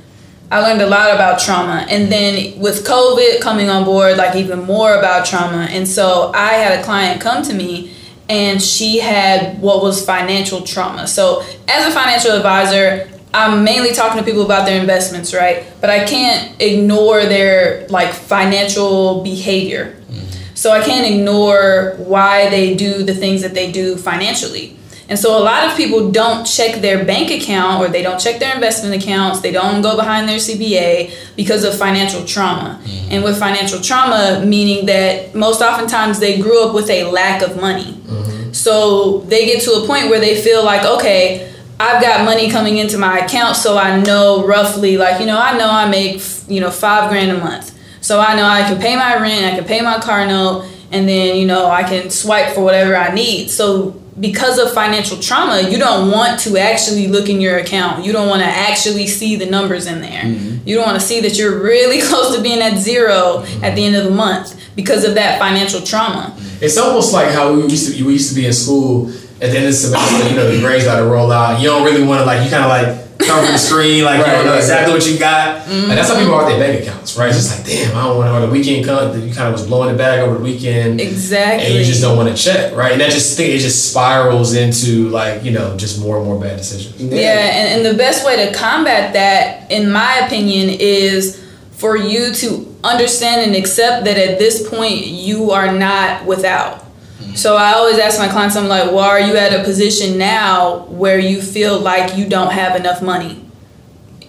I 0.51 0.59
learned 0.61 0.81
a 0.81 0.87
lot 0.87 1.13
about 1.13 1.39
trauma. 1.39 1.85
And 1.89 2.11
then 2.11 2.59
with 2.59 2.85
COVID 2.85 3.39
coming 3.39 3.69
on 3.69 3.85
board, 3.85 4.17
like 4.17 4.35
even 4.35 4.63
more 4.63 4.97
about 4.97 5.25
trauma. 5.25 5.67
And 5.69 5.87
so 5.87 6.31
I 6.35 6.53
had 6.53 6.79
a 6.79 6.83
client 6.83 7.21
come 7.21 7.43
to 7.43 7.53
me 7.53 7.93
and 8.29 8.61
she 8.61 8.99
had 8.99 9.61
what 9.61 9.81
was 9.81 10.05
financial 10.05 10.61
trauma. 10.61 11.07
So 11.07 11.41
as 11.67 11.87
a 11.87 11.91
financial 11.91 12.31
advisor, 12.31 13.09
I'm 13.33 13.63
mainly 13.63 13.91
talking 13.91 14.17
to 14.17 14.23
people 14.23 14.43
about 14.43 14.65
their 14.65 14.79
investments, 14.79 15.33
right? 15.33 15.65
But 15.81 15.89
I 15.89 16.05
can't 16.05 16.59
ignore 16.61 17.25
their 17.25 17.87
like 17.89 18.13
financial 18.13 19.23
behavior. 19.23 19.97
Mm-hmm. 20.09 20.55
So 20.55 20.71
I 20.71 20.83
can't 20.83 21.05
ignore 21.05 21.95
why 21.97 22.49
they 22.49 22.75
do 22.75 23.03
the 23.03 23.13
things 23.13 23.41
that 23.41 23.53
they 23.53 23.71
do 23.71 23.97
financially. 23.97 24.77
And 25.07 25.19
so 25.19 25.37
a 25.37 25.43
lot 25.43 25.69
of 25.69 25.77
people 25.77 26.09
don't 26.09 26.45
check 26.45 26.81
their 26.81 27.05
bank 27.05 27.29
account 27.29 27.83
or 27.83 27.89
they 27.89 28.01
don't 28.01 28.19
check 28.19 28.39
their 28.39 28.55
investment 28.55 29.01
accounts, 29.01 29.41
they 29.41 29.51
don't 29.51 29.81
go 29.81 29.95
behind 29.95 30.27
their 30.27 30.39
CBA 30.39 31.13
because 31.35 31.63
of 31.63 31.77
financial 31.77 32.25
trauma. 32.25 32.81
Mm-hmm. 32.83 33.11
And 33.11 33.23
with 33.23 33.37
financial 33.37 33.79
trauma, 33.79 34.43
meaning 34.45 34.87
that 34.87 35.35
most 35.35 35.61
oftentimes 35.61 36.19
they 36.19 36.41
grew 36.41 36.67
up 36.67 36.73
with 36.73 36.89
a 36.89 37.03
lack 37.03 37.43
of 37.43 37.61
money. 37.61 37.93
Mm-hmm. 37.93 38.53
So 38.53 39.19
they 39.21 39.45
get 39.45 39.61
to 39.63 39.71
a 39.83 39.87
point 39.87 40.09
where 40.09 40.19
they 40.19 40.41
feel 40.41 40.65
like, 40.65 40.85
okay, 40.85 41.53
I've 41.79 42.01
got 42.01 42.23
money 42.23 42.49
coming 42.49 42.77
into 42.77 42.97
my 42.97 43.19
account, 43.19 43.57
so 43.57 43.77
I 43.77 43.99
know 43.99 44.47
roughly, 44.47 44.97
like, 44.97 45.19
you 45.19 45.25
know, 45.25 45.37
I 45.37 45.57
know 45.57 45.69
I 45.69 45.89
make, 45.89 46.21
you 46.47 46.61
know, 46.61 46.71
five 46.71 47.09
grand 47.09 47.31
a 47.31 47.37
month. 47.37 47.77
So 47.99 48.21
I 48.21 48.35
know 48.35 48.45
I 48.45 48.61
can 48.61 48.79
pay 48.79 48.95
my 48.95 49.19
rent, 49.19 49.45
I 49.45 49.57
can 49.57 49.65
pay 49.65 49.81
my 49.81 49.99
car 49.99 50.25
note, 50.25 50.69
and 50.91 51.07
then, 51.07 51.35
you 51.35 51.45
know, 51.45 51.67
I 51.67 51.83
can 51.83 52.09
swipe 52.09 52.53
for 52.53 52.63
whatever 52.63 52.95
I 52.95 53.13
need. 53.13 53.49
So 53.49 54.01
because 54.19 54.57
of 54.57 54.73
financial 54.73 55.17
trauma, 55.17 55.69
you 55.69 55.77
don't 55.77 56.09
want 56.09 56.39
to 56.41 56.57
actually 56.57 57.07
look 57.07 57.27
in 57.27 57.41
your 57.41 57.57
account. 57.57 58.05
You 58.05 58.13
don't 58.13 58.29
want 58.29 58.41
to 58.41 58.47
actually 58.47 59.07
see 59.07 59.35
the 59.35 59.45
numbers 59.45 59.87
in 59.87 60.01
there. 60.01 60.23
Mm-hmm. 60.23 60.67
You 60.67 60.75
don't 60.75 60.85
want 60.85 60.99
to 60.99 61.05
see 61.05 61.19
that 61.21 61.37
you're 61.37 61.61
really 61.61 62.01
close 62.07 62.35
to 62.35 62.41
being 62.41 62.61
at 62.61 62.77
zero 62.77 63.43
at 63.61 63.75
the 63.75 63.83
end 63.83 63.95
of 63.95 64.05
the 64.05 64.11
month 64.11 64.59
because 64.75 65.03
of 65.03 65.15
that 65.15 65.39
financial 65.39 65.81
trauma. 65.81 66.35
It's 66.61 66.77
almost 66.77 67.11
like 67.13 67.31
how 67.31 67.53
we 67.53 67.63
used 67.63 67.97
to 67.97 68.05
we 68.05 68.13
used 68.13 68.29
to 68.29 68.35
be 68.35 68.45
in 68.45 68.53
school 68.53 69.11
at 69.41 69.51
the 69.51 69.57
end 69.57 69.65
of 69.65 69.71
the 69.71 69.73
semester. 69.73 70.29
You 70.29 70.35
know, 70.35 70.51
the 70.51 70.59
grades 70.59 70.85
got 70.85 70.99
to 70.99 71.05
roll 71.05 71.31
out. 71.31 71.59
You 71.59 71.67
don't 71.67 71.83
really 71.83 72.05
want 72.05 72.19
to 72.19 72.25
like 72.25 72.43
you 72.43 72.49
kind 72.49 72.63
of 72.63 72.69
like 72.69 73.05
cover 73.17 73.51
the 73.51 73.57
screen, 73.57 74.03
like 74.03 74.19
you 74.19 74.25
don't 74.25 74.45
know 74.45 74.51
right, 74.51 74.57
exactly 74.57 74.93
what 74.93 75.05
you 75.09 75.17
got. 75.17 75.61
Mm-hmm. 75.61 75.89
And 75.89 75.91
that's 75.91 76.09
how 76.09 76.17
people 76.17 76.33
are 76.33 76.45
with 76.45 76.57
their 76.57 76.67
bank 76.67 76.83
accounts, 76.83 77.17
right? 77.17 77.29
It's 77.29 77.37
just 77.37 77.57
like, 77.57 77.65
damn, 77.65 77.95
I 77.95 78.03
don't 78.03 78.17
want 78.17 78.41
to. 78.41 78.47
The 78.47 78.51
weekend 78.51 78.85
come, 78.85 79.19
you 79.21 79.33
kind 79.33 79.47
of 79.47 79.53
was 79.53 79.65
blowing 79.65 79.91
the 79.91 79.97
bag 79.97 80.19
over 80.19 80.37
the 80.37 80.43
weekend. 80.43 81.01
Exactly. 81.01 81.67
And 81.67 81.75
you 81.75 81.83
just 81.83 82.01
don't 82.01 82.17
want 82.17 82.35
to 82.35 82.41
check, 82.41 82.75
right? 82.75 82.91
And 82.91 83.01
that 83.01 83.11
just 83.11 83.37
think 83.37 83.53
it 83.53 83.59
just 83.59 83.91
spirals 83.91 84.53
into 84.53 85.09
like 85.09 85.43
you 85.43 85.51
know 85.51 85.77
just 85.77 85.99
more 85.99 86.17
and 86.17 86.25
more 86.25 86.39
bad 86.39 86.57
decisions. 86.57 87.01
Yeah, 87.01 87.19
and, 87.19 87.85
and 87.85 87.85
the 87.85 87.97
best 87.97 88.25
way 88.25 88.45
to 88.45 88.53
combat 88.57 89.13
that, 89.13 89.71
in 89.71 89.91
my 89.91 90.21
opinion, 90.25 90.69
is 90.69 91.43
for 91.71 91.97
you 91.97 92.33
to 92.33 92.75
understand 92.83 93.41
and 93.41 93.55
accept 93.55 94.05
that 94.05 94.17
at 94.17 94.39
this 94.39 94.67
point 94.69 95.07
you 95.07 95.51
are 95.51 95.71
not 95.71 96.25
without. 96.25 96.84
Mm-hmm. 97.17 97.35
So 97.35 97.55
I 97.55 97.73
always 97.73 97.97
ask 97.97 98.19
my 98.19 98.27
clients, 98.27 98.55
I'm 98.55 98.67
like, 98.67 98.91
well, 98.91 98.99
are 98.99 99.19
you 99.19 99.35
at 99.37 99.57
a 99.57 99.63
position 99.63 100.17
now 100.17 100.85
where 100.85 101.19
you 101.19 101.41
feel 101.41 101.79
like 101.79 102.17
you 102.17 102.27
don't 102.27 102.51
have 102.51 102.75
enough 102.75 103.01
money? 103.01 103.41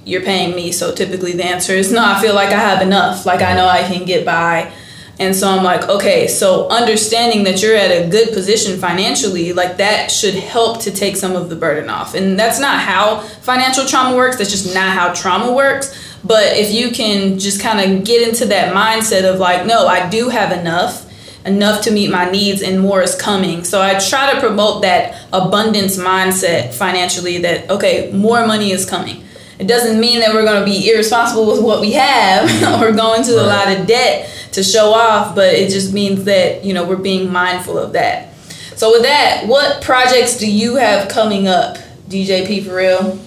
You're 0.04 0.22
paying 0.22 0.54
me, 0.54 0.70
so 0.70 0.94
typically 0.94 1.32
the 1.32 1.44
answer 1.44 1.72
is 1.72 1.90
no, 1.90 2.04
I 2.04 2.20
feel 2.20 2.34
like 2.34 2.50
I 2.50 2.60
have 2.60 2.80
enough. 2.80 3.26
Like 3.26 3.42
I 3.42 3.54
know 3.54 3.66
I 3.66 3.82
can 3.82 4.04
get 4.04 4.24
by. 4.24 4.72
And 5.18 5.34
so 5.34 5.48
I'm 5.48 5.64
like, 5.64 5.88
okay, 5.88 6.28
so 6.28 6.68
understanding 6.68 7.44
that 7.44 7.62
you're 7.62 7.74
at 7.74 7.90
a 7.90 8.08
good 8.08 8.34
position 8.34 8.78
financially, 8.78 9.52
like 9.54 9.78
that 9.78 10.10
should 10.10 10.34
help 10.34 10.80
to 10.82 10.90
take 10.90 11.16
some 11.16 11.34
of 11.34 11.48
the 11.48 11.56
burden 11.56 11.88
off. 11.88 12.14
And 12.14 12.38
that's 12.38 12.60
not 12.60 12.80
how 12.80 13.20
financial 13.20 13.86
trauma 13.86 14.14
works, 14.14 14.36
that's 14.36 14.50
just 14.50 14.74
not 14.74 14.90
how 14.90 15.14
trauma 15.14 15.52
works. 15.52 16.18
But 16.22 16.56
if 16.56 16.72
you 16.72 16.90
can 16.90 17.38
just 17.38 17.62
kind 17.62 17.80
of 17.80 18.04
get 18.04 18.28
into 18.28 18.46
that 18.46 18.74
mindset 18.74 19.32
of 19.32 19.40
like, 19.40 19.64
no, 19.64 19.86
I 19.86 20.08
do 20.10 20.28
have 20.28 20.52
enough, 20.52 21.05
enough 21.46 21.82
to 21.82 21.90
meet 21.90 22.10
my 22.10 22.30
needs, 22.30 22.62
and 22.62 22.80
more 22.80 23.02
is 23.02 23.14
coming. 23.14 23.64
So 23.64 23.80
I 23.80 23.98
try 23.98 24.32
to 24.32 24.40
promote 24.40 24.82
that 24.82 25.20
abundance 25.32 25.96
mindset 25.96 26.74
financially 26.74 27.38
that, 27.38 27.70
okay, 27.70 28.10
more 28.12 28.46
money 28.46 28.72
is 28.72 28.84
coming. 28.84 29.22
It 29.58 29.66
doesn't 29.66 29.98
mean 29.98 30.20
that 30.20 30.34
we're 30.34 30.44
going 30.44 30.60
to 30.60 30.66
be 30.66 30.90
irresponsible 30.90 31.46
with 31.50 31.62
what 31.62 31.80
we 31.80 31.92
have 31.92 32.44
or 32.82 32.92
go 32.92 33.14
into 33.14 33.40
a 33.40 33.46
lot 33.46 33.68
of 33.68 33.86
debt 33.86 34.30
to 34.52 34.62
show 34.62 34.92
off, 34.92 35.34
but 35.34 35.54
it 35.54 35.70
just 35.70 35.92
means 35.92 36.24
that, 36.24 36.64
you 36.64 36.74
know, 36.74 36.84
we're 36.84 36.96
being 36.96 37.32
mindful 37.32 37.78
of 37.78 37.92
that. 37.92 38.34
So 38.76 38.90
with 38.90 39.02
that, 39.02 39.44
what 39.46 39.82
projects 39.82 40.36
do 40.36 40.50
you 40.50 40.76
have 40.76 41.08
coming 41.08 41.48
up, 41.48 41.78
DJP 42.08 42.66
for 42.66 42.76
real? 42.76 43.18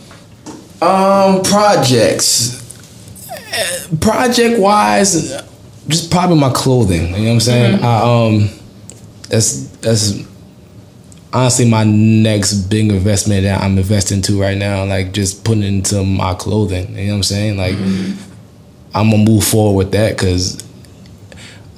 Um, 0.82 1.42
projects. 1.42 2.58
Project 4.00 4.60
wise, 4.60 5.34
just 5.90 6.10
probably 6.12 6.38
my 6.40 6.52
clothing. 6.52 7.08
You 7.08 7.18
know 7.18 7.24
what 7.26 7.32
I'm 7.32 7.40
saying? 7.42 7.84
I 7.84 8.26
um, 8.28 8.50
that's 9.30 9.68
that's 9.78 10.14
honestly 11.34 11.70
my 11.70 11.84
next 11.84 12.54
big 12.70 12.92
investment 12.92 13.44
that 13.44 13.62
I'm 13.62 13.78
investing 13.78 14.22
to 14.24 14.40
right 14.40 14.58
now. 14.58 14.86
Like 14.86 15.12
just 15.12 15.44
putting 15.44 15.64
into 15.64 16.04
my 16.04 16.34
clothing. 16.36 16.96
You 16.96 17.06
know 17.08 17.12
what 17.12 17.16
I'm 17.18 17.24
saying? 17.24 17.58
Like 17.58 17.76
I'm 18.94 19.10
gonna 19.12 19.24
move 19.24 19.44
forward 19.44 19.78
with 19.86 19.92
that 19.94 20.16
because 20.18 20.64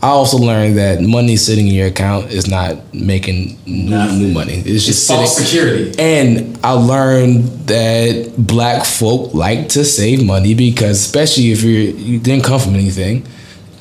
I 0.04 0.08
also 0.08 0.38
learned 0.38 0.78
that 0.80 1.00
money 1.02 1.36
sitting 1.36 1.67
in 1.67 1.76
your 1.76 1.88
account 1.88 2.32
is 2.32 2.47
not 2.47 2.91
making 2.93 3.60
new, 3.67 3.95
new 4.13 4.34
money. 4.34 4.54
It's 4.54 4.67
It's 4.67 4.86
just 4.88 5.08
false 5.08 5.36
sitting. 5.38 5.47
security. 5.47 6.00
And 6.00 6.58
I 6.63 6.71
learned 6.71 7.43
that 7.67 8.34
black 8.38 8.84
folk 8.86 9.34
like 9.36 9.69
to 9.69 9.86
save 9.86 10.26
money 10.26 10.56
because, 10.56 11.00
especially 11.00 11.52
if 11.52 11.62
you're 11.62 11.93
you 11.95 12.17
didn't 12.19 12.45
come 12.45 12.60
from 12.60 12.74
anything, 12.76 13.28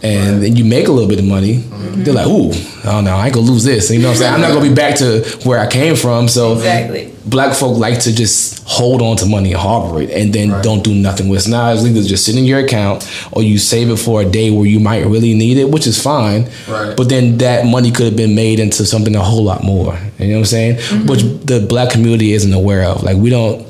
and 0.02 0.42
then 0.42 0.56
you 0.56 0.64
make 0.64 0.88
a 0.88 0.92
little 0.92 1.08
bit 1.08 1.18
of 1.18 1.24
money, 1.26 1.64
they're 2.04 2.14
like, 2.14 2.26
"Ooh, 2.26 2.50
oh 2.86 3.00
no, 3.02 3.14
I 3.16 3.26
ain't 3.26 3.34
gonna 3.34 3.46
lose 3.46 3.64
this." 3.64 3.90
You 3.90 3.98
know 3.98 4.08
what 4.08 4.12
I'm 4.12 4.18
saying? 4.18 4.34
I'm 4.34 4.40
not 4.40 4.52
gonna 4.54 4.68
be 4.68 4.74
back 4.74 4.96
to 4.96 5.20
where 5.44 5.58
I 5.58 5.66
came 5.66 5.94
from. 5.96 6.26
So 6.28 6.54
Exactly. 6.54 7.10
black 7.26 7.54
folk 7.54 7.76
like 7.76 8.00
to 8.00 8.14
just 8.14 8.62
hold 8.66 9.02
on 9.02 9.16
to 9.18 9.26
money 9.26 9.52
and 9.52 9.60
harbor 9.60 10.00
it, 10.00 10.10
and 10.10 10.32
then 10.32 10.52
Right. 10.52 10.62
don't 10.62 10.82
do 10.82 10.94
nothing 10.94 11.28
with 11.28 11.46
it. 11.46 11.50
Now 11.50 11.70
it's 11.72 11.84
either 11.84 12.02
just 12.02 12.24
sit 12.24 12.36
in 12.36 12.44
your 12.46 12.60
account 12.60 13.06
or 13.32 13.42
you 13.42 13.58
save 13.58 13.90
it 13.90 13.98
for 13.98 14.22
a 14.22 14.24
day 14.24 14.50
where 14.50 14.66
you 14.66 14.80
might 14.80 15.04
really 15.06 15.34
need 15.34 15.58
it, 15.58 15.70
which 15.70 15.86
is 15.86 16.00
fine. 16.00 16.46
Right. 16.68 16.96
But 16.96 17.08
then 17.10 17.36
that 17.38 17.66
money 17.66 17.90
could 17.90 18.06
have 18.06 18.16
been 18.16 18.34
made 18.34 18.58
into 18.58 18.86
something 18.86 19.14
a 19.14 19.20
whole 19.22 19.44
lot 19.44 19.62
more. 19.64 19.98
You 20.18 20.28
know 20.28 20.32
what 20.34 20.38
I'm 20.40 20.44
saying? 20.46 20.76
Which 21.06 21.22
the 21.44 21.60
black 21.60 21.90
community 21.90 22.32
isn't 22.32 22.52
aware 22.54 22.84
of. 22.84 23.02
Like 23.02 23.16
we 23.18 23.28
don't, 23.28 23.66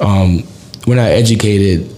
um, 0.00 0.42
we're 0.86 0.96
not 0.96 1.10
educated. 1.10 1.88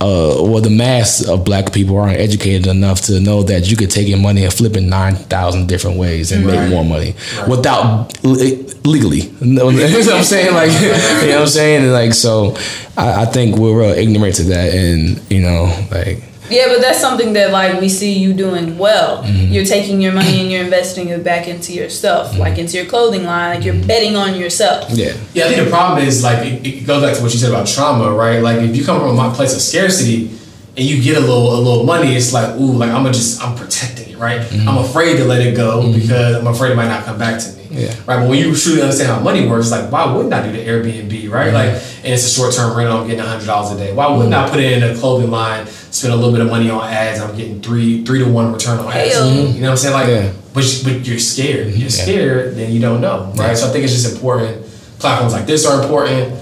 Uh, 0.00 0.40
well, 0.40 0.62
the 0.62 0.70
mass 0.70 1.22
of 1.28 1.44
black 1.44 1.72
people 1.74 1.98
aren't 1.98 2.18
educated 2.18 2.66
enough 2.66 3.02
to 3.02 3.20
know 3.20 3.42
that 3.42 3.70
you 3.70 3.76
could 3.76 3.90
take 3.90 4.08
your 4.08 4.16
money 4.18 4.44
and 4.44 4.52
flip 4.52 4.74
it 4.74 4.80
nine 4.80 5.14
thousand 5.14 5.68
different 5.68 5.98
ways 5.98 6.32
and 6.32 6.46
Right. 6.46 6.58
make 6.58 6.70
more 6.70 6.84
money 6.84 7.14
Right. 7.38 7.48
without 7.48 8.10
le- 8.24 8.64
legally. 8.84 9.30
You 9.40 9.46
know 9.54 9.66
what 9.66 9.74
I'm 9.74 10.24
saying? 10.24 10.54
Like, 10.54 10.72
you 10.72 10.88
know 11.28 11.34
what 11.34 11.40
I'm 11.42 11.46
saying? 11.48 11.82
And 11.84 11.92
like, 11.92 12.14
so 12.14 12.56
I, 12.96 13.22
I 13.22 13.24
think 13.26 13.56
we're 13.58 13.78
real 13.78 13.90
ignorant 13.90 14.36
to 14.36 14.44
that, 14.44 14.72
and 14.74 15.20
you 15.30 15.40
know, 15.42 15.64
like, 15.90 16.22
Yeah, 16.50 16.66
but 16.68 16.80
that's 16.80 17.00
something 17.00 17.32
that 17.34 17.52
like 17.52 17.80
we 17.80 17.88
see 17.88 18.18
you 18.18 18.32
doing 18.32 18.76
well. 18.78 19.22
Mm-hmm. 19.22 19.52
You're 19.52 19.64
taking 19.64 20.00
your 20.00 20.12
money 20.12 20.40
and 20.40 20.50
you're 20.50 20.64
investing 20.64 21.08
it 21.08 21.22
back 21.22 21.48
into 21.48 21.72
yourself, 21.72 22.32
mm-hmm. 22.32 22.40
like 22.40 22.58
into 22.58 22.76
your 22.76 22.86
clothing 22.86 23.24
line, 23.24 23.56
like 23.56 23.64
you're 23.64 23.74
mm-hmm. 23.74 23.86
betting 23.86 24.16
on 24.16 24.34
yourself. 24.34 24.90
yeah, 24.90 25.16
Yeah, 25.32 25.46
I 25.46 25.48
think 25.48 25.64
the 25.64 25.70
problem 25.70 26.04
is 26.06 26.22
like 26.22 26.46
it, 26.46 26.66
it 26.66 26.86
goes 26.86 27.02
back 27.02 27.16
to 27.16 27.22
what 27.22 27.32
you 27.32 27.38
said 27.38 27.50
about 27.50 27.66
trauma, 27.66 28.12
right? 28.12 28.42
Like 28.42 28.60
if 28.60 28.76
you 28.76 28.84
come 28.84 29.00
from 29.00 29.18
a 29.18 29.32
place 29.32 29.54
of 29.54 29.60
scarcity 29.60 30.30
and 30.76 30.86
you 30.86 31.02
get 31.02 31.16
a 31.16 31.20
little 31.20 31.54
a 31.54 31.60
little 31.60 31.84
money, 31.84 32.14
it's 32.14 32.32
like 32.32 32.54
ooh, 32.56 32.72
like 32.72 32.90
I'm 32.90 33.02
gonna 33.02 33.12
just 33.12 33.42
I'm 33.42 33.56
protecting 33.56 34.10
it, 34.10 34.18
right? 34.18 34.40
I'm 34.52 34.78
afraid 34.78 35.16
to 35.16 35.24
let 35.24 35.40
it 35.40 35.56
go 35.56 35.92
because 35.92 36.36
I'm 36.36 36.46
afraid 36.46 36.72
it 36.72 36.76
might 36.76 36.88
not 36.88 37.04
come 37.04 37.18
back 37.18 37.40
to 37.40 37.52
me. 37.52 37.60
Yeah. 37.70 37.88
Right. 38.06 38.18
But 38.18 38.28
when 38.28 38.38
you 38.38 38.54
truly 38.54 38.82
understand 38.82 39.10
how 39.10 39.20
money 39.20 39.46
works, 39.46 39.70
like 39.70 39.90
why 39.92 40.12
wouldn't 40.12 40.34
I 40.34 40.44
do 40.44 40.52
the 40.52 40.64
Airbnb, 40.64 41.30
right? 41.30 41.52
Like 41.52 41.68
and 42.02 42.14
it's 42.14 42.26
a 42.26 42.30
short 42.30 42.54
term 42.54 42.76
rental, 42.76 42.98
I'm 42.98 43.06
getting 43.06 43.24
hundred 43.24 43.46
dollars 43.46 43.72
a 43.72 43.76
day. 43.76 43.92
Why 43.92 44.08
wouldn't 44.08 44.34
I 44.34 44.48
put 44.48 44.58
it 44.60 44.72
in 44.72 44.82
a 44.82 44.98
clothing 44.98 45.30
line, 45.30 45.66
spend 45.90 46.12
a 46.12 46.16
little 46.16 46.32
bit 46.32 46.40
of 46.40 46.48
money 46.48 46.70
on 46.70 46.82
ads, 46.88 47.20
I'm 47.20 47.36
getting 47.36 47.60
three 47.60 48.04
three 48.04 48.20
to 48.20 48.28
one 48.30 48.52
return 48.52 48.78
on 48.78 48.92
ads. 48.92 49.12
Hell. 49.14 49.28
You 49.30 49.60
know 49.60 49.66
what 49.66 49.70
I'm 49.70 49.76
saying? 49.76 49.94
Like 49.94 50.08
Yeah. 50.08 50.32
but 50.54 50.80
but 50.84 51.06
you're 51.06 51.18
scared. 51.18 51.68
You're 51.74 51.88
Yeah. 51.88 52.02
scared, 52.04 52.56
then 52.56 52.72
you 52.72 52.80
don't 52.80 53.00
know, 53.00 53.32
right? 53.36 53.48
Yeah. 53.48 53.54
So 53.54 53.68
I 53.68 53.70
think 53.72 53.84
it's 53.84 53.92
just 53.94 54.12
important. 54.12 54.64
Platforms 54.98 55.32
like 55.32 55.46
this 55.46 55.64
are 55.66 55.82
important. 55.82 56.32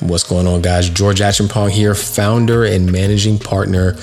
What's 0.00 0.22
going 0.22 0.46
on, 0.46 0.62
guys? 0.62 0.88
George 0.88 1.18
Acheampong 1.20 1.70
here, 1.70 1.92
founder 1.94 2.64
and 2.64 2.90
managing 2.92 3.38
partner 3.38 3.96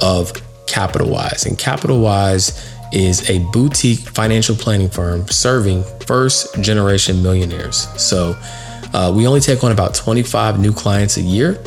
of 0.00 0.32
CapitalWise. 0.66 1.44
And 1.46 1.58
CapitalWise 1.58 2.58
is 2.94 3.28
a 3.28 3.38
boutique 3.52 4.00
financial 4.00 4.56
planning 4.56 4.88
firm 4.88 5.28
serving 5.28 5.84
first 6.06 6.58
generation 6.62 7.22
millionaires. 7.22 7.86
So 7.98 8.34
uh, 8.94 9.12
we 9.14 9.26
only 9.26 9.40
take 9.40 9.62
on 9.62 9.72
about 9.72 9.94
25 9.94 10.58
new 10.58 10.72
clients 10.72 11.18
a 11.18 11.22
year. 11.22 11.58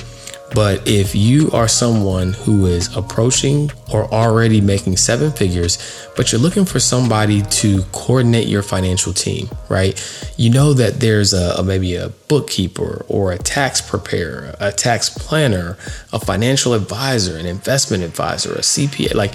But 0.56 0.88
if 0.88 1.14
you 1.14 1.52
are 1.52 1.68
someone 1.68 2.32
who 2.32 2.66
is 2.66 2.96
approaching 2.96 3.72
or 3.92 4.06
already 4.14 4.62
making 4.62 4.96
seven 4.96 5.32
figures, 5.32 6.08
but 6.16 6.32
you're 6.32 6.40
looking 6.40 6.64
for 6.64 6.80
somebody 6.80 7.42
to 7.42 7.84
coordinate 7.92 8.48
your 8.48 8.64
financial 8.64 9.12
team, 9.12 9.50
right? 9.68 10.02
You 10.38 10.52
know 10.52 10.74
that 10.74 11.02
there's 11.02 11.34
a, 11.34 11.56
a 11.58 11.64
maybe 11.64 11.96
a 11.96 12.08
bookkeeper 12.30 13.06
or 13.10 13.34
a 13.34 13.38
tax 13.38 13.82
preparer, 13.82 14.56
a 14.62 14.72
tax 14.72 15.10
planner, 15.10 15.78
a 16.14 16.20
financial 16.20 16.74
advisor, 16.74 17.38
an 17.38 17.46
investment 17.46 18.04
advisor, 18.04 18.54
a 18.54 18.60
CPA. 18.62 19.14
Like 19.14 19.34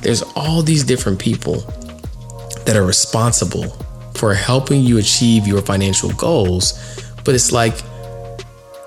there's 0.00 0.22
all 0.34 0.62
these 0.62 0.84
different 0.84 1.18
people 1.18 1.60
that 2.64 2.76
are 2.76 2.86
responsible 2.86 3.68
for 4.14 4.32
helping 4.32 4.80
you 4.82 4.96
achieve 4.96 5.46
your 5.46 5.60
financial 5.60 6.10
goals. 6.12 6.72
But 7.24 7.34
it's 7.34 7.52
like 7.52 7.74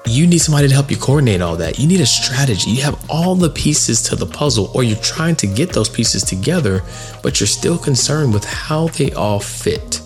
you 0.08 0.28
need 0.28 0.38
somebody 0.40 0.68
to 0.68 0.74
help 0.74 0.92
you 0.92 0.98
coordinate 0.98 1.42
all 1.42 1.56
that. 1.58 1.80
You 1.80 1.88
need 1.88 2.02
a 2.02 2.06
strategy. 2.06 2.72
You 2.72 2.84
have 2.84 3.04
all 3.10 3.36
the 3.36 3.50
pieces 3.50 4.02
to 4.04 4.16
the 4.16 4.26
puzzle, 4.26 4.72
or 4.74 4.84
you're 4.84 4.98
trying 4.98 5.36
to 5.38 5.48
get 5.48 5.74
those 5.74 5.90
pieces 5.90 6.24
together, 6.24 6.82
but 7.24 7.40
you're 7.40 7.48
still 7.48 7.78
concerned 7.78 8.34
with 8.34 8.44
how 8.44 8.88
they 8.90 9.12
all 9.14 9.40
fit, 9.40 10.02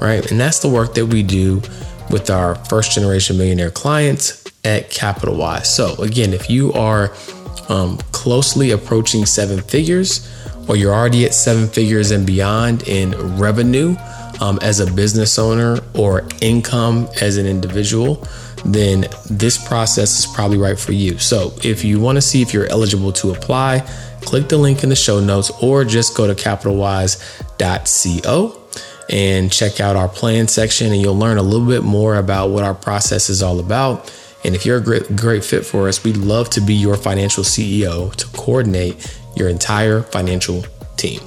right? 0.00 0.28
And 0.30 0.40
that's 0.40 0.58
the 0.58 0.68
work 0.68 0.94
that 0.94 1.06
we 1.06 1.22
do 1.22 1.62
with 2.10 2.30
our 2.30 2.54
first 2.66 2.92
generation 2.92 3.38
millionaire 3.38 3.70
clients 3.70 4.44
at 4.64 4.90
CapitalWise. 4.90 5.66
So, 5.66 5.94
again, 6.02 6.32
if 6.32 6.50
you 6.50 6.72
are 6.72 7.12
um, 7.68 7.98
closely 8.12 8.72
approaching 8.72 9.26
seven 9.26 9.60
figures, 9.60 10.32
or 10.68 10.76
you're 10.76 10.94
already 10.94 11.24
at 11.24 11.34
seven 11.34 11.68
figures 11.68 12.10
and 12.10 12.26
beyond 12.26 12.88
in 12.88 13.14
revenue 13.38 13.96
um, 14.40 14.58
as 14.62 14.80
a 14.80 14.92
business 14.92 15.38
owner 15.38 15.78
or 15.94 16.26
income 16.40 17.08
as 17.20 17.36
an 17.36 17.46
individual, 17.46 18.26
then 18.74 19.06
this 19.30 19.56
process 19.66 20.18
is 20.18 20.26
probably 20.26 20.58
right 20.58 20.78
for 20.78 20.92
you. 20.92 21.16
So, 21.18 21.54
if 21.62 21.82
you 21.84 22.00
want 22.00 22.16
to 22.16 22.22
see 22.22 22.42
if 22.42 22.52
you're 22.52 22.66
eligible 22.66 23.12
to 23.12 23.32
apply, 23.32 23.88
click 24.22 24.48
the 24.48 24.58
link 24.58 24.82
in 24.82 24.88
the 24.88 24.96
show 24.96 25.20
notes 25.20 25.52
or 25.62 25.84
just 25.84 26.16
go 26.16 26.26
to 26.26 26.34
capitalwise.co 26.34 28.62
and 29.08 29.52
check 29.52 29.78
out 29.80 29.94
our 29.94 30.08
plan 30.08 30.48
section, 30.48 30.92
and 30.92 31.00
you'll 31.00 31.16
learn 31.16 31.38
a 31.38 31.42
little 31.42 31.66
bit 31.66 31.84
more 31.84 32.16
about 32.16 32.50
what 32.50 32.64
our 32.64 32.74
process 32.74 33.30
is 33.30 33.40
all 33.42 33.60
about. 33.60 34.12
And 34.44 34.54
if 34.54 34.66
you're 34.66 34.78
a 34.78 34.82
great, 34.82 35.16
great 35.16 35.44
fit 35.44 35.64
for 35.64 35.88
us, 35.88 36.04
we'd 36.04 36.16
love 36.16 36.50
to 36.50 36.60
be 36.60 36.74
your 36.74 36.96
financial 36.96 37.44
CEO 37.44 38.14
to 38.14 38.26
coordinate 38.28 39.18
your 39.36 39.48
entire 39.48 40.02
financial 40.02 40.64
team. 40.96 41.20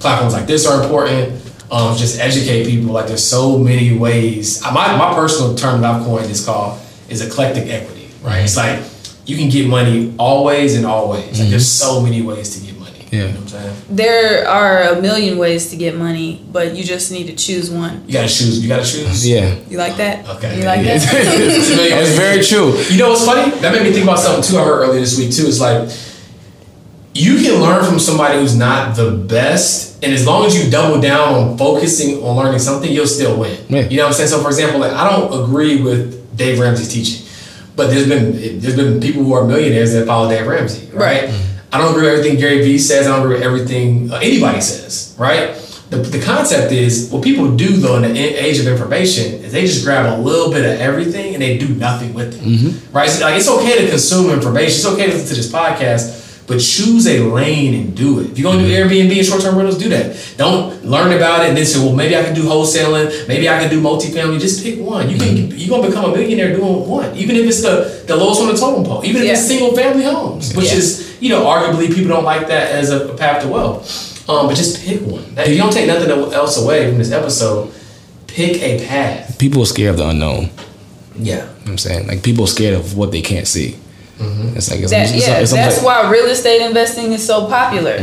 Platforms 0.00 0.32
like 0.32 0.46
this 0.46 0.66
are 0.66 0.82
important. 0.82 1.51
Um, 1.72 1.96
just 1.96 2.20
educate 2.20 2.66
people. 2.66 2.92
Like 2.92 3.06
there's 3.06 3.24
so 3.24 3.56
many 3.58 3.96
ways. 3.96 4.62
My 4.62 4.94
my 4.96 5.14
personal 5.14 5.54
term 5.54 5.80
that 5.80 5.94
I've 5.94 6.04
coined 6.04 6.30
is 6.30 6.44
called 6.44 6.78
is 7.08 7.20
eclectic 7.26 7.66
equity. 7.68 8.08
Right. 8.22 8.40
It's 8.44 8.56
like 8.58 8.80
you 9.24 9.36
can 9.36 9.48
get 9.48 9.66
money 9.68 10.14
always 10.18 10.76
and 10.76 10.84
always. 10.84 11.40
Like 11.40 11.48
there's 11.48 11.68
so 11.68 12.00
many 12.02 12.20
ways 12.20 12.50
to 12.58 12.66
get 12.66 12.78
money. 12.78 13.06
Yeah. 13.10 13.20
You 13.20 13.24
know 13.28 13.32
what 13.32 13.40
I'm 13.40 13.48
saying? 13.48 13.76
There 13.90 14.46
are 14.48 14.82
a 14.94 15.00
million 15.02 15.38
ways 15.38 15.70
to 15.70 15.76
get 15.76 15.96
money, 15.96 16.44
but 16.52 16.74
you 16.76 16.84
just 16.84 17.10
need 17.10 17.26
to 17.28 17.34
choose 17.34 17.70
one. 17.70 18.04
You 18.06 18.12
gotta 18.14 18.28
choose. 18.28 18.60
You 18.62 18.68
gotta 18.68 18.84
choose. 18.84 19.26
Yeah. 19.26 19.54
You 19.70 19.78
like 19.78 19.96
that? 19.96 20.28
Okay. 20.36 20.58
You 20.58 20.64
like 20.64 20.84
Yeah. 20.84 20.98
that? 20.98 21.88
That's 21.90 22.16
very 22.16 22.42
true. 22.50 22.76
You 22.90 22.98
know 22.98 23.10
what's 23.10 23.24
funny? 23.24 23.50
That 23.60 23.72
made 23.72 23.82
me 23.84 23.92
think 23.92 24.04
about 24.04 24.18
something 24.18 24.44
too. 24.44 24.58
I 24.58 24.64
heard 24.64 24.80
earlier 24.82 25.00
this 25.00 25.16
week 25.18 25.30
too. 25.32 25.46
It's 25.46 25.60
like 25.60 25.88
you 27.14 27.36
can 27.42 27.60
learn 27.60 27.84
from 27.84 27.98
somebody 27.98 28.38
who's 28.38 28.56
not 28.56 28.96
the 28.96 29.10
best, 29.10 30.02
and 30.02 30.12
as 30.12 30.26
long 30.26 30.46
as 30.46 30.62
you 30.62 30.70
double 30.70 31.00
down 31.00 31.34
on 31.34 31.58
focusing 31.58 32.22
on 32.22 32.36
learning 32.36 32.58
something, 32.58 32.90
you'll 32.90 33.06
still 33.06 33.38
win. 33.38 33.58
Yeah. 33.68 33.82
You 33.82 33.98
know 33.98 34.04
what 34.04 34.08
I'm 34.08 34.14
saying? 34.14 34.30
So, 34.30 34.40
for 34.40 34.48
example, 34.48 34.80
like 34.80 34.92
I 34.92 35.10
don't 35.10 35.44
agree 35.44 35.82
with 35.82 36.36
Dave 36.36 36.58
Ramsey's 36.58 36.92
teaching, 36.92 37.26
but 37.76 37.88
there's 37.88 38.08
been 38.08 38.60
there's 38.60 38.76
been 38.76 39.00
people 39.00 39.24
who 39.24 39.34
are 39.34 39.44
millionaires 39.44 39.92
that 39.92 40.06
follow 40.06 40.28
Dave 40.28 40.46
Ramsey, 40.46 40.90
right? 40.92 41.24
Right. 41.28 41.48
I 41.72 41.78
don't 41.78 41.90
agree 41.94 42.02
with 42.02 42.18
everything 42.18 42.38
Gary 42.38 42.62
Vee 42.62 42.78
says. 42.78 43.06
I 43.06 43.16
don't 43.16 43.22
agree 43.22 43.36
with 43.36 43.44
everything 43.44 44.10
uh, 44.12 44.16
anybody 44.16 44.60
says, 44.60 45.14
right? 45.18 45.54
The, 45.88 45.98
the 45.98 46.22
concept 46.22 46.72
is 46.72 47.10
what 47.10 47.22
people 47.22 47.54
do 47.54 47.76
though 47.76 47.96
in 47.96 48.02
the 48.02 48.18
age 48.18 48.58
of 48.58 48.66
information 48.66 49.42
is 49.44 49.52
they 49.52 49.66
just 49.66 49.84
grab 49.84 50.18
a 50.18 50.22
little 50.22 50.50
bit 50.50 50.64
of 50.64 50.80
everything 50.80 51.34
and 51.34 51.42
they 51.42 51.58
do 51.58 51.68
nothing 51.68 52.14
with 52.14 52.40
it, 52.40 52.92
right? 52.94 53.10
So, 53.10 53.24
like 53.24 53.36
it's 53.36 53.48
okay 53.48 53.84
to 53.84 53.90
consume 53.90 54.30
information. 54.30 54.68
It's 54.74 54.86
okay 54.86 55.06
to 55.06 55.12
listen 55.12 55.28
to 55.28 55.34
this 55.34 55.52
podcast, 55.52 56.21
but 56.52 56.60
choose 56.60 57.06
a 57.06 57.20
lane 57.20 57.74
and 57.74 57.96
do 57.96 58.20
it. 58.20 58.30
If 58.32 58.38
you're 58.38 58.52
gonna 58.52 58.64
do 58.66 58.72
Airbnb 58.72 59.16
and 59.16 59.26
short 59.26 59.40
term 59.42 59.56
rentals, 59.56 59.78
do 59.78 59.88
that. 59.88 60.16
Don't 60.36 60.84
learn 60.84 61.12
about 61.12 61.42
it 61.44 61.48
and 61.48 61.56
then 61.56 61.64
say, 61.64 61.78
well, 61.84 61.94
maybe 61.94 62.16
I 62.16 62.22
can 62.22 62.34
do 62.34 62.42
wholesaling, 62.42 63.26
maybe 63.28 63.48
I 63.48 63.58
can 63.58 63.70
do 63.70 63.80
multifamily. 63.80 64.38
Just 64.40 64.62
pick 64.62 64.78
one. 64.78 65.08
You 65.10 65.16
can 65.18 65.50
you're 65.58 65.70
gonna 65.70 65.88
become 65.88 66.04
a 66.12 66.16
millionaire 66.16 66.54
doing 66.54 66.86
one, 66.88 67.16
even 67.16 67.36
if 67.36 67.46
it's 67.46 67.62
the 67.62 68.04
the 68.06 68.16
lowest 68.16 68.40
on 68.42 68.48
the 68.48 68.54
totem 68.56 68.84
pole, 68.84 69.04
even 69.04 69.22
if 69.22 69.30
it's 69.30 69.46
single 69.46 69.74
family 69.74 70.04
homes, 70.04 70.54
which 70.54 70.66
Yeah. 70.66 70.78
is 70.78 71.16
you 71.20 71.28
know 71.30 71.44
arguably 71.44 71.88
people 71.94 72.08
don't 72.08 72.24
like 72.24 72.46
that 72.48 72.72
as 72.72 72.90
a 72.90 73.08
path 73.14 73.42
to 73.42 73.48
wealth. 73.48 74.10
Um, 74.28 74.46
but 74.46 74.56
just 74.56 74.84
pick 74.84 75.00
one. 75.02 75.24
If 75.36 75.48
you 75.48 75.56
don't 75.58 75.72
take 75.72 75.86
nothing 75.88 76.08
else 76.10 76.56
away 76.62 76.88
from 76.88 76.98
this 76.98 77.10
episode, 77.10 77.72
pick 78.28 78.62
a 78.62 78.86
path. 78.86 79.36
People 79.38 79.62
are 79.62 79.66
scared 79.66 79.90
of 79.90 79.96
the 79.96 80.08
unknown. 80.08 80.50
Yeah. 81.18 81.42
You 81.60 81.66
know 81.66 81.72
I'm 81.72 81.78
saying? 81.78 82.06
Like 82.06 82.22
people 82.22 82.44
are 82.44 82.48
scared 82.48 82.74
of 82.74 82.96
what 82.96 83.10
they 83.10 83.20
can't 83.20 83.46
see. 83.48 83.76
It's 84.18 84.70
like 84.70 84.80
it's, 84.80 84.90
That, 84.90 85.12
it's, 85.14 85.26
yeah, 85.26 85.38
it's 85.38 85.52
that's 85.52 85.82
like- 85.82 86.04
why 86.04 86.10
real 86.10 86.26
estate 86.26 86.62
investing 86.64 87.12
is 87.12 87.26
so 87.26 87.46
popular 87.48 87.96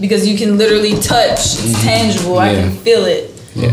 because 0.00 0.26
you 0.26 0.36
can 0.36 0.56
literally 0.58 0.94
touch. 1.00 1.38
It's 1.38 1.82
tangible. 1.82 2.38
I 2.38 2.54
can 2.54 2.72
feel 2.72 3.04
it. 3.04 3.30
Yeah. 3.54 3.70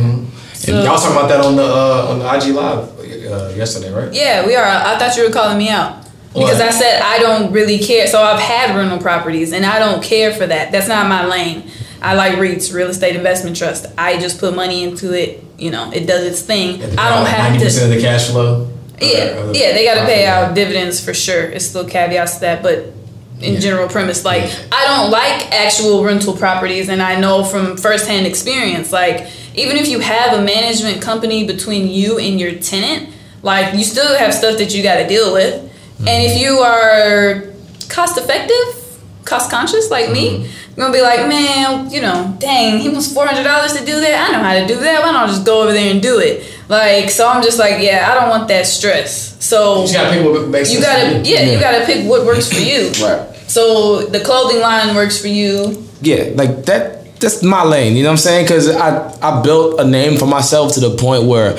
So, 0.54 0.74
Y'all 0.84 0.92
was 0.94 1.04
talking 1.04 1.18
about 1.18 1.30
that 1.30 1.42
on 1.46 1.56
the 1.56 1.64
uh, 1.64 2.08
on 2.10 2.20
the 2.20 2.26
IG 2.36 2.54
live 2.54 3.00
uh, 3.00 3.54
yesterday, 3.56 3.92
right? 3.94 4.14
yeah, 4.14 4.46
we 4.46 4.56
are. 4.56 4.66
I 4.66 4.98
thought 5.00 5.16
you 5.16 5.24
were 5.24 5.32
calling 5.32 5.58
me 5.58 5.70
out 5.70 6.04
because 6.34 6.60
What? 6.60 6.62
I 6.68 6.72
said 6.72 7.02
I 7.02 7.20
don't 7.20 7.52
really 7.54 7.78
care. 7.80 8.06
So 8.08 8.22
I've 8.22 8.40
had 8.40 8.76
rental 8.76 8.98
properties 9.00 9.54
and 9.54 9.66
I 9.66 9.80
don't 9.80 10.04
care 10.04 10.34
for 10.34 10.46
that. 10.46 10.72
That's 10.72 10.88
not 10.88 11.08
my 11.08 11.26
lane. 11.26 11.72
I 12.02 12.14
like 12.16 12.34
REITs, 12.34 12.74
real 12.74 12.90
estate 12.90 13.16
investment 13.16 13.56
trust. 13.56 13.86
I 13.98 14.20
just 14.20 14.40
put 14.40 14.56
money 14.56 14.84
into 14.84 15.14
it. 15.14 15.44
You 15.58 15.72
know, 15.72 15.92
it 15.92 16.06
does 16.06 16.24
its 16.24 16.42
thing. 16.42 16.82
I 16.98 17.10
don't 17.16 17.26
have 17.28 17.52
ninety 17.52 17.60
to. 17.60 17.66
percent 17.66 17.92
of 17.92 17.98
the 17.98 18.02
cash 18.04 18.30
flow. 18.30 18.68
Yeah, 19.00 19.38
Or 19.38 19.48
the 19.48 19.60
yeah, 19.60 19.74
they 19.74 19.86
got 19.86 19.96
to 19.96 20.06
pay 20.06 20.26
out 20.26 20.56
dividends 20.56 21.04
for 21.04 21.14
sure. 21.14 21.44
It's 21.44 21.66
still 21.66 21.86
caveats 21.88 22.36
to 22.36 22.40
that, 22.42 22.64
but 22.64 22.94
in 23.42 23.54
Yeah. 23.54 23.60
general 23.60 23.88
premise, 23.88 24.26
like 24.26 24.44
Yeah. 24.44 24.56
I 24.72 24.86
don't 24.88 25.12
like 25.12 25.54
actual 25.54 26.04
rental 26.04 26.34
properties, 26.34 26.90
and 26.90 27.02
I 27.02 27.20
know 27.20 27.44
from 27.44 27.78
firsthand 27.78 28.26
experience, 28.26 28.92
like 28.92 29.28
even 29.56 29.78
if 29.78 29.88
you 29.88 30.00
have 30.00 30.34
a 30.34 30.42
management 30.42 31.02
company 31.02 31.44
between 31.46 31.88
you 31.92 32.18
and 32.18 32.40
your 32.40 32.54
tenant, 32.54 33.10
like 33.44 33.76
you 33.76 33.84
still 33.84 34.16
have 34.16 34.34
stuff 34.34 34.58
that 34.58 34.74
you 34.74 34.82
got 34.82 34.96
to 34.98 35.08
deal 35.08 35.34
with, 35.34 35.54
and 36.00 36.24
if 36.24 36.32
mm-hmm. 36.32 36.42
you 36.42 36.60
are 36.60 37.44
cost 37.90 38.18
effective, 38.18 39.00
cost 39.26 39.52
conscious 39.52 39.92
like 39.92 40.12
me. 40.12 40.30
Mm-hmm. 40.30 40.44
You're 40.78 40.86
gonna 40.86 40.94
be 40.94 41.02
like, 41.02 41.28
man, 41.28 41.90
you 41.90 42.02
know, 42.02 42.36
dang, 42.40 42.80
he 42.80 42.90
wants 42.90 43.12
four 43.12 43.26
hundred 43.26 43.44
dollars 43.44 43.74
to 43.74 43.84
do 43.86 44.00
that. 44.00 44.30
I 44.30 44.32
know 44.32 44.44
how 44.44 44.54
to 44.54 44.68
do 44.68 44.80
that. 44.80 45.02
Why 45.02 45.12
don't 45.12 45.16
I 45.16 45.28
just 45.28 45.44
go 45.46 45.64
over 45.64 45.74
there 45.74 45.92
and 45.92 46.02
do 46.02 46.20
it? 46.20 46.44
Like, 46.70 47.10
so 47.10 47.28
I'm 47.28 47.42
just 47.42 47.58
like, 47.60 47.82
yeah, 47.82 48.10
I 48.12 48.16
don't 48.20 48.30
want 48.30 48.48
that 48.50 48.66
stress. 48.68 49.36
So 49.44 49.86
You 49.86 49.94
gotta 49.94 50.10
pick 50.18 50.26
what 50.26 50.48
makes 50.50 50.74
you 50.74 50.82
gotta, 50.82 51.12
for 51.12 51.28
you. 51.28 51.36
yeah, 51.36 51.42
you 51.52 51.60
gotta 51.60 51.86
pick 51.86 52.08
what 52.10 52.26
works 52.26 52.52
for 52.52 52.60
you. 52.60 52.92
right. 53.02 53.34
So 53.48 54.06
the 54.08 54.20
clothing 54.20 54.60
line 54.60 54.94
works 54.96 55.20
for 55.22 55.28
you. 55.30 55.88
Yeah, 56.02 56.32
like 56.36 56.66
that. 56.66 57.20
That's 57.20 57.42
my 57.42 57.64
lane. 57.64 57.96
You 57.96 58.04
know 58.04 58.10
what 58.10 58.14
I'm 58.14 58.18
saying? 58.18 58.46
Because 58.46 58.70
I 58.70 59.10
I 59.22 59.42
built 59.42 59.80
a 59.80 59.86
name 59.88 60.18
for 60.18 60.26
myself 60.28 60.74
to 60.74 60.80
the 60.80 60.96
point 60.98 61.24
where. 61.24 61.58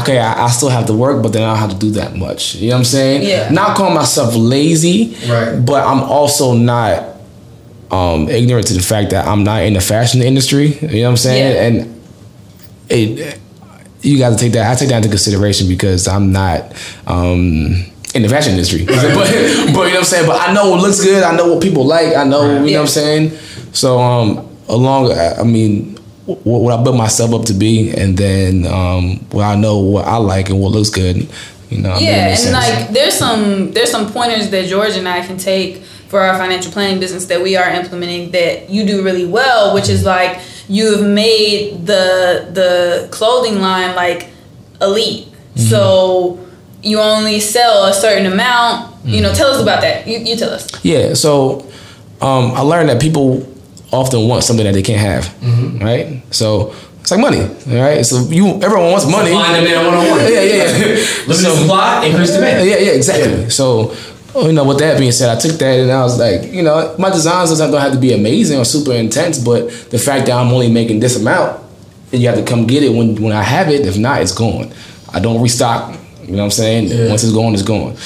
Okay, 0.00 0.18
I, 0.18 0.44
I 0.46 0.48
still 0.48 0.70
have 0.70 0.86
to 0.86 0.94
work, 0.94 1.22
but 1.22 1.34
then 1.34 1.42
I 1.42 1.48
don't 1.48 1.58
have 1.58 1.70
to 1.72 1.76
do 1.78 1.90
that 2.00 2.16
much. 2.16 2.54
You 2.54 2.70
know 2.70 2.76
what 2.76 2.78
I'm 2.78 2.84
saying? 2.86 3.22
Yeah. 3.22 3.50
Not 3.50 3.76
calling 3.76 3.94
myself 3.94 4.34
lazy, 4.34 5.14
Right. 5.28 5.56
But 5.62 5.86
I'm 5.86 6.00
also 6.02 6.54
not 6.54 7.16
um, 7.90 8.30
ignorant 8.30 8.66
to 8.68 8.72
the 8.74 8.80
fact 8.80 9.10
that 9.10 9.26
I'm 9.28 9.44
not 9.44 9.62
in 9.64 9.74
the 9.74 9.82
fashion 9.82 10.22
industry. 10.22 10.68
You 10.78 10.88
know 10.88 11.02
what 11.02 11.08
I'm 11.10 11.16
saying? 11.18 11.54
Yeah. 11.76 11.82
And 11.82 12.02
it, 12.88 13.38
you 14.04 14.18
got 14.18 14.30
to 14.30 14.36
take 14.36 14.52
that. 14.52 14.70
I 14.70 14.74
take 14.78 14.88
that 14.90 14.96
into 14.98 15.08
consideration 15.08 15.66
because 15.68 16.06
I'm 16.06 16.30
not 16.32 16.72
um, 17.06 17.84
in 18.14 18.22
the 18.22 18.28
fashion 18.28 18.52
industry. 18.52 18.84
but, 18.86 18.96
but 18.96 19.30
you 19.32 19.64
know 19.66 19.72
what 19.80 19.96
I'm 19.96 20.04
saying. 20.04 20.26
But 20.26 20.48
I 20.48 20.52
know 20.52 20.70
what 20.70 20.80
looks 20.82 21.02
good. 21.02 21.22
I 21.22 21.34
know 21.36 21.52
what 21.54 21.62
people 21.62 21.84
like. 21.84 22.14
I 22.14 22.24
know 22.24 22.42
you 22.42 22.58
know 22.60 22.64
Yeah. 22.66 22.76
what 22.78 22.82
I'm 22.82 22.86
saying. 22.88 23.30
So 23.72 23.98
um, 23.98 24.48
along, 24.68 25.12
I 25.12 25.42
mean, 25.42 25.96
what, 26.26 26.44
what 26.44 26.78
I 26.78 26.82
built 26.82 26.96
myself 26.96 27.32
up 27.34 27.44
to 27.46 27.54
be, 27.54 27.90
and 27.90 28.16
then 28.16 28.66
um, 28.66 29.16
what 29.30 29.44
I 29.44 29.56
know 29.56 29.78
what 29.78 30.06
I 30.06 30.16
like 30.16 30.48
and 30.50 30.60
what 30.60 30.72
looks 30.72 30.90
good. 30.90 31.28
You 31.70 31.80
know, 31.80 31.90
I 31.92 31.94
mean, 31.94 32.02
it 32.04 32.06
yeah, 32.06 32.28
and 32.28 32.38
sense. 32.38 32.52
like 32.54 32.88
there's 32.90 33.14
some 33.14 33.72
there's 33.72 33.90
some 33.90 34.12
pointers 34.12 34.50
that 34.50 34.66
George 34.66 34.96
and 34.96 35.08
I 35.08 35.26
can 35.26 35.38
take 35.38 35.82
for 36.08 36.20
our 36.20 36.38
financial 36.38 36.70
planning 36.70 37.00
business 37.00 37.26
that 37.26 37.42
we 37.42 37.56
are 37.56 37.68
implementing 37.70 38.30
that 38.30 38.70
you 38.70 38.84
do 38.86 39.02
really 39.02 39.24
well, 39.26 39.74
which 39.74 39.88
is 39.88 40.04
like 40.04 40.38
you 40.68 40.96
have 40.96 41.06
made 41.06 41.86
the 41.86 42.48
the 42.52 43.08
clothing 43.10 43.60
line 43.60 43.94
like 43.94 44.28
elite. 44.80 45.26
Mm-hmm. 45.26 45.60
So 45.60 46.38
you 46.82 47.00
only 47.00 47.40
sell 47.40 47.86
a 47.86 47.94
certain 47.94 48.30
amount. 48.30 48.94
You 49.04 49.20
know, 49.20 49.28
mm-hmm. 49.28 49.36
tell 49.36 49.50
us 49.50 49.62
about 49.62 49.82
that. 49.82 50.06
You, 50.06 50.18
you 50.18 50.36
tell 50.36 50.50
us. 50.50 50.66
Yeah, 50.84 51.14
so 51.14 51.60
um, 52.20 52.52
I 52.52 52.60
learned 52.60 52.88
that 52.88 53.00
people 53.00 53.46
often 53.92 54.28
want 54.28 54.44
something 54.44 54.64
that 54.64 54.72
they 54.72 54.82
can't 54.82 55.00
have, 55.00 55.24
mm-hmm. 55.40 55.78
right? 55.78 56.22
So 56.34 56.74
it's 57.00 57.10
like 57.10 57.20
money, 57.20 57.40
right? 57.66 58.04
So 58.04 58.22
you 58.30 58.60
everyone 58.62 58.90
wants 58.90 59.04
money. 59.04 59.30
Supply 59.30 59.56
and 59.58 59.66
demand 59.66 59.86
one 59.86 59.94
on 59.94 60.08
one. 60.08 60.20
Yeah, 60.20 60.40
yeah, 60.40 60.40
yeah. 60.40 60.64
Limited 61.28 61.34
So- 61.36 61.56
supply, 61.56 62.06
increased 62.06 62.34
demand. 62.34 62.68
Yeah, 62.68 62.76
yeah, 62.78 62.92
exactly. 62.92 63.50
So, 63.50 63.90
oh, 63.92 63.96
you 64.36 64.52
know, 64.52 64.64
with 64.64 64.78
that 64.78 64.98
being 64.98 65.12
said, 65.12 65.36
I 65.36 65.40
took 65.40 65.52
that 65.58 65.78
and 65.78 65.90
I 65.90 66.02
was 66.02 66.18
like, 66.18 66.52
you 66.52 66.62
know, 66.62 66.94
my 66.98 67.10
designs 67.10 67.50
doesn't 67.50 67.70
don't 67.70 67.80
have 67.80 67.92
to 67.92 67.98
be 67.98 68.12
amazing 68.12 68.58
or 68.58 68.64
super 68.64 68.92
intense, 68.92 69.38
but 69.38 69.68
the 69.90 69.98
fact 69.98 70.26
that 70.26 70.32
I'm 70.32 70.52
only 70.52 70.70
making 70.70 71.00
this 71.00 71.20
amount, 71.20 71.62
and 72.12 72.22
you 72.22 72.28
have 72.28 72.38
to 72.38 72.44
come 72.44 72.66
get 72.66 72.82
it 72.82 72.90
when 72.90 73.20
when 73.20 73.32
I 73.32 73.42
have 73.42 73.68
it. 73.68 73.86
If 73.86 73.96
not, 73.96 74.22
it's 74.22 74.32
gone. 74.32 74.72
I 75.12 75.20
don't 75.20 75.42
restock. 75.42 75.98
You 76.22 76.32
know 76.32 76.38
what 76.38 76.44
I'm 76.44 76.50
saying? 76.50 76.88
Yeah. 76.88 77.08
Once 77.08 77.24
it's 77.24 77.32
gone, 77.32 77.54
it's 77.54 77.62
gone. 77.62 77.96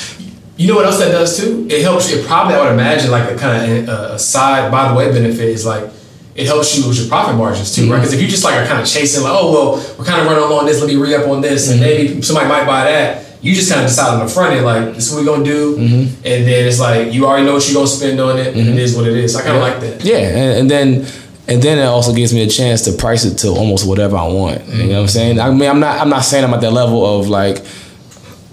You 0.56 0.66
know 0.68 0.76
what 0.76 0.86
else 0.86 0.98
that 0.98 1.12
does 1.12 1.36
too? 1.36 1.66
It 1.70 1.82
helps. 1.82 2.10
You 2.10 2.18
it 2.18 2.26
probably 2.26 2.54
I 2.54 2.64
would 2.64 2.72
imagine 2.72 3.10
like 3.10 3.30
a 3.30 3.36
kind 3.36 3.88
of 3.88 3.88
a, 3.88 4.14
a 4.14 4.18
side 4.18 4.70
by 4.72 4.88
the 4.88 4.94
way 4.94 5.10
benefit 5.12 5.48
is 5.48 5.64
like 5.64 5.88
it 6.34 6.46
helps 6.46 6.76
you 6.76 6.88
with 6.88 6.98
your 6.98 7.08
profit 7.08 7.36
margins 7.36 7.74
too, 7.74 7.82
right? 7.82 7.88
Mm-hmm. 7.88 8.00
Because 8.00 8.12
if 8.14 8.22
you 8.22 8.28
just 8.28 8.44
like 8.44 8.54
are 8.54 8.66
kind 8.66 8.80
of 8.80 8.86
chasing 8.86 9.24
like, 9.24 9.32
oh 9.34 9.52
well, 9.52 9.96
we're 9.98 10.04
kind 10.04 10.20
of 10.20 10.26
running 10.26 10.42
low 10.42 10.58
on 10.58 10.66
this, 10.66 10.80
let 10.80 10.86
me 10.88 10.96
re 10.96 11.14
up 11.14 11.28
on 11.28 11.40
this, 11.40 11.70
and 11.70 11.80
mm-hmm. 11.80 12.06
maybe 12.06 12.22
somebody 12.22 12.48
might 12.48 12.64
buy 12.64 12.84
that. 12.84 13.27
You 13.40 13.54
just 13.54 13.70
kind 13.70 13.82
of 13.82 13.88
decide 13.88 14.14
on 14.18 14.26
the 14.26 14.32
front 14.32 14.54
end 14.54 14.64
like 14.64 14.94
this 14.94 15.06
is 15.08 15.14
what 15.14 15.24
we're 15.24 15.32
gonna 15.32 15.44
do, 15.44 15.76
and 15.78 16.46
then 16.46 16.66
it's 16.66 16.80
like 16.80 17.12
you 17.12 17.26
already 17.26 17.46
know 17.46 17.54
what 17.54 17.66
you're 17.66 17.74
gonna 17.74 17.86
spend 17.86 18.18
on 18.20 18.38
it, 18.38 18.48
and 18.56 18.68
it 18.68 18.78
is 18.78 18.96
what 18.96 19.06
it 19.06 19.16
is. 19.16 19.36
I 19.36 19.42
kind 19.42 19.56
of 19.56 19.62
like 19.62 19.80
that. 19.80 20.04
Yeah, 20.04 20.18
and, 20.18 20.60
and 20.60 20.70
then 20.70 21.06
and 21.46 21.62
then 21.62 21.78
it 21.78 21.84
also 21.84 22.12
gives 22.12 22.34
me 22.34 22.42
a 22.42 22.48
chance 22.48 22.82
to 22.82 22.92
price 22.92 23.24
it 23.24 23.36
to 23.38 23.48
almost 23.48 23.86
whatever 23.86 24.16
I 24.16 24.26
want. 24.26 24.66
You 24.66 24.88
know 24.88 24.94
what 24.94 25.00
I'm 25.02 25.08
saying? 25.08 25.40
I 25.40 25.50
mean, 25.50 25.68
I'm 25.70 25.80
not 25.80 26.00
I'm 26.00 26.08
not 26.10 26.24
saying 26.24 26.44
I'm 26.44 26.52
at 26.52 26.60
that 26.62 26.72
level 26.72 27.04
of 27.20 27.28
like 27.28 27.64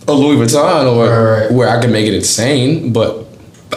a 0.07 0.13
Louis 0.13 0.38
Vuitton 0.38 0.95
or 0.95 1.09
Right, 1.09 1.41
right. 1.41 1.51
where 1.51 1.67
I 1.67 1.81
can 1.81 1.91
make 1.91 2.05
it 2.05 2.13
insane, 2.13 2.93
but 2.93 3.25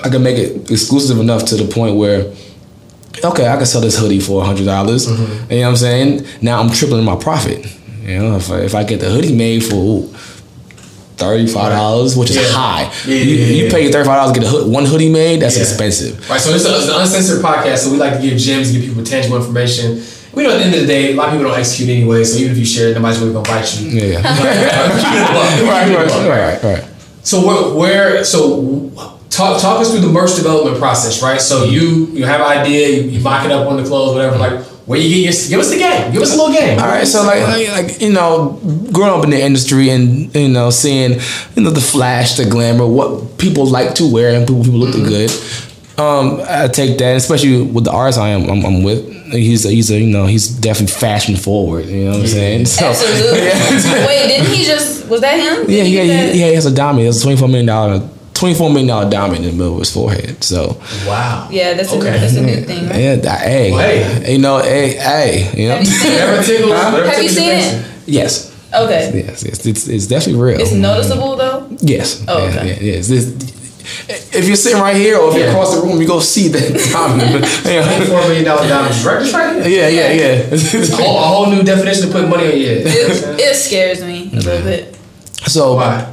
I 0.04 0.10
can 0.10 0.22
make 0.22 0.36
it 0.36 0.70
exclusive 0.70 1.18
enough 1.18 1.46
to 1.46 1.56
the 1.56 1.72
point 1.72 1.96
where 1.96 2.30
okay, 3.24 3.48
I 3.48 3.56
can 3.56 3.66
sell 3.66 3.80
this 3.80 3.98
hoodie 3.98 4.20
for 4.20 4.44
hundred 4.44 4.66
dollars. 4.66 5.06
Mm-hmm. 5.08 5.52
You 5.52 5.60
know 5.60 5.64
what 5.64 5.70
I'm 5.70 5.76
saying? 5.76 6.26
Now 6.42 6.60
I'm 6.60 6.70
tripling 6.70 7.04
my 7.04 7.16
profit. 7.16 7.66
You 8.02 8.18
know, 8.20 8.36
if 8.36 8.50
I, 8.50 8.60
if 8.60 8.74
I 8.74 8.84
get 8.84 9.00
the 9.00 9.10
hoodie 9.10 9.34
made 9.34 9.64
for 9.64 9.74
ooh, 9.74 10.14
thirty-five 11.18 11.72
dollars, 11.72 12.16
which 12.16 12.30
is 12.30 12.36
Yeah. 12.36 12.48
high. 12.48 12.82
Yeah, 13.06 13.16
you, 13.16 13.34
yeah, 13.36 13.64
you 13.64 13.70
pay 13.70 13.90
thirty-five 13.90 14.16
dollars 14.16 14.32
to 14.32 14.40
get 14.40 14.48
a 14.48 14.50
hood, 14.50 14.68
one 14.70 14.84
hoodie 14.84 15.10
made. 15.10 15.40
That's 15.40 15.56
expensive. 15.56 16.28
Right, 16.30 16.40
so 16.40 16.52
this 16.52 16.64
is 16.64 16.88
an 16.88 17.00
uncensored 17.00 17.42
podcast, 17.44 17.78
so 17.78 17.92
we 17.92 17.98
like 17.98 18.14
to 18.14 18.22
give 18.22 18.38
gems, 18.38 18.72
give 18.72 18.82
people 18.82 19.04
tangible 19.04 19.36
information. 19.36 20.02
We 20.32 20.44
know 20.44 20.50
at 20.50 20.58
the 20.58 20.64
end 20.64 20.74
of 20.74 20.80
the 20.82 20.86
day, 20.86 21.12
a 21.12 21.16
lot 21.16 21.28
of 21.28 21.34
people 21.34 21.48
don't 21.48 21.58
execute 21.58 21.88
anyway, 21.88 22.22
so 22.22 22.38
even 22.38 22.52
if 22.52 22.58
you 22.58 22.64
share 22.64 22.90
it, 22.90 22.94
nobody's 22.94 23.18
really 23.18 23.32
gonna 23.32 23.48
bite 23.48 23.80
you. 23.80 23.88
Yeah. 23.88 24.22
right, 24.22 25.94
right, 25.94 26.06
right, 26.06 26.28
right, 26.28 26.62
right. 26.62 26.84
So 27.22 27.46
where, 27.46 27.74
where 27.74 28.24
so 28.24 28.90
talk 29.30 29.60
talk 29.60 29.80
us 29.80 29.90
through 29.90 30.00
the 30.00 30.08
merch 30.08 30.36
development 30.36 30.78
process, 30.78 31.22
right? 31.22 31.40
So 31.40 31.62
mm-hmm. 31.62 31.72
you 31.72 32.06
you 32.18 32.24
have 32.24 32.40
an 32.40 32.46
idea, 32.46 32.88
you, 32.88 33.10
you 33.10 33.20
mock 33.20 33.44
it 33.44 33.50
up 33.50 33.66
on 33.68 33.76
the 33.76 33.84
clothes, 33.84 34.14
whatever. 34.14 34.36
Like 34.36 34.64
where 34.88 34.98
you 34.98 35.08
get 35.08 35.34
your 35.50 35.50
give 35.50 35.60
us 35.60 35.70
the 35.70 35.78
game, 35.78 36.12
give 36.12 36.22
us 36.22 36.34
a 36.34 36.36
little 36.36 36.52
game. 36.52 36.78
All 36.78 36.86
right, 36.86 37.06
so 37.06 37.22
like, 37.22 37.42
like, 37.42 37.68
like 37.68 38.00
you 38.00 38.12
know, 38.12 38.58
growing 38.92 39.12
up 39.16 39.22
in 39.24 39.30
the 39.30 39.40
industry 39.40 39.90
and 39.90 40.34
you 40.34 40.48
know, 40.48 40.70
seeing 40.70 41.20
you 41.54 41.62
know 41.62 41.70
the 41.70 41.80
flash, 41.80 42.36
the 42.36 42.44
glamour, 42.48 42.86
what 42.86 43.38
people 43.38 43.66
like 43.66 43.94
to 43.96 44.10
wear 44.12 44.34
and 44.34 44.46
people 44.46 44.64
people 44.64 44.80
look 44.80 44.92
good. 44.94 45.30
Um, 45.98 46.40
I 46.48 46.68
take 46.68 46.96
that, 46.98 47.16
especially 47.16 47.60
with 47.62 47.84
the 47.84 47.90
artist 47.90 48.18
I 48.20 48.28
am 48.28 48.48
I'm, 48.48 48.64
I'm 48.64 48.82
with. 48.84 49.04
He's 49.32 49.66
a, 49.66 49.68
he's 49.70 49.90
a 49.90 49.98
you 49.98 50.06
know 50.06 50.26
he's 50.26 50.48
definitely 50.48 50.94
fashion 50.94 51.36
forward. 51.36 51.86
You 51.86 52.04
know 52.04 52.10
what 52.12 52.20
I'm 52.20 52.26
saying? 52.28 52.66
So, 52.66 52.86
Absolutely. 52.86 53.40
Wait, 54.06 54.28
didn't 54.28 54.46
he 54.54 54.64
just? 54.64 55.08
Was 55.08 55.20
that 55.22 55.36
him? 55.38 55.66
Did 55.66 55.76
Yeah, 55.76 55.82
he 55.84 55.96
yeah, 55.96 56.02
yeah, 56.02 56.26
that? 56.26 56.34
yeah. 56.36 56.46
He 56.48 56.54
has 56.54 56.66
a 56.66 56.74
diamond. 56.74 57.00
He 57.00 57.06
has 57.06 57.18
a 57.20 57.22
twenty 57.22 57.36
four 57.36 57.48
million 57.48 57.66
dollar, 57.66 58.08
twenty 58.38 58.54
four 58.54 58.68
million 58.70 58.86
dollar 58.88 59.10
diamond 59.10 59.44
in 59.44 59.50
the 59.50 59.56
middle 59.56 59.74
of 59.74 59.80
his 59.80 59.92
forehead. 59.92 60.42
So 60.44 60.80
Wow. 61.06 61.48
Yeah, 61.50 61.74
that's 61.74 61.92
a 61.92 61.96
Okay. 61.96 62.12
new, 62.12 62.18
that's 62.20 62.34
a 62.36 62.42
new 62.42 62.60
thing. 62.62 62.86
Right? 62.88 63.00
yeah, 63.00 63.14
that, 63.16 63.40
hey, 63.40 63.70
Well, 63.72 63.80
hey. 63.80 64.32
you 64.32 64.38
know, 64.38 64.58
hey, 64.62 64.94
hey, 64.96 65.50
you 65.56 65.68
know. 65.68 65.76
Have 65.76 65.84
you 65.86 65.90
seen 65.92 66.12
it? 66.62 66.68
Whatever 66.68 67.08
Have 67.10 67.22
you 67.22 67.28
seen 67.28 67.50
it? 67.58 67.84
yes, 68.06 68.52
Okay. 68.72 69.24
yes, 69.26 69.42
yes. 69.44 69.66
It's 69.66 69.88
it's 69.88 70.06
definitely 70.06 70.40
real. 70.40 70.60
It's 70.60 70.72
noticeable 70.72 71.36
though. 71.36 71.66
Yes. 71.80 72.22
Oh, 72.28 72.38
Yeah, 72.38 72.48
okay. 72.50 72.66
yeah, 72.68 72.94
yes. 72.94 73.08
This, 73.08 73.24
if 74.36 74.44
you're 74.46 74.54
sitting 74.56 74.80
right 74.82 74.94
here 74.96 75.16
or 75.18 75.30
if 75.30 75.36
you're 75.38 75.48
across 75.48 75.74
the 75.74 75.80
room, 75.80 75.98
you 76.00 76.06
go 76.06 76.20
see 76.20 76.48
that 76.48 76.68
diamond. 76.92 77.44
yeah, 77.64 78.04
Four 78.04 78.20
million 78.28 78.44
dollar 78.44 78.68
diamonds, 78.68 79.02
right? 79.04 79.32
Right 79.32 79.64
here. 79.66 79.88
yeah, 79.88 80.10
yeah. 80.12 80.52
A 80.52 80.56
yeah. 80.56 80.96
whole, 80.96 81.18
a 81.18 81.22
whole 81.32 81.46
new 81.50 81.62
definition 81.62 82.06
to 82.06 82.12
put 82.12 82.28
money 82.28 82.52
on 82.52 82.56
your 82.60 82.68
head. 82.68 82.86
It, 82.86 83.40
it 83.40 83.54
scares 83.56 84.00
me 84.02 84.30
a 84.32 84.36
little 84.36 84.62
bit. 84.62 84.94
so, 85.46 85.74
Why? 85.76 86.04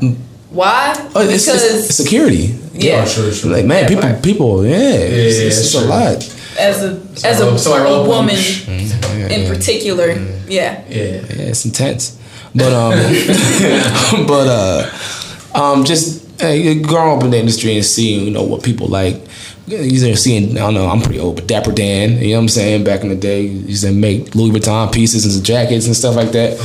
Why? 0.56 0.94
oh, 1.14 1.22
it's, 1.22 1.46
because 1.46 1.64
it's 1.64 1.96
security. 1.96 2.56
yeah, 2.74 3.04
Oh, 3.04 3.06
sure, 3.06 3.32
sure. 3.34 3.52
Like 3.52 3.66
man, 3.66 3.90
people, 3.90 4.04
right. 4.04 4.24
people, 4.24 4.66
yeah, 4.66 4.78
it's, 4.78 5.38
yeah, 5.38 5.48
it's 5.48 5.58
just 5.58 5.72
sure. 5.74 5.84
a 5.84 5.88
lot. 5.88 6.16
as 6.58 6.82
a 6.82 7.28
as 7.28 7.42
a, 7.42 7.60
somebody 7.60 7.84
roll 7.84 8.06
a 8.06 8.08
woman 8.08 8.36
you. 8.36 8.42
Yeah, 8.68 9.28
in 9.28 9.42
yeah. 9.42 9.54
particular, 9.54 10.12
yeah. 10.12 10.36
Yeah. 10.48 10.86
Yeah, 10.88 11.50
it's 11.50 11.66
intense. 11.66 12.18
But 12.56 12.72
um, 12.72 12.94
but 14.28 14.48
uh, 14.48 15.60
um, 15.60 15.84
just 15.84 16.40
hey, 16.40 16.82
growing 16.82 17.18
up 17.18 17.24
in 17.26 17.32
the 17.32 17.38
industry 17.38 17.76
and 17.76 17.84
seeing 17.84 18.26
you 18.26 18.32
know 18.32 18.44
what 18.44 18.64
people 18.64 18.88
like. 18.88 19.22
You 19.68 20.08
know, 20.08 20.14
seeing 20.14 20.52
I 20.58 20.62
don't 20.62 20.76
know. 20.76 20.88
I'm 20.88 21.02
pretty 21.02 21.20
old, 21.20 21.36
but 21.36 21.48
Dapper 21.48 21.72
Dan. 21.72 22.22
You 22.22 22.30
know 22.30 22.36
what 22.36 22.42
I'm 22.44 22.50
saying? 22.50 22.84
Back 22.84 23.02
in 23.02 23.10
the 23.10 23.16
day, 23.16 23.48
he 23.48 23.58
used 23.72 23.84
to 23.84 23.92
make 23.92 24.36
Louis 24.36 24.52
Vuitton 24.52 24.94
pieces 24.94 25.36
and 25.36 25.44
jackets 25.44 25.88
and 25.88 25.96
stuff 25.96 26.16
like 26.16 26.32
that. 26.34 26.58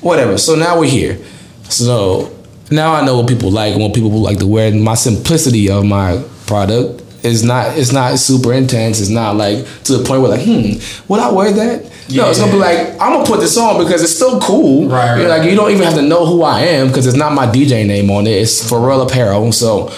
Whatever. 0.00 0.38
So 0.38 0.56
now 0.56 0.80
we're 0.80 0.90
here. 0.90 1.22
So 1.64 2.32
now 2.72 2.94
I 2.94 3.04
know 3.04 3.18
what 3.18 3.28
people 3.28 3.50
like 3.50 3.74
and 3.74 3.82
what 3.82 3.94
people 3.94 4.10
like 4.10 4.38
to 4.38 4.46
wear. 4.46 4.72
My 4.74 4.94
simplicity 4.94 5.70
of 5.70 5.84
my 5.84 6.22
product 6.46 7.02
is 7.24 7.44
not. 7.44 7.78
It's 7.78 7.92
not 7.92 8.18
super 8.18 8.52
intense. 8.52 9.00
It's 9.00 9.10
not 9.10 9.36
like 9.36 9.58
to 9.84 9.98
the 9.98 10.04
point 10.04 10.22
where 10.22 10.30
like, 10.30 10.44
hmm, 10.44 10.78
would 11.08 11.20
I 11.20 11.30
wear 11.30 11.52
that? 11.52 11.84
No, 12.10 12.30
it's 12.30 12.38
gonna 12.38 12.52
be 12.52 12.58
like 12.58 12.90
I'm 13.00 13.12
gonna 13.12 13.26
put 13.26 13.40
this 13.40 13.56
on 13.56 13.82
because 13.82 14.02
it's 14.02 14.14
still 14.14 14.40
cool. 14.40 14.88
Right, 14.88 15.18
right. 15.18 15.28
Like 15.28 15.48
you 15.48 15.56
don't 15.56 15.70
even 15.70 15.84
have 15.84 15.94
to 15.94 16.02
know 16.02 16.26
who 16.26 16.42
I 16.42 16.60
am 16.60 16.88
because 16.88 17.06
it's 17.06 17.16
not 17.16 17.32
my 17.32 17.46
DJ 17.46 17.86
name 17.86 18.10
on 18.10 18.26
it. 18.26 18.30
It's 18.30 18.68
For 18.68 18.86
Real 18.86 19.02
Apparel. 19.02 19.52
So, 19.52 19.88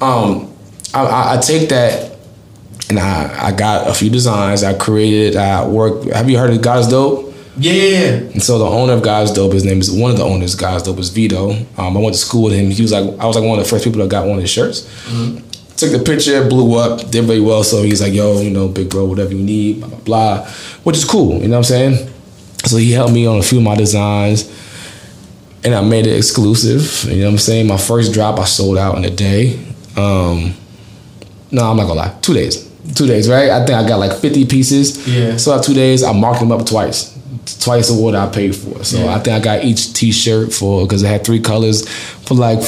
um, 0.00 0.54
I, 0.94 1.04
I, 1.04 1.36
I 1.36 1.40
take 1.40 1.68
that 1.70 2.16
and 2.88 2.98
I, 2.98 3.48
I 3.48 3.52
got 3.52 3.88
a 3.88 3.94
few 3.94 4.10
designs. 4.10 4.62
I 4.62 4.74
created. 4.74 5.36
I 5.36 5.66
work. 5.66 6.04
Have 6.04 6.30
you 6.30 6.38
heard 6.38 6.50
of 6.52 6.62
God's 6.62 6.88
Dope? 6.88 7.27
Yeah, 7.58 7.72
yeah, 7.72 7.88
yeah. 7.98 8.12
And 8.32 8.42
so 8.42 8.58
the 8.58 8.64
owner 8.66 8.92
of 8.92 9.02
God's 9.02 9.32
Dope, 9.32 9.52
his 9.52 9.64
name 9.64 9.80
is 9.80 9.90
one 9.90 10.10
of 10.10 10.16
the 10.16 10.24
owners. 10.24 10.54
of 10.54 10.60
God's 10.60 10.84
Dope 10.84 10.98
is 10.98 11.10
Vito. 11.10 11.50
Um, 11.76 11.96
I 11.96 12.00
went 12.00 12.14
to 12.14 12.20
school 12.20 12.44
with 12.44 12.54
him. 12.54 12.70
He 12.70 12.82
was 12.82 12.92
like, 12.92 13.02
I 13.18 13.26
was 13.26 13.36
like 13.36 13.44
one 13.44 13.58
of 13.58 13.64
the 13.64 13.68
first 13.68 13.84
people 13.84 14.00
that 14.00 14.08
got 14.10 14.26
one 14.26 14.36
of 14.36 14.42
his 14.42 14.50
shirts. 14.50 14.82
Took 15.76 15.92
the 15.92 16.00
picture, 16.04 16.48
blew 16.48 16.76
up, 16.76 17.08
did 17.10 17.24
very 17.24 17.40
well. 17.40 17.62
So 17.62 17.82
he's 17.82 18.00
like, 18.02 18.12
yo, 18.12 18.40
you 18.40 18.50
know, 18.50 18.66
big 18.68 18.90
bro, 18.90 19.04
whatever 19.04 19.32
you 19.32 19.42
need, 19.42 19.80
blah 19.80 19.88
blah 19.88 19.98
blah, 19.98 20.46
which 20.82 20.96
is 20.96 21.04
cool. 21.04 21.34
You 21.40 21.48
know 21.48 21.58
what 21.58 21.58
I'm 21.58 21.64
saying? 21.64 22.10
So 22.64 22.76
he 22.78 22.90
helped 22.92 23.12
me 23.14 23.26
on 23.26 23.38
a 23.38 23.42
few 23.42 23.58
of 23.58 23.64
my 23.64 23.76
designs, 23.76 24.48
and 25.64 25.74
I 25.74 25.80
made 25.80 26.06
it 26.06 26.16
exclusive. 26.16 27.08
You 27.10 27.20
know 27.20 27.26
what 27.26 27.32
I'm 27.32 27.38
saying? 27.38 27.66
My 27.68 27.76
first 27.76 28.12
drop, 28.12 28.38
I 28.40 28.44
sold 28.44 28.76
out 28.78 28.98
in 28.98 29.04
a 29.04 29.10
day. 29.10 29.54
Um, 29.96 30.54
no, 31.52 31.70
I'm 31.70 31.76
not 31.76 31.86
gonna 31.86 31.94
lie, 31.94 32.18
two 32.22 32.34
days. 32.34 32.68
Two 32.94 33.06
days, 33.06 33.28
right? 33.28 33.50
I 33.50 33.64
think 33.64 33.78
I 33.78 33.86
got 33.86 33.98
like 33.98 34.16
50 34.18 34.46
pieces. 34.46 35.06
Yeah. 35.06 35.36
So 35.36 35.60
two 35.60 35.74
days, 35.74 36.02
I 36.02 36.12
marked 36.12 36.40
them 36.40 36.50
up 36.50 36.66
twice, 36.66 37.16
twice 37.56 37.90
of 37.90 37.96
what 37.98 38.14
I 38.14 38.26
paid 38.28 38.54
for. 38.54 38.84
So 38.84 38.98
Yeah. 39.04 39.14
I 39.14 39.18
think 39.20 39.36
I 39.36 39.40
got 39.40 39.64
each 39.64 39.92
T-shirt 39.94 40.52
for 40.52 40.82
because 40.86 41.02
it 41.02 41.08
had 41.08 41.24
three 41.24 41.40
colors 41.40 41.88
for 41.88 42.34
like 42.34 42.60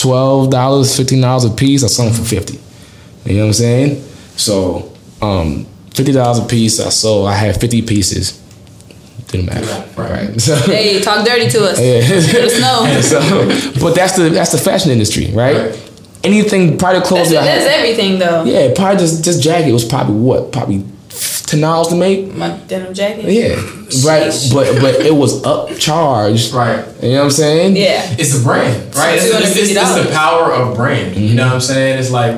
twelve 0.00 0.50
dollars, 0.50 0.96
fifteen 0.96 1.20
dollars 1.20 1.44
a 1.44 1.50
piece. 1.50 1.84
I 1.84 1.86
sold 1.88 2.08
them 2.12 2.16
for 2.22 2.28
fifty. 2.28 2.58
You 3.24 3.36
know 3.36 3.40
what 3.42 3.46
I'm 3.48 3.52
saying? 3.54 4.04
So 4.36 4.92
um, 5.22 5.66
fifty 5.92 6.12
dollars 6.12 6.38
a 6.38 6.46
piece. 6.46 6.80
I 6.80 6.88
sold. 6.90 7.28
I 7.28 7.34
had 7.34 7.60
fifty 7.60 7.82
pieces. 7.82 8.40
Do 9.28 9.38
the 9.38 9.44
math, 9.44 9.96
Right. 9.98 10.10
right? 10.28 10.40
So, 10.40 10.54
Hey, 10.56 11.00
talk 11.00 11.24
dirty 11.26 11.48
to 11.50 11.64
us. 11.64 11.80
yeah. 11.80 11.94
Let 12.06 12.44
us 12.44 12.60
know. 12.60 13.00
so, 13.00 13.80
but 13.80 13.94
that's 13.94 14.16
the 14.16 14.28
that's 14.30 14.52
the 14.52 14.58
fashion 14.58 14.90
industry, 14.90 15.30
right? 15.32 15.56
Right. 15.70 15.90
Anything 16.24 16.78
probably 16.78 17.02
clothes 17.02 17.30
That's, 17.30 17.46
that 17.46 17.58
that's 17.64 17.74
everything 17.76 18.18
though. 18.18 18.44
yeah, 18.44 18.72
probably 18.74 18.98
just 18.98 19.24
this 19.24 19.38
jacket 19.40 19.72
was 19.72 19.84
probably 19.84 20.14
what 20.16 20.52
probably 20.52 20.82
ten 21.46 21.60
dollars 21.60 21.88
to 21.88 21.96
make. 21.96 22.32
My 22.34 22.56
denim 22.68 22.94
jacket. 22.94 23.24
Yeah, 23.24 23.54
right. 24.06 24.32
But 24.52 24.80
but 24.80 24.94
it 25.00 25.14
was 25.14 25.42
upcharged. 25.42 26.54
Right. 26.54 26.84
You 27.02 27.10
know 27.10 27.18
what 27.18 27.24
I'm 27.24 27.30
saying? 27.30 27.76
Yeah. 27.76 28.02
It's 28.18 28.36
the 28.36 28.42
brand, 28.42 28.94
right? 28.96 29.16
It's, 29.16 29.26
it's, 29.26 29.56
it's, 29.56 29.70
it's 29.70 29.78
$250. 29.78 30.04
the 30.04 30.10
power 30.12 30.52
of 30.52 30.76
brand. 30.76 31.16
You 31.16 31.34
know 31.34 31.46
what 31.46 31.54
I'm 31.54 31.60
saying? 31.60 31.98
It's 31.98 32.10
like 32.10 32.36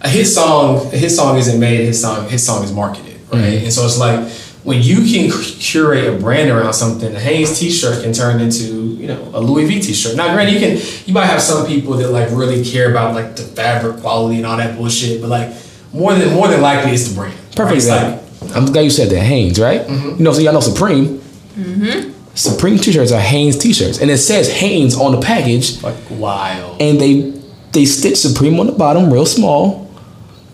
a 0.00 0.08
hit 0.08 0.26
song. 0.26 0.90
His 0.90 1.16
song 1.16 1.38
isn't 1.38 1.60
made. 1.60 1.80
His 1.80 2.00
song, 2.00 2.28
his 2.28 2.44
song 2.44 2.64
is 2.64 2.72
marketed, 2.72 3.20
right? 3.32 3.42
Mm-hmm. 3.42 3.64
And 3.64 3.72
so 3.72 3.84
it's 3.84 3.98
like 3.98 4.28
when 4.62 4.82
you 4.82 4.96
can 4.96 5.30
curate 5.58 6.06
a 6.06 6.18
brand 6.18 6.50
around 6.50 6.74
something, 6.74 7.14
a 7.14 7.20
Hanes 7.20 7.58
T-shirt 7.58 8.02
can 8.02 8.12
turn 8.12 8.40
into 8.40 8.94
you 8.96 9.06
know 9.06 9.30
a 9.32 9.40
Louis 9.40 9.66
V 9.66 9.80
T-shirt. 9.80 10.16
Now, 10.16 10.32
granted, 10.34 10.54
you 10.54 10.60
can 10.60 11.04
you 11.06 11.14
might 11.14 11.26
have 11.26 11.40
some 11.40 11.66
people 11.66 11.94
that 11.94 12.10
like 12.10 12.28
really 12.30 12.64
care 12.64 12.90
about 12.90 13.14
like 13.14 13.36
the 13.36 13.42
fabric 13.42 14.00
quality 14.00 14.36
and 14.36 14.46
all 14.46 14.56
that 14.56 14.76
bullshit, 14.76 15.20
but 15.20 15.30
like 15.30 15.54
more 15.92 16.14
than 16.14 16.34
more 16.34 16.48
than 16.48 16.60
likely 16.60 16.92
it's 16.92 17.08
the 17.08 17.14
brand. 17.14 17.39
Perfect 17.56 17.60
right? 17.68 17.76
It's 17.76 17.86
example. 17.86 18.56
I'm 18.56 18.66
glad 18.72 18.82
you 18.82 18.90
said 18.90 19.10
that 19.10 19.20
Hanes, 19.20 19.60
right? 19.60 19.82
Mm-hmm. 19.82 20.08
You 20.18 20.24
know, 20.24 20.32
so 20.32 20.40
y'all 20.40 20.52
know 20.52 20.60
Supreme. 20.60 21.18
Mm-hmm. 21.56 22.10
Supreme 22.34 22.78
t-shirts 22.78 23.12
are 23.12 23.20
Hanes 23.20 23.58
t-shirts, 23.58 24.00
and 24.00 24.10
it 24.10 24.18
says 24.18 24.50
Hanes 24.50 24.96
on 24.96 25.12
the 25.12 25.20
package, 25.20 25.82
like 25.82 25.96
wild. 26.10 26.80
and 26.80 27.00
they 27.00 27.32
they 27.72 27.84
stitched 27.84 28.18
Supreme 28.18 28.58
on 28.60 28.66
the 28.66 28.72
bottom, 28.72 29.12
real 29.12 29.26
small, 29.26 29.90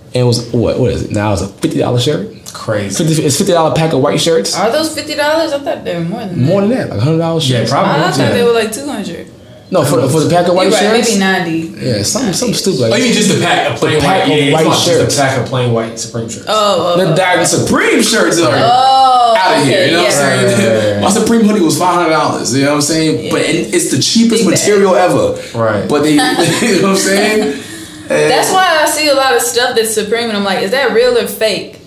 and 0.07 0.17
it 0.17 0.23
was 0.25 0.51
what 0.53 0.79
what 0.81 0.91
is 0.91 1.03
it 1.05 1.11
now? 1.13 1.33
It's 1.33 1.43
a 1.43 1.49
fifty 1.49 1.79
dollar 1.79 2.01
shirt. 2.01 2.33
Crazy. 2.53 3.05
50, 3.05 3.23
it's 3.23 3.37
fifty 3.37 3.53
dollar 3.53 3.75
pack 3.77 3.93
of 3.93 4.01
white 4.01 4.19
shirts. 4.21 4.57
Are 4.57 4.73
those 4.73 4.93
fifty 4.95 5.15
dollars? 5.15 5.53
I 5.53 5.59
thought 5.61 5.85
they 5.85 5.95
were 5.99 6.05
more 6.05 6.21
than 6.21 6.29
that. 6.41 6.47
More 6.47 6.61
than 6.63 6.71
that, 6.71 6.89
like 6.91 7.01
hundred 7.01 7.19
dollars 7.19 7.49
Yeah, 7.49 7.59
shirts. 7.59 7.71
probably. 7.71 8.03
I 8.03 8.11
thought 8.11 8.19
Yeah. 8.19 8.33
they 8.33 8.43
were 8.43 8.53
like 8.53 8.73
two 8.73 8.87
hundred. 8.87 9.31
No, 9.69 9.83
for 9.85 10.01
the, 10.01 10.09
for 10.09 10.21
the 10.21 10.31
pack 10.31 10.47
of 10.47 10.55
white 10.55 10.71
You're 10.71 10.73
right, 10.93 11.03
shirts. 11.05 11.09
maybe 11.09 11.19
ninety. 11.19 11.59
Yeah, 11.85 12.03
something 12.05 12.33
something 12.33 12.55
stupid 12.55 12.83
Oh, 12.83 12.89
like 12.89 13.01
you 13.01 13.07
mean 13.07 13.15
just 13.15 13.35
the 13.35 13.41
pack 13.43 13.73
of 13.73 13.79
plain 13.81 14.01
pack 14.01 14.29
white? 14.29 14.39
of 14.39 14.45
Yeah, 14.47 14.53
white 14.53 14.67
white 14.67 14.75
shirts. 14.79 14.87
shirts. 14.87 15.15
Just 15.17 15.19
a 15.19 15.23
pack 15.23 15.39
of 15.43 15.47
plain 15.47 15.73
white 15.73 15.99
Supreme 15.99 16.29
shirts. 16.29 16.47
Oh, 16.49 16.95
oh, 16.95 17.05
the 17.05 17.13
oh. 17.13 17.17
Diamond 17.17 17.49
Supreme 17.49 18.01
shirts 18.03 18.39
are 18.41 18.55
Oh, 18.55 19.35
out 19.37 19.57
of 19.57 19.63
okay, 19.63 19.71
here. 19.71 19.87
You 19.87 19.93
know 19.93 20.03
what. 20.05 20.07
I'm 20.07 20.49
saying? 20.49 20.95
Yeah. 20.95 21.01
My 21.05 21.11
Supreme 21.11 21.43
hoodie 21.43 21.61
was 21.65 21.77
five 21.79 21.95
hundred 21.97 22.11
dollars. 22.11 22.55
You 22.55 22.63
know 22.63 22.69
what 22.71 22.75
I'm 22.77 22.83
saying? 22.83 23.31
But 23.33 23.41
it, 23.43 23.75
it's 23.75 23.91
the 23.91 24.01
cheapest 24.01 24.45
Big 24.47 24.55
bag. 24.55 24.61
material 24.61 24.95
ever. 24.95 25.35
Right. 25.59 25.89
But 25.89 26.03
they, 26.03 26.11
you 26.13 26.17
know 26.83 26.83
what 26.83 26.91
I'm 26.91 26.97
saying? 26.97 27.63
That's 28.09 28.53
why 28.53 28.83
I 28.83 28.87
see 28.87 29.09
a 29.09 29.15
lot 29.15 29.35
of 29.35 29.43
stuff 29.43 29.75
that's 29.75 29.93
Supreme, 29.93 30.29
and 30.29 30.37
I'm 30.37 30.45
like, 30.45 30.63
is 30.63 30.71
that 30.71 30.93
real 30.95 31.19
or 31.19 31.27
fake? 31.27 31.81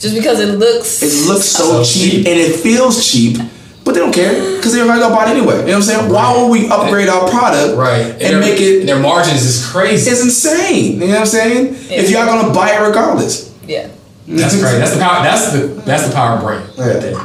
Just 0.00 0.16
because 0.16 0.40
it 0.40 0.58
looks. 0.58 1.00
It 1.00 1.28
looks 1.28 1.44
so, 1.44 1.84
So 1.84 1.84
cheap, 1.84 2.10
cheap. 2.10 2.26
and 2.26 2.40
it 2.40 2.56
feels 2.58 3.06
cheap, 3.08 3.38
but 3.84 3.94
they 3.94 4.00
don't 4.00 4.12
care 4.14 4.56
because 4.56 4.72
they're 4.72 4.86
gonna 4.86 5.14
buy 5.14 5.26
it 5.26 5.36
anyway. 5.36 5.56
You 5.60 5.60
know 5.60 5.66
what 5.66 5.74
I'm 5.76 5.82
saying? 5.82 6.12
Why 6.12 6.36
would 6.36 6.48
we 6.50 6.68
upgrade 6.68 7.08
our 7.08 7.28
product 7.28 7.76
Right. 7.76 8.02
and, 8.06 8.20
their- 8.20 8.40
make 8.40 8.60
it? 8.60 8.86
their 8.86 8.98
margins 8.98 9.42
is 9.42 9.66
crazy. 9.66 10.10
It's 10.10 10.22
insane. 10.22 10.94
You 10.94 10.98
know 11.00 11.06
what 11.08 11.18
I'm 11.20 11.26
saying? 11.26 11.66
Yeah. 11.88 12.00
If 12.00 12.10
y'all 12.10 12.26
gonna 12.26 12.52
buy 12.54 12.70
it 12.74 12.80
regardless, 12.86 13.50
Yeah. 13.66 13.88
That's 14.28 14.60
crazy. 14.60 14.78
That's 14.78 14.92
the 14.92 15.00
power. 15.00 15.22
That's 15.24 15.52
the 15.52 15.58
that's 15.84 16.06
the 16.06 16.14
power 16.14 16.36
of 16.36 16.42
brand. 16.44 16.64
Yeah. 16.76 16.86
Right 16.86 17.00
there. 17.00 17.16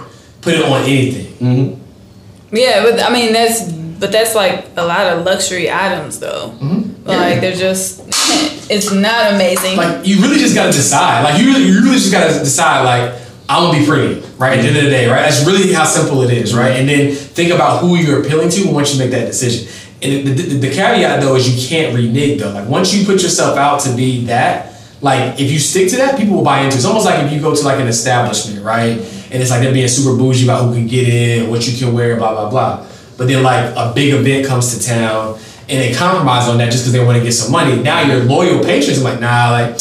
Put 0.42 0.54
it 0.56 0.64
on 0.66 0.82
anything. 0.84 1.26
Mm-hmm. 1.38 2.56
Yeah, 2.56 2.84
but 2.84 3.00
I 3.04 3.12
mean 3.14 3.34
that's 3.34 3.62
but 4.00 4.12
that's 4.12 4.34
like 4.36 4.66
a 4.78 4.86
lot 4.86 5.06
of 5.08 5.26
luxury 5.26 5.70
items 5.72 6.20
though. 6.20 6.54
Mm-hmm. 6.62 7.08
Like 7.08 7.42
they're 7.42 7.56
just 7.56 8.02
it's 8.72 8.92
not 8.92 9.34
amazing. 9.34 9.78
Like 9.78 10.06
you 10.08 10.20
really 10.22 10.40
just 10.40 10.56
gotta 10.56 10.72
decide. 10.72 11.24
Like 11.24 11.40
you 11.40 11.48
really, 11.48 11.66
you 11.66 11.82
really 11.82 11.98
just 11.98 12.12
gotta 12.12 12.40
decide. 12.40 12.84
Like 12.86 13.14
I'm 13.48 13.66
gonna 13.66 13.80
be 13.80 13.86
pretty, 13.86 14.22
right? 14.38 14.58
At 14.58 14.62
the 14.62 14.68
end 14.70 14.78
of 14.78 14.84
the 14.86 14.90
day, 14.90 15.08
right? 15.08 15.22
That's 15.22 15.46
really 15.46 15.72
how 15.72 15.86
simple 15.86 16.22
it 16.24 16.32
is, 16.32 16.56
right? 16.56 16.72
And 16.72 16.90
then 16.90 17.14
think 17.14 17.54
about 17.54 17.82
who 17.82 17.96
you're 17.96 18.22
appealing 18.22 18.50
to 18.50 18.72
once 18.72 18.94
you 18.94 19.00
make 19.00 19.12
that 19.12 19.26
decision. 19.26 19.72
And 20.02 20.28
the, 20.28 20.32
the, 20.34 20.58
the 20.68 20.72
caveat 20.72 21.22
though 21.22 21.36
is 21.36 21.48
you 21.48 21.70
can't 21.70 21.96
renege 21.96 22.40
though. 22.40 22.52
Like 22.52 22.68
once 22.68 22.94
you 22.94 23.06
put 23.06 23.22
yourself 23.22 23.58
out 23.58 23.82
to 23.82 23.96
be 23.96 24.26
that, 24.26 24.74
like 25.02 25.40
if 25.40 25.52
you 25.52 25.60
stick 25.60 25.90
to 25.90 25.98
that, 25.98 26.18
people 26.18 26.38
will 26.38 26.44
buy 26.44 26.62
into. 26.62 26.76
it. 26.76 26.78
It's 26.78 26.86
almost 26.86 27.06
like 27.06 27.24
if 27.24 27.32
you 27.32 27.40
go 27.40 27.56
to 27.56 27.62
like 27.64 27.80
an 27.80 27.88
establishment, 27.88 28.64
right? 28.64 28.98
And 29.32 29.42
it's 29.42 29.52
like 29.52 29.62
they're 29.62 29.74
being 29.74 29.88
super 29.88 30.18
bougie 30.18 30.46
about 30.46 30.66
who 30.66 30.74
can 30.74 30.88
get 30.88 31.08
in, 31.08 31.50
what 31.50 31.68
you 31.68 31.78
can 31.78 31.94
wear, 31.94 32.18
blah 32.18 32.34
blah 32.34 32.50
blah. 32.50 32.88
But 33.18 33.28
then 33.28 33.44
like 33.44 33.74
a 33.76 33.94
big 33.94 34.14
event 34.14 34.48
comes 34.48 34.76
to 34.78 34.84
town 34.84 35.40
and 35.70 35.82
they 35.82 35.94
compromise 35.94 36.48
on 36.48 36.58
that 36.58 36.72
just 36.72 36.84
because 36.84 36.94
they 36.94 37.04
want 37.04 37.18
to 37.18 37.24
get 37.24 37.34
some 37.34 37.52
money. 37.52 37.82
Now 37.82 38.02
your 38.02 38.24
loyal 38.24 38.64
patrons 38.64 39.00
are 39.00 39.04
like, 39.04 39.20
nah, 39.20 39.52
like 39.52 39.76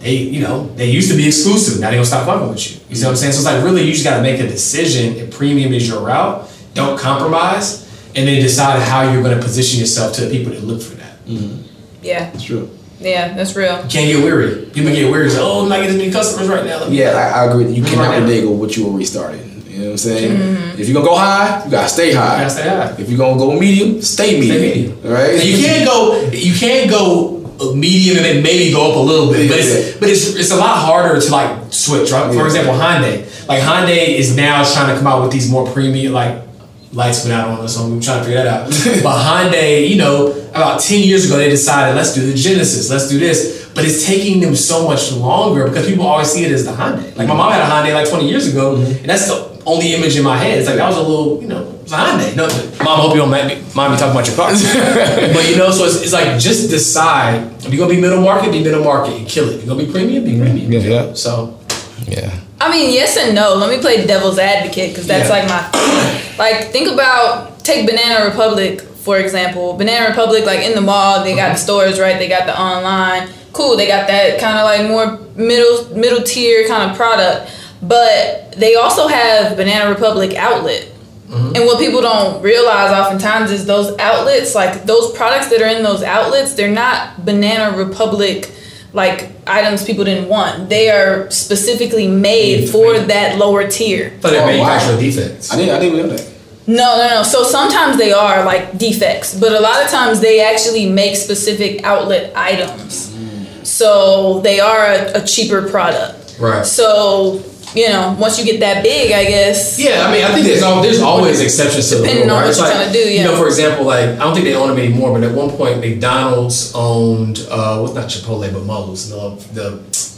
they, 0.00 0.14
you 0.16 0.40
know, 0.42 0.66
they 0.76 0.90
used 0.90 1.10
to 1.10 1.16
be 1.16 1.26
exclusive. 1.26 1.80
Now 1.80 1.90
they 1.90 1.96
gonna 1.96 2.06
stop 2.06 2.26
fucking 2.26 2.48
with 2.48 2.70
you. 2.70 2.80
You 2.88 2.94
see 2.96 3.04
what 3.04 3.10
I'm 3.10 3.16
saying? 3.16 3.32
So 3.32 3.38
it's 3.40 3.46
like 3.46 3.64
really 3.64 3.82
you 3.82 3.92
just 3.92 4.04
gotta 4.04 4.22
make 4.22 4.38
a 4.40 4.46
decision. 4.46 5.16
If 5.16 5.36
premium 5.36 5.72
is 5.72 5.88
your 5.88 6.00
route, 6.02 6.48
don't 6.74 6.98
compromise, 6.98 7.84
and 8.14 8.28
then 8.28 8.40
decide 8.40 8.80
how 8.82 9.10
you're 9.12 9.22
gonna 9.22 9.40
position 9.42 9.80
yourself 9.80 10.14
to 10.16 10.24
the 10.26 10.30
people 10.30 10.52
that 10.52 10.62
look 10.62 10.80
for 10.82 10.94
that. 10.96 11.24
Mm-hmm. 11.26 11.62
yeah, 12.02 12.30
it's 12.32 12.44
true. 12.44 12.70
yeah, 13.00 13.34
that's 13.34 13.54
real. 13.56 13.76
You 13.82 13.88
can't 13.88 14.08
get 14.12 14.22
weary. 14.22 14.66
People 14.66 14.92
get 14.92 15.10
weary. 15.10 15.26
It's 15.26 15.34
like, 15.36 15.44
oh, 15.44 15.62
I'm 15.64 15.68
not 15.68 15.76
getting 15.80 15.90
as 15.96 15.98
many 15.98 16.12
customers 16.12 16.48
right 16.48 16.64
now. 16.64 16.86
Yeah, 16.88 17.10
I, 17.10 17.42
I 17.44 17.50
agree. 17.50 17.70
You 17.72 17.82
Right 17.82 17.92
cannot 17.92 18.10
now. 18.12 18.20
renege 18.24 18.44
on 18.44 18.58
what 18.58 18.76
you 18.76 18.86
already 18.86 19.04
started. 19.04 19.44
You 19.66 19.78
know 19.78 19.84
what 19.86 19.90
I'm 19.92 19.98
saying? 19.98 20.38
Mm-hmm. 20.38 20.80
If 20.80 20.88
you're 20.88 20.94
gonna 20.94 21.06
go 21.06 21.16
high, 21.16 21.64
you 21.64 21.70
gotta 21.70 21.88
stay 21.88 22.12
high. 22.12 22.34
You 22.36 22.40
gotta 22.42 22.50
stay 22.50 22.68
high. 22.68 22.94
If 22.98 23.08
you're 23.10 23.18
gonna 23.18 23.38
go 23.38 23.58
medium, 23.58 24.00
stay 24.02 24.40
medium. 24.40 24.56
Stay 24.56 24.74
medium. 24.74 25.12
Right? 25.12 25.30
And 25.34 25.44
you 25.44 25.58
can't 25.66 25.84
go. 25.86 26.20
You 26.32 26.54
can't 26.58 26.90
go 26.90 27.37
medium 27.74 28.16
and 28.16 28.24
then 28.24 28.42
maybe 28.42 28.72
go 28.72 28.90
up 28.90 28.96
a 28.96 29.00
little 29.00 29.32
bit. 29.32 29.48
But 29.48 29.58
it's 29.58 29.98
but 29.98 30.08
it's 30.08 30.34
it's 30.34 30.50
a 30.50 30.56
lot 30.56 30.78
harder 30.78 31.20
to 31.20 31.30
like 31.30 31.72
switch. 31.72 32.10
Right? 32.10 32.32
For 32.34 32.46
example, 32.46 32.74
Hyundai. 32.74 33.26
Like 33.48 33.62
Hyundai 33.62 34.08
is 34.16 34.36
now 34.36 34.64
trying 34.64 34.94
to 34.94 34.96
come 34.96 35.06
out 35.06 35.22
with 35.22 35.32
these 35.32 35.50
more 35.50 35.70
premium 35.70 36.12
like. 36.12 36.46
Lights 36.90 37.22
went 37.22 37.34
out 37.34 37.50
on 37.50 37.62
us, 37.62 37.76
so 37.76 37.82
I'm 37.82 38.00
trying 38.00 38.20
to 38.20 38.24
figure 38.24 38.42
that 38.42 38.46
out. 38.46 38.66
but 39.02 39.22
Hyundai, 39.22 39.86
you 39.86 39.98
know, 39.98 40.30
about 40.48 40.80
10 40.80 41.02
years 41.02 41.26
ago, 41.26 41.36
they 41.36 41.50
decided, 41.50 41.94
let's 41.94 42.14
do 42.14 42.24
the 42.26 42.32
Genesis, 42.32 42.88
let's 42.90 43.10
do 43.10 43.18
this. 43.18 43.70
But 43.74 43.84
it's 43.84 44.06
taking 44.06 44.40
them 44.40 44.56
so 44.56 44.88
much 44.88 45.12
longer 45.12 45.68
because 45.68 45.86
people 45.86 46.06
always 46.06 46.32
see 46.32 46.46
it 46.46 46.50
as 46.50 46.64
the 46.64 46.72
Hyundai. 46.72 47.14
Like 47.14 47.28
my 47.28 47.34
mom 47.34 47.52
had 47.52 47.60
a 47.60 47.66
Hyundai 47.66 47.92
like 47.92 48.08
20 48.08 48.26
years 48.26 48.48
ago, 48.48 48.76
mm-hmm. 48.76 49.00
and 49.00 49.04
that's 49.04 49.28
the 49.28 49.47
only 49.68 49.94
image 49.94 50.16
in 50.16 50.24
my 50.24 50.36
head. 50.36 50.58
It's 50.58 50.66
like 50.66 50.76
that 50.76 50.88
was 50.88 50.96
a 50.96 51.02
little, 51.02 51.40
you 51.42 51.48
know, 51.48 51.62
it 51.62 51.82
was 51.82 51.92
a 51.92 51.96
Hyundai. 51.96 52.36
No, 52.36 52.46
mom, 52.84 52.98
I 52.98 53.02
hope 53.02 53.12
you 53.12 53.20
don't 53.20 53.30
mind 53.30 53.48
me, 53.48 53.54
mind 53.74 53.92
me 53.92 53.98
talking 53.98 54.12
about 54.12 54.26
your 54.26 54.36
car. 54.36 54.50
but 55.34 55.48
you 55.48 55.56
know, 55.56 55.70
so 55.70 55.84
it's, 55.84 56.02
it's 56.02 56.12
like 56.12 56.38
just 56.38 56.70
decide 56.70 57.44
if 57.64 57.72
you're 57.72 57.78
gonna 57.78 57.94
be 57.94 58.00
middle 58.00 58.22
market, 58.22 58.50
be 58.50 58.62
middle 58.62 58.82
market 58.82 59.14
and 59.14 59.28
kill 59.28 59.48
it. 59.48 59.56
If 59.56 59.64
you're 59.64 59.74
gonna 59.76 59.86
be 59.86 59.92
premium, 59.92 60.24
be 60.24 60.38
premium. 60.38 60.72
Yeah, 60.72 60.80
yeah. 60.80 61.12
So 61.14 61.58
Yeah. 62.06 62.40
I 62.60 62.70
mean, 62.72 62.92
yes 62.92 63.16
and 63.16 63.34
no. 63.34 63.54
Let 63.54 63.70
me 63.70 63.80
play 63.80 64.04
devil's 64.06 64.38
advocate 64.38 64.90
because 64.90 65.06
that's 65.06 65.28
Yeah. 65.28 65.36
like 65.36 65.48
my 65.48 66.36
like. 66.38 66.72
Think 66.72 66.90
about 66.90 67.60
take 67.64 67.86
Banana 67.86 68.24
Republic 68.24 68.80
for 69.08 69.18
example. 69.18 69.72
Banana 69.74 70.08
Republic, 70.10 70.44
like 70.44 70.60
in 70.60 70.74
the 70.74 70.82
mall, 70.82 71.24
they 71.24 71.34
got 71.34 71.46
the 71.46 71.52
uh-huh. 71.52 71.56
stores 71.56 71.98
right. 71.98 72.18
They 72.18 72.28
got 72.28 72.44
the 72.44 72.60
online. 72.60 73.30
Cool. 73.54 73.76
They 73.76 73.86
got 73.86 74.06
that 74.08 74.38
kind 74.38 74.58
of 74.58 74.64
like 74.64 74.86
more 74.86 75.18
middle 75.34 75.96
middle 75.96 76.22
tier 76.22 76.68
kind 76.68 76.90
of 76.90 76.96
product, 76.96 77.50
but 77.82 78.52
they 78.56 78.74
also 78.74 79.08
have 79.08 79.56
Banana 79.56 79.90
Republic 79.90 80.34
outlet. 80.34 80.88
Mm-hmm. 81.28 81.56
And 81.56 81.66
what 81.66 81.78
people 81.78 82.00
don't 82.00 82.42
realize 82.42 82.90
oftentimes 82.90 83.50
is 83.50 83.66
those 83.66 83.96
outlets, 83.98 84.54
like 84.54 84.84
those 84.84 85.12
products 85.12 85.48
that 85.50 85.60
are 85.60 85.68
in 85.68 85.82
those 85.82 86.02
outlets, 86.02 86.54
they're 86.54 86.72
not 86.72 87.24
Banana 87.24 87.76
Republic 87.76 88.50
like 88.94 89.30
items 89.46 89.84
people 89.84 90.04
didn't 90.04 90.28
want. 90.28 90.70
They 90.70 90.88
are 90.88 91.30
specifically 91.30 92.08
made 92.08 92.70
for 92.70 92.98
that 92.98 93.36
lower 93.36 93.68
tier. 93.68 94.18
but 94.22 94.30
they're 94.30 94.40
Oh, 94.40 94.46
wow. 94.46 94.66
manufacturer 94.66 94.98
defects. 94.98 95.52
I 95.52 95.56
didn't. 95.56 95.74
I 95.74 95.78
didn't 95.78 95.98
know 95.98 96.16
that. 96.16 96.26
No, 96.66 96.96
no, 96.96 97.08
no. 97.16 97.22
So 97.22 97.42
sometimes 97.44 97.98
they 97.98 98.12
are 98.12 98.44
like 98.44 98.78
defects, 98.78 99.38
but 99.38 99.52
a 99.52 99.60
lot 99.60 99.82
of 99.84 99.90
times 99.90 100.20
they 100.20 100.40
actually 100.40 100.88
make 100.90 101.16
specific 101.16 101.82
outlet 101.84 102.32
items. 102.36 103.10
Mm. 103.10 103.66
So 103.66 104.40
they 104.40 104.60
are 104.60 104.86
a, 104.86 105.22
a 105.22 105.26
cheaper 105.26 105.68
product. 105.68 106.36
Right. 106.38 106.64
So, 106.64 107.40
you 107.74 107.88
know, 107.88 108.16
once 108.18 108.38
you 108.38 108.44
get 108.44 108.60
that 108.60 108.82
big, 108.82 109.12
I 109.12 109.24
guess. 109.24 109.78
Yeah, 109.78 110.06
I 110.06 110.12
mean, 110.12 110.24
I 110.24 110.32
think 110.32 110.46
there's 110.46 110.62
al- 110.62 110.82
there's 110.82 111.00
always 111.00 111.40
exceptions 111.40 111.88
to 111.90 111.96
the 111.96 112.02
Depending 112.02 112.28
rule, 112.28 112.36
on 112.36 112.42
right? 112.42 112.46
what 112.46 112.50
It's 112.50 112.58
like, 112.60 112.72
trying 112.74 112.86
to 112.86 112.92
do, 112.92 112.98
You 113.12 113.24
know, 113.24 113.36
for 113.36 113.46
example, 113.46 113.84
like 113.86 114.04
I 114.10 114.16
don't 114.16 114.34
think 114.34 114.44
they 114.46 114.54
own 114.54 114.68
them 114.68 114.78
anymore, 114.78 115.12
but 115.12 115.22
at 115.28 115.34
one 115.34 115.50
point 115.50 115.80
McDonald's 115.80 116.72
owned 116.74 117.46
uh, 117.50 117.78
what's 117.80 117.94
not 117.94 118.08
Chipotle 118.08 118.52
but 118.52 118.64
Moe's, 118.64 119.10
the 119.10 119.30
the 119.54 119.70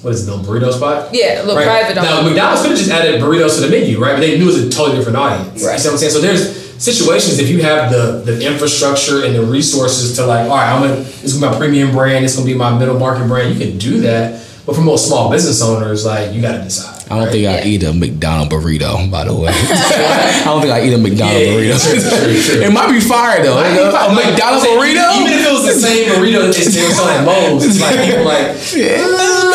what 0.02 0.14
is 0.14 0.26
it, 0.26 0.30
the 0.30 0.38
burrito 0.38 0.72
spot? 0.72 1.10
Yeah, 1.12 1.40
little 1.42 1.56
Right. 1.56 1.66
private 1.66 1.94
Now 1.96 2.22
McDonald's 2.22 2.62
could 2.62 2.70
have 2.70 2.78
just 2.78 2.90
added 2.90 3.20
burritos 3.20 3.56
to 3.56 3.62
the 3.66 3.70
menu, 3.70 3.98
right? 4.00 4.12
But 4.14 4.20
they 4.20 4.38
knew 4.38 4.44
it 4.44 4.54
was 4.54 4.64
a 4.64 4.70
totally 4.70 4.96
different 4.96 5.18
audience. 5.18 5.62
Right. 5.62 5.74
You 5.74 5.78
see 5.78 5.88
what 5.88 5.92
I'm 5.92 5.98
saying? 5.98 6.12
So 6.12 6.20
there's 6.20 6.60
situations 6.82 7.38
if 7.38 7.48
you 7.50 7.60
have 7.62 7.90
the 7.92 8.22
the 8.24 8.46
infrastructure 8.46 9.24
and 9.24 9.34
the 9.34 9.42
resources 9.42 10.16
to 10.16 10.24
like, 10.24 10.48
all 10.48 10.56
right, 10.56 10.72
I'm 10.72 10.80
gonna 10.82 11.00
this 11.02 11.24
is 11.34 11.40
my 11.40 11.54
premium 11.58 11.92
brand, 11.92 12.24
it's 12.24 12.34
gonna 12.36 12.46
be 12.46 12.54
my 12.54 12.76
middle 12.78 12.98
market 12.98 13.26
brand. 13.28 13.52
You 13.54 13.60
can 13.60 13.76
do 13.78 14.00
that, 14.02 14.40
but 14.70 14.76
for 14.76 14.82
most 14.82 15.08
small 15.08 15.30
business 15.30 15.60
owners, 15.62 16.06
like 16.06 16.32
you 16.32 16.40
got 16.40 16.52
to 16.58 16.62
decide. 16.62 17.02
I 17.10 17.16
don't 17.18 17.24
right? 17.24 17.32
think 17.32 17.46
I 17.48 17.58
Yeah. 17.58 17.66
eat 17.66 17.82
a 17.82 17.92
McDonald 17.92 18.50
burrito. 18.52 19.10
By 19.10 19.24
the 19.24 19.34
way, 19.34 19.50
I 19.54 20.42
don't 20.46 20.62
think 20.62 20.72
I 20.72 20.86
eat 20.86 20.94
a 20.94 20.98
McDonald 20.98 21.42
Yeah, 21.42 21.58
burrito. 21.58 21.82
true, 21.82 21.98
true, 21.98 22.42
true. 22.42 22.62
it 22.62 22.72
might 22.72 22.92
be 22.92 23.00
fire 23.00 23.42
though. 23.42 23.56
Like, 23.56 23.74
a 23.74 23.90
like, 24.14 24.30
McDonald's 24.30 24.62
I'm 24.62 24.78
burrito. 24.78 25.02
Even 25.18 25.32
if 25.34 25.42
it 25.46 25.50
was 25.52 25.64
the 25.66 25.74
same 25.74 26.06
burrito 26.14 26.46
that 26.46 26.54
they 26.54 26.70
they 26.70 26.86
were 26.86 26.94
selling 26.94 27.18
at 27.18 27.24
Moe's, 27.26 27.66
it's 27.66 27.80
like 27.82 27.98
people 28.06 28.22
like. 28.22 28.54
yeah, 28.70 29.02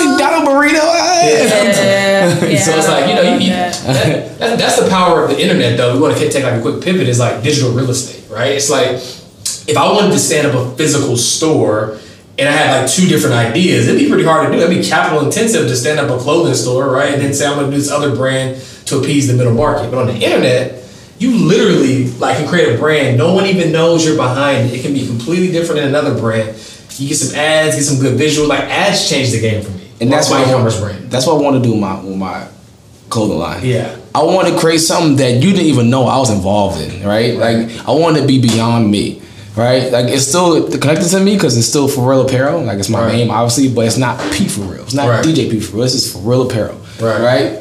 McDonald 0.04 0.52
burrito. 0.52 0.84
Yeah, 0.84 1.48
yeah, 2.44 2.60
so 2.60 2.76
it's 2.76 2.88
like 2.92 3.08
you 3.08 3.16
know, 3.16 3.24
you, 3.24 3.40
you, 3.40 3.50
that, 3.56 4.38
that, 4.40 4.60
that's 4.60 4.76
the 4.82 4.90
power 4.90 5.24
of 5.24 5.30
the 5.30 5.40
internet. 5.42 5.78
Though 5.78 5.96
we 5.96 6.02
want 6.02 6.18
to 6.18 6.30
take 6.30 6.44
like 6.44 6.60
a 6.60 6.62
quick 6.62 6.84
pivot. 6.84 7.08
Is 7.08 7.20
like 7.20 7.42
digital 7.42 7.72
real 7.72 7.90
estate, 7.90 8.30
right? 8.30 8.52
It's 8.52 8.70
like 8.70 9.00
if 9.72 9.78
I 9.78 9.92
wanted 9.94 10.12
to 10.12 10.20
stand 10.20 10.46
up 10.48 10.56
a 10.56 10.76
physical 10.76 11.16
store 11.16 12.00
and 12.38 12.50
I 12.50 12.52
had 12.52 12.82
like 12.82 12.92
two 12.92 13.08
different 13.08 13.36
ideas, 13.36 13.88
it'd 13.88 14.00
be 14.00 14.10
pretty 14.10 14.26
hard 14.26 14.48
to 14.48 14.52
do. 14.58 14.64
It'd 14.64 14.76
be 14.76 14.88
capital 14.88 15.24
intensive 15.26 15.68
to 15.68 15.76
stand 15.76 16.00
up 16.00 16.10
a 16.10 16.22
clothing 16.22 16.54
store, 16.54 16.90
right? 16.90 17.14
And 17.14 17.22
then 17.22 17.34
say 17.34 17.46
I'm 17.46 17.56
going 17.56 17.66
to 17.68 17.72
do 17.72 17.78
this 17.82 17.92
other 17.92 18.16
brand 18.16 18.62
to 18.88 19.00
appease 19.00 19.28
the 19.28 19.34
middle 19.34 19.54
market. 19.54 19.90
But 19.90 20.00
on 20.00 20.08
the 20.08 20.16
internet, 20.16 20.84
you 21.18 21.32
literally 21.38 22.10
like 22.20 22.38
can 22.38 22.48
create 22.48 22.76
a 22.76 22.78
brand. 22.78 23.18
No 23.18 23.34
one 23.34 23.46
even 23.46 23.72
knows 23.72 24.06
you're 24.06 24.18
behind 24.18 24.70
it. 24.70 24.80
It 24.80 24.82
can 24.84 24.94
be 24.94 25.08
completely 25.08 25.52
different 25.52 25.80
than 25.80 25.88
another 25.90 26.20
brand. 26.20 26.50
You 26.98 27.08
get 27.10 27.16
some 27.18 27.36
ads, 27.38 27.76
get 27.76 27.84
some 27.84 28.00
good 28.02 28.18
visual. 28.18 28.48
Like 28.50 28.62
ads 28.66 29.10
changed 29.10 29.34
the 29.34 29.40
game 29.40 29.64
for 29.64 29.72
me. 29.72 29.90
and 30.02 30.12
that's 30.12 30.30
my 30.30 30.42
e-commerce 30.44 30.80
brand. 30.80 31.10
That's 31.10 31.26
what 31.26 31.38
I 31.38 31.42
want 31.42 31.64
to 31.64 31.70
do 31.70 31.76
my 31.78 32.02
my 32.02 32.48
clothing 33.10 33.38
line. 33.38 33.64
Yeah. 33.66 33.96
I 34.14 34.24
want 34.24 34.48
to 34.50 34.58
create 34.58 34.80
something 34.80 35.16
that 35.18 35.42
you 35.44 35.52
didn't 35.52 35.68
even 35.68 35.90
know 35.90 36.04
I 36.06 36.18
was 36.18 36.32
involved 36.32 36.82
in, 36.82 37.06
right? 37.08 37.36
Like 37.36 37.88
I 37.88 37.92
want 37.92 38.18
to 38.18 38.26
be 38.26 38.42
beyond 38.42 38.90
me, 38.92 39.22
right? 39.56 39.92
Like 39.92 40.08
it's 40.08 40.28
still 40.28 40.70
connected 40.70 41.10
to 41.10 41.20
me 41.20 41.36
because 41.36 41.58
it's 41.58 41.68
still 41.68 41.88
for 41.88 42.10
real 42.10 42.22
apparel. 42.26 42.62
Like 42.64 42.80
it's 42.80 42.90
my 42.90 43.02
Right. 43.06 43.14
name, 43.16 43.32
obviously, 43.32 43.70
but 43.70 43.86
it's 43.88 43.98
not 43.98 44.20
P 44.32 44.48
for 44.48 44.62
real. 44.62 44.84
It's 44.84 44.94
not 44.94 45.08
Right. 45.10 45.24
DJ 45.24 45.50
P 45.50 45.60
for 45.60 45.76
real. 45.78 45.84
This 45.84 45.94
is 45.96 46.12
for 46.12 46.20
real 46.20 46.44
apparel, 46.44 46.76
Right. 47.00 47.22
Right? 47.22 47.60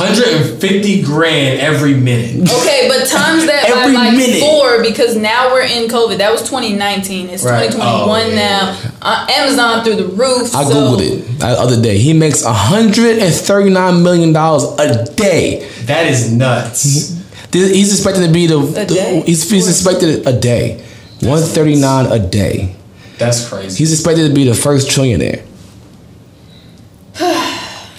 150 0.00 1.02
grand 1.02 1.60
every 1.60 1.94
minute. 1.94 2.50
Okay, 2.50 2.88
but 2.88 3.06
times 3.06 3.46
that 3.46 3.64
Every 3.68 3.94
by 3.94 4.06
like 4.08 4.16
minute. 4.16 4.40
four 4.40 4.82
because 4.82 5.16
now 5.16 5.52
we're 5.52 5.62
in 5.62 5.88
COVID. 5.88 6.18
That 6.18 6.32
was 6.32 6.42
2019. 6.42 7.28
It's 7.30 7.44
Right. 7.44 7.70
2021 7.70 8.20
Oh, 8.22 8.28
yeah. 8.28 8.34
now. 8.34 8.78
Uh, 9.02 9.26
Amazon 9.30 9.84
through 9.84 9.96
the 9.96 10.06
roof. 10.06 10.54
I 10.54 10.64
so 10.64 10.70
googled 10.74 11.00
it 11.00 11.38
the 11.38 11.46
other 11.46 11.80
day. 11.80 11.98
He 11.98 12.12
makes 12.12 12.42
139 12.44 14.02
million 14.02 14.32
dollars 14.32 14.64
a 14.80 15.04
day. 15.14 15.68
That 15.84 16.06
is 16.06 16.32
nuts. 16.32 17.16
He's 17.52 17.92
expected 17.92 18.26
to 18.26 18.32
be 18.32 18.46
the, 18.46 18.58
A 18.58 18.62
the- 18.62 18.84
day? 18.86 19.22
he's, 19.26 19.48
he's 19.50 19.68
expected 19.68 20.26
a 20.26 20.32
day, 20.38 20.76
139 21.20 22.06
a 22.12 22.18
day. 22.18 22.76
That's 23.18 23.48
crazy. 23.48 23.76
He's 23.78 23.92
expected 23.92 24.28
to 24.28 24.34
be 24.34 24.44
the 24.44 24.54
first 24.54 24.88
trillionaire. 24.88 25.42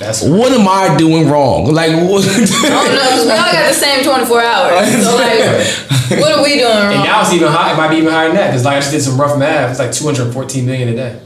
That's 0.01 0.21
What 0.23 0.51
am 0.51 0.67
I 0.67 0.97
doing 0.97 1.29
wrong? 1.29 1.71
Like, 1.71 1.91
what? 2.09 2.25
I 2.27 2.33
don't 2.35 2.95
know 2.95 3.05
because 3.05 3.25
we 3.25 3.31
all 3.31 3.53
got 3.53 3.67
the 3.69 3.73
same 3.73 4.03
24 4.03 4.41
hours. 4.41 5.03
So 5.05 5.15
like, 5.15 6.19
what 6.21 6.31
are 6.37 6.43
we 6.43 6.57
doing 6.57 6.63
wrong? 6.73 6.93
and 6.93 7.03
now 7.03 7.21
it's 7.21 7.31
even 7.33 7.47
high. 7.47 7.73
It 7.73 7.77
might 7.77 7.89
be 7.89 7.97
even 7.97 8.11
higher 8.11 8.27
than 8.27 8.35
that 8.37 8.47
because 8.47 8.65
like 8.65 8.77
I 8.77 8.79
just 8.79 8.91
did 8.91 9.01
some 9.01 9.19
rough 9.21 9.37
math. 9.37 9.69
It's 9.71 9.79
like 9.79 9.91
214 9.91 10.65
million 10.65 10.89
a 10.89 10.95
day. 10.95 11.21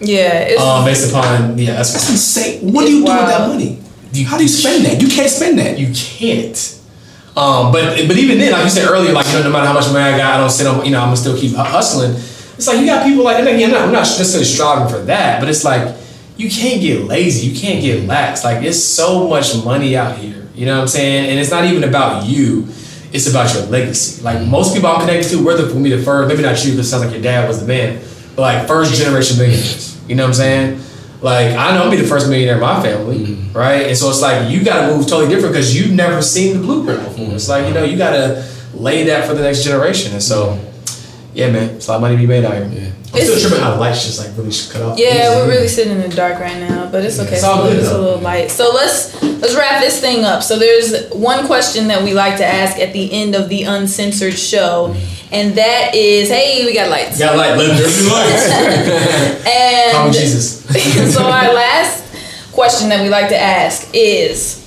yeah, 0.00 0.48
it's, 0.48 0.60
Um, 0.62 0.84
based 0.84 1.10
upon 1.10 1.58
yeah, 1.58 1.76
that's 1.76 1.92
That's 1.92 2.08
insane. 2.10 2.72
What 2.72 2.86
do 2.86 2.92
you 2.92 3.04
do 3.04 3.12
Wow. 3.12 3.20
with 3.20 3.28
that 3.36 3.48
money? 3.48 3.78
How 4.24 4.36
do 4.38 4.42
you 4.42 4.48
spend 4.48 4.84
that? 4.86 5.00
You 5.00 5.08
can't 5.08 5.30
spend 5.30 5.58
that. 5.60 5.78
you 5.78 5.92
can't. 5.94 6.56
Um, 7.36 7.70
but 7.70 7.96
but 8.08 8.16
even 8.16 8.38
then, 8.38 8.50
like 8.52 8.64
you 8.64 8.70
said 8.70 8.88
earlier, 8.90 9.12
like 9.12 9.26
you 9.26 9.34
know, 9.34 9.42
no 9.44 9.50
matter 9.50 9.66
how 9.66 9.72
much 9.74 9.86
money 9.92 10.04
I 10.14 10.16
got, 10.18 10.34
I 10.34 10.38
don't 10.38 10.50
sit 10.50 10.66
on. 10.66 10.84
You 10.84 10.90
know, 10.90 10.98
I'm 11.00 11.06
gonna 11.08 11.16
still 11.16 11.38
keep 11.38 11.54
hustling. 11.54 12.12
It's 12.56 12.66
like 12.66 12.80
you 12.80 12.86
got 12.86 13.06
people 13.06 13.22
like, 13.24 13.38
and 13.38 13.46
again, 13.48 13.70
I'm 13.74 13.92
not 13.92 14.00
necessarily 14.00 14.44
striving 14.44 14.88
for 14.92 15.00
that, 15.04 15.38
but 15.40 15.48
it's 15.48 15.64
like 15.64 15.94
you 16.40 16.48
can't 16.48 16.80
get 16.80 17.04
lazy, 17.04 17.48
you 17.48 17.60
can't 17.60 17.82
get 17.82 18.06
lax. 18.06 18.44
Like 18.44 18.64
it's 18.64 18.82
so 18.82 19.28
much 19.28 19.62
money 19.62 19.94
out 19.96 20.16
here. 20.16 20.48
You 20.54 20.64
know 20.64 20.76
what 20.76 20.82
I'm 20.82 20.88
saying? 20.88 21.30
And 21.30 21.38
it's 21.38 21.50
not 21.50 21.64
even 21.66 21.84
about 21.84 22.24
you. 22.26 22.66
It's 23.12 23.28
about 23.28 23.52
your 23.54 23.64
legacy. 23.64 24.22
Like 24.22 24.46
most 24.46 24.74
people 24.74 24.88
I'm 24.88 25.00
connected 25.00 25.28
to, 25.30 25.44
whether 25.44 25.68
for 25.68 25.76
me 25.76 25.90
the 25.90 26.02
first, 26.02 26.28
maybe 26.28 26.42
not 26.42 26.64
you, 26.64 26.72
because 26.72 26.86
it 26.86 26.90
sounds 26.90 27.04
like 27.04 27.12
your 27.12 27.22
dad 27.22 27.46
was 27.46 27.60
the 27.60 27.66
man, 27.66 28.02
but 28.36 28.42
like 28.42 28.66
first 28.66 28.94
generation 28.94 29.36
millionaires. 29.36 30.00
You 30.08 30.14
know 30.14 30.22
what 30.22 30.28
I'm 30.28 30.34
saying? 30.34 30.80
Like 31.20 31.56
I 31.56 31.74
know 31.74 31.84
I'll 31.84 31.90
be 31.90 31.98
the 31.98 32.08
first 32.08 32.28
millionaire 32.28 32.54
in 32.54 32.60
my 32.60 32.82
family, 32.82 33.18
mm-hmm. 33.18 33.56
right? 33.56 33.88
And 33.88 33.96
so 33.96 34.08
it's 34.08 34.22
like 34.22 34.50
you 34.50 34.64
got 34.64 34.86
to 34.86 34.96
move 34.96 35.06
totally 35.06 35.28
different 35.28 35.54
because 35.54 35.76
you've 35.76 35.92
never 35.92 36.22
seen 36.22 36.56
the 36.56 36.62
blueprint 36.62 37.04
before. 37.04 37.34
It's 37.34 37.50
like 37.50 37.66
you 37.66 37.74
know 37.74 37.84
you 37.84 37.98
got 37.98 38.12
to 38.12 38.48
lay 38.72 39.04
that 39.04 39.28
for 39.28 39.34
the 39.34 39.42
next 39.42 39.62
generation. 39.62 40.12
And 40.12 40.22
so, 40.22 40.58
yeah, 41.34 41.50
man, 41.50 41.76
it's 41.76 41.88
a 41.88 41.90
lot 41.90 41.96
of 41.96 42.02
money 42.02 42.16
to 42.16 42.20
be 42.20 42.26
made 42.26 42.44
out 42.44 42.54
here. 42.70 42.92
I'm 43.12 43.20
still 43.22 43.40
tripping 43.40 43.58
how 43.60 43.72
the 43.74 43.80
lights 43.80 44.04
just 44.04 44.18
like 44.20 44.36
really 44.36 44.52
cut 44.70 44.82
off. 44.82 44.98
yeah, 44.98 45.36
we're 45.36 45.48
really 45.48 45.66
sitting 45.68 45.92
in 45.92 46.00
the 46.08 46.14
dark 46.14 46.38
right 46.38 46.58
now, 46.60 46.88
but 46.90 47.04
it's 47.04 47.18
okay. 47.18 47.34
It's 47.36 47.44
all 47.44 47.62
good, 47.64 47.78
It's 47.78 47.88
a 47.88 47.98
little 47.98 48.20
light. 48.20 48.50
So 48.50 48.70
let's 48.72 49.20
let's 49.22 49.54
wrap 49.56 49.80
this 49.82 50.00
thing 50.00 50.24
up. 50.24 50.42
So 50.44 50.58
there's 50.58 51.08
one 51.10 51.46
question 51.46 51.88
that 51.88 52.02
we 52.04 52.14
like 52.14 52.36
to 52.38 52.46
ask 52.46 52.78
at 52.78 52.92
the 52.92 53.12
end 53.12 53.34
of 53.34 53.48
the 53.48 53.64
uncensored 53.64 54.34
show, 54.38 54.94
and 55.32 55.54
that 55.56 55.94
is, 55.94 56.28
hey, 56.28 56.64
we 56.64 56.72
got 56.72 56.88
lights. 56.88 57.18
got 57.18 57.36
like 57.36 57.56
legendary 57.56 58.10
lights. 58.10 58.48
Call 59.92 60.02
me 60.02 60.06
And 60.06 60.14
Jesus. 60.14 60.64
so 61.14 61.24
our 61.24 61.52
last 61.52 62.52
question 62.52 62.88
that 62.90 63.02
we 63.02 63.08
like 63.08 63.28
to 63.30 63.38
ask 63.38 63.88
is 63.92 64.58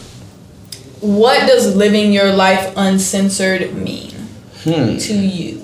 what 1.00 1.48
does 1.48 1.76
living 1.76 2.12
your 2.14 2.34
life 2.34 2.74
uncensored 2.76 3.74
mean 3.74 4.12
Hmm. 4.64 4.98
to 4.98 5.14
you? 5.14 5.62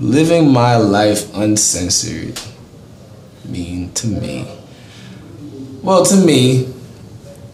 Living 0.00 0.52
my 0.52 0.76
life 0.76 1.34
uncensored 1.34 2.40
mean 3.44 3.92
to 3.94 4.06
me? 4.06 4.46
Well, 5.82 6.04
to 6.04 6.16
me, 6.16 6.72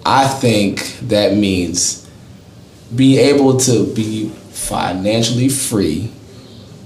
I 0.04 0.28
think 0.28 0.98
that 1.08 1.34
means 1.34 2.08
being 2.94 3.18
able 3.18 3.56
to 3.60 3.86
be 3.94 4.28
financially 4.50 5.48
free, 5.48 6.12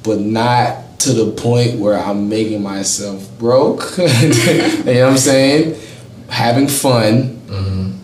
but 0.04 0.20
not 0.20 1.00
to 1.00 1.12
the 1.12 1.32
point 1.32 1.78
where 1.78 1.98
I'm 1.98 2.28
making 2.28 2.62
myself 2.62 3.28
broke. 3.38 3.94
you 3.98 4.04
know 4.06 4.84
what 4.84 5.10
I'm 5.10 5.18
saying? 5.18 5.80
Having 6.28 6.68
fun. 6.68 7.36
Mm-hmm. 7.46 7.97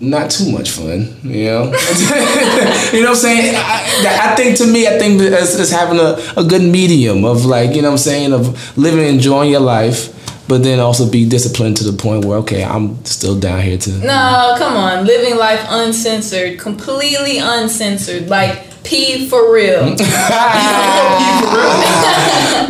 Not 0.00 0.30
too 0.30 0.52
much 0.52 0.70
fun, 0.70 1.16
you 1.24 1.46
know. 1.46 1.64
you 2.92 3.02
know 3.02 3.08
what 3.08 3.08
I'm 3.08 3.14
saying? 3.16 3.54
I, 3.56 4.30
I 4.30 4.36
think 4.36 4.56
to 4.58 4.66
me, 4.66 4.86
I 4.86 4.96
think 4.96 5.20
it's, 5.20 5.58
it's 5.58 5.70
having 5.72 5.98
a, 5.98 6.16
a 6.36 6.44
good 6.44 6.62
medium 6.62 7.24
of 7.24 7.44
like, 7.44 7.74
you 7.74 7.82
know 7.82 7.88
what 7.88 7.92
I'm 7.92 7.98
saying, 7.98 8.32
of 8.32 8.78
living, 8.78 9.04
enjoying 9.04 9.50
your 9.50 9.60
life, 9.60 10.14
but 10.46 10.62
then 10.62 10.78
also 10.78 11.10
be 11.10 11.28
disciplined 11.28 11.78
to 11.78 11.84
the 11.84 11.96
point 11.96 12.24
where 12.24 12.38
okay, 12.38 12.62
I'm 12.62 13.04
still 13.04 13.38
down 13.38 13.60
here 13.60 13.76
to. 13.76 13.90
No, 13.98 14.54
come 14.56 14.76
on. 14.76 15.04
Living 15.04 15.36
life 15.36 15.66
uncensored, 15.68 16.60
completely 16.60 17.38
uncensored, 17.38 18.28
like 18.28 18.67
P 18.88 19.28
for 19.28 19.52
real. 19.52 19.84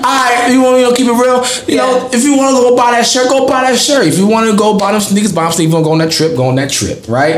Alright, 0.05 0.51
you 0.53 0.61
want 0.63 0.79
me 0.79 0.89
to 0.89 0.95
keep 0.97 1.07
it 1.07 1.13
real? 1.13 1.45
You 1.69 1.77
know, 1.77 2.11
if 2.13 2.25
you 2.25 2.37
want 2.37 2.57
to 2.57 2.63
go 2.63 2.77
buy 2.77 2.91
that 2.91 3.07
shirt, 3.07 3.29
go 3.29 3.47
buy 3.47 3.71
that 3.71 3.79
shirt. 3.79 4.07
If 4.07 4.19
you 4.19 4.27
want 4.27 4.51
to 4.51 4.57
go 4.57 4.77
buy 4.77 4.91
them 4.93 5.01
sneakers, 5.01 5.33
buy 5.33 5.45
them 5.45 5.53
sneakers. 5.53 5.75
If 5.75 5.79
you 5.79 5.83
want 5.83 5.85
to 5.85 5.89
go 5.89 5.93
on 5.93 5.99
that 5.99 6.11
trip, 6.11 6.37
go 6.37 6.49
on 6.49 6.57
that 6.57 6.71
trip, 6.71 7.07
right? 7.09 7.35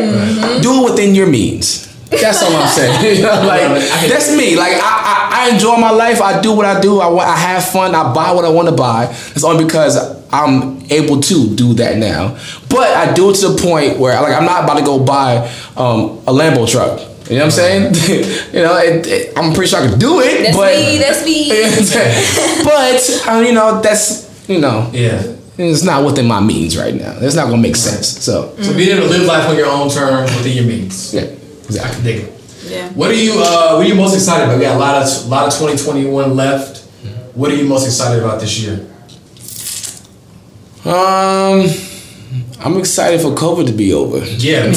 Do 0.62 0.80
it 0.80 0.90
within 0.92 1.14
your 1.14 1.26
means. 1.26 1.88
That's 2.08 2.42
all 2.42 2.54
I'm 2.56 2.68
saying. 2.68 3.16
You 3.16 3.22
know, 3.22 3.42
like 3.46 3.60
that's 4.08 4.34
me. 4.36 4.56
Like 4.56 4.72
I, 4.74 4.78
I, 4.80 5.46
I 5.48 5.54
enjoy 5.54 5.76
my 5.76 5.90
life. 5.90 6.20
I 6.20 6.40
do 6.40 6.56
what 6.56 6.64
I 6.64 6.80
do. 6.80 7.00
I, 7.00 7.08
I 7.08 7.36
have 7.36 7.64
fun. 7.64 7.94
I 7.94 8.12
buy 8.12 8.32
what 8.32 8.44
I 8.44 8.48
want 8.48 8.68
to 8.68 8.74
buy. 8.74 9.06
It's 9.10 9.44
only 9.44 9.64
because 9.64 9.96
I'm 10.32 10.80
able 10.90 11.20
to 11.20 11.54
do 11.54 11.74
that 11.74 11.98
now. 11.98 12.38
But 12.68 12.88
I 12.96 13.12
do 13.12 13.30
it 13.30 13.34
to 13.36 13.48
the 13.48 13.62
point 13.62 13.98
where 13.98 14.20
like 14.20 14.32
I'm 14.34 14.44
not 14.44 14.64
about 14.64 14.78
to 14.78 14.84
go 14.84 15.04
buy 15.04 15.48
um, 15.76 16.18
a 16.26 16.32
Lambo 16.32 16.68
truck. 16.70 17.09
You 17.30 17.36
know 17.38 17.44
what 17.44 17.44
I'm 17.44 17.50
saying? 17.52 17.82
you 18.52 18.60
know, 18.62 18.76
it, 18.78 19.06
it- 19.06 19.32
I'm 19.38 19.52
pretty 19.54 19.70
sure 19.70 19.80
I 19.80 19.88
could 19.88 20.00
do 20.00 20.20
it. 20.20 20.42
That's 20.44 20.56
but 20.56 20.74
me, 20.74 20.98
that's 20.98 21.24
me. 21.24 21.48
but 22.64 23.28
um, 23.28 23.44
you 23.44 23.52
know, 23.52 23.80
that's 23.80 24.48
you 24.48 24.58
know, 24.60 24.90
Yeah. 24.92 25.22
it's 25.56 25.84
not 25.84 26.04
within 26.04 26.26
my 26.26 26.40
means 26.40 26.76
right 26.76 26.94
now. 26.94 27.14
It's 27.20 27.36
not 27.36 27.44
gonna 27.48 27.62
make 27.62 27.76
sense. 27.76 28.08
So 28.24 28.54
So 28.60 28.74
being 28.74 28.96
able 28.96 29.06
to 29.06 29.12
live 29.14 29.26
life 29.26 29.48
on 29.48 29.56
your 29.56 29.66
own 29.68 29.88
terms 29.88 30.34
within 30.36 30.56
your 30.56 30.66
means. 30.66 31.14
yeah, 31.14 31.22
I 31.22 31.24
exactly. 31.66 31.94
can 31.94 32.04
dig 32.04 32.16
it. 32.24 32.32
Yeah. 32.66 32.88
What 32.90 33.10
are 33.10 33.14
you 33.14 33.32
uh 33.38 33.74
what 33.76 33.86
are 33.86 33.88
you 33.88 33.94
most 33.94 34.14
excited 34.14 34.44
about? 34.44 34.58
We 34.58 34.64
got 34.64 34.76
a 34.76 34.78
lot 34.78 35.00
of 35.00 35.26
a 35.26 35.28
lot 35.28 35.46
of 35.46 35.52
2021 35.54 36.34
left. 36.34 36.78
What 37.34 37.50
are 37.52 37.54
you 37.54 37.64
most 37.64 37.86
excited 37.86 38.22
about 38.24 38.40
this 38.40 38.58
year? 38.60 38.86
Um, 40.84 41.62
I'm 42.62 42.76
excited 42.76 43.20
for 43.22 43.30
COVID 43.32 43.66
to 43.68 43.72
be 43.72 43.92
over. 43.94 44.18
Yeah. 44.18 44.66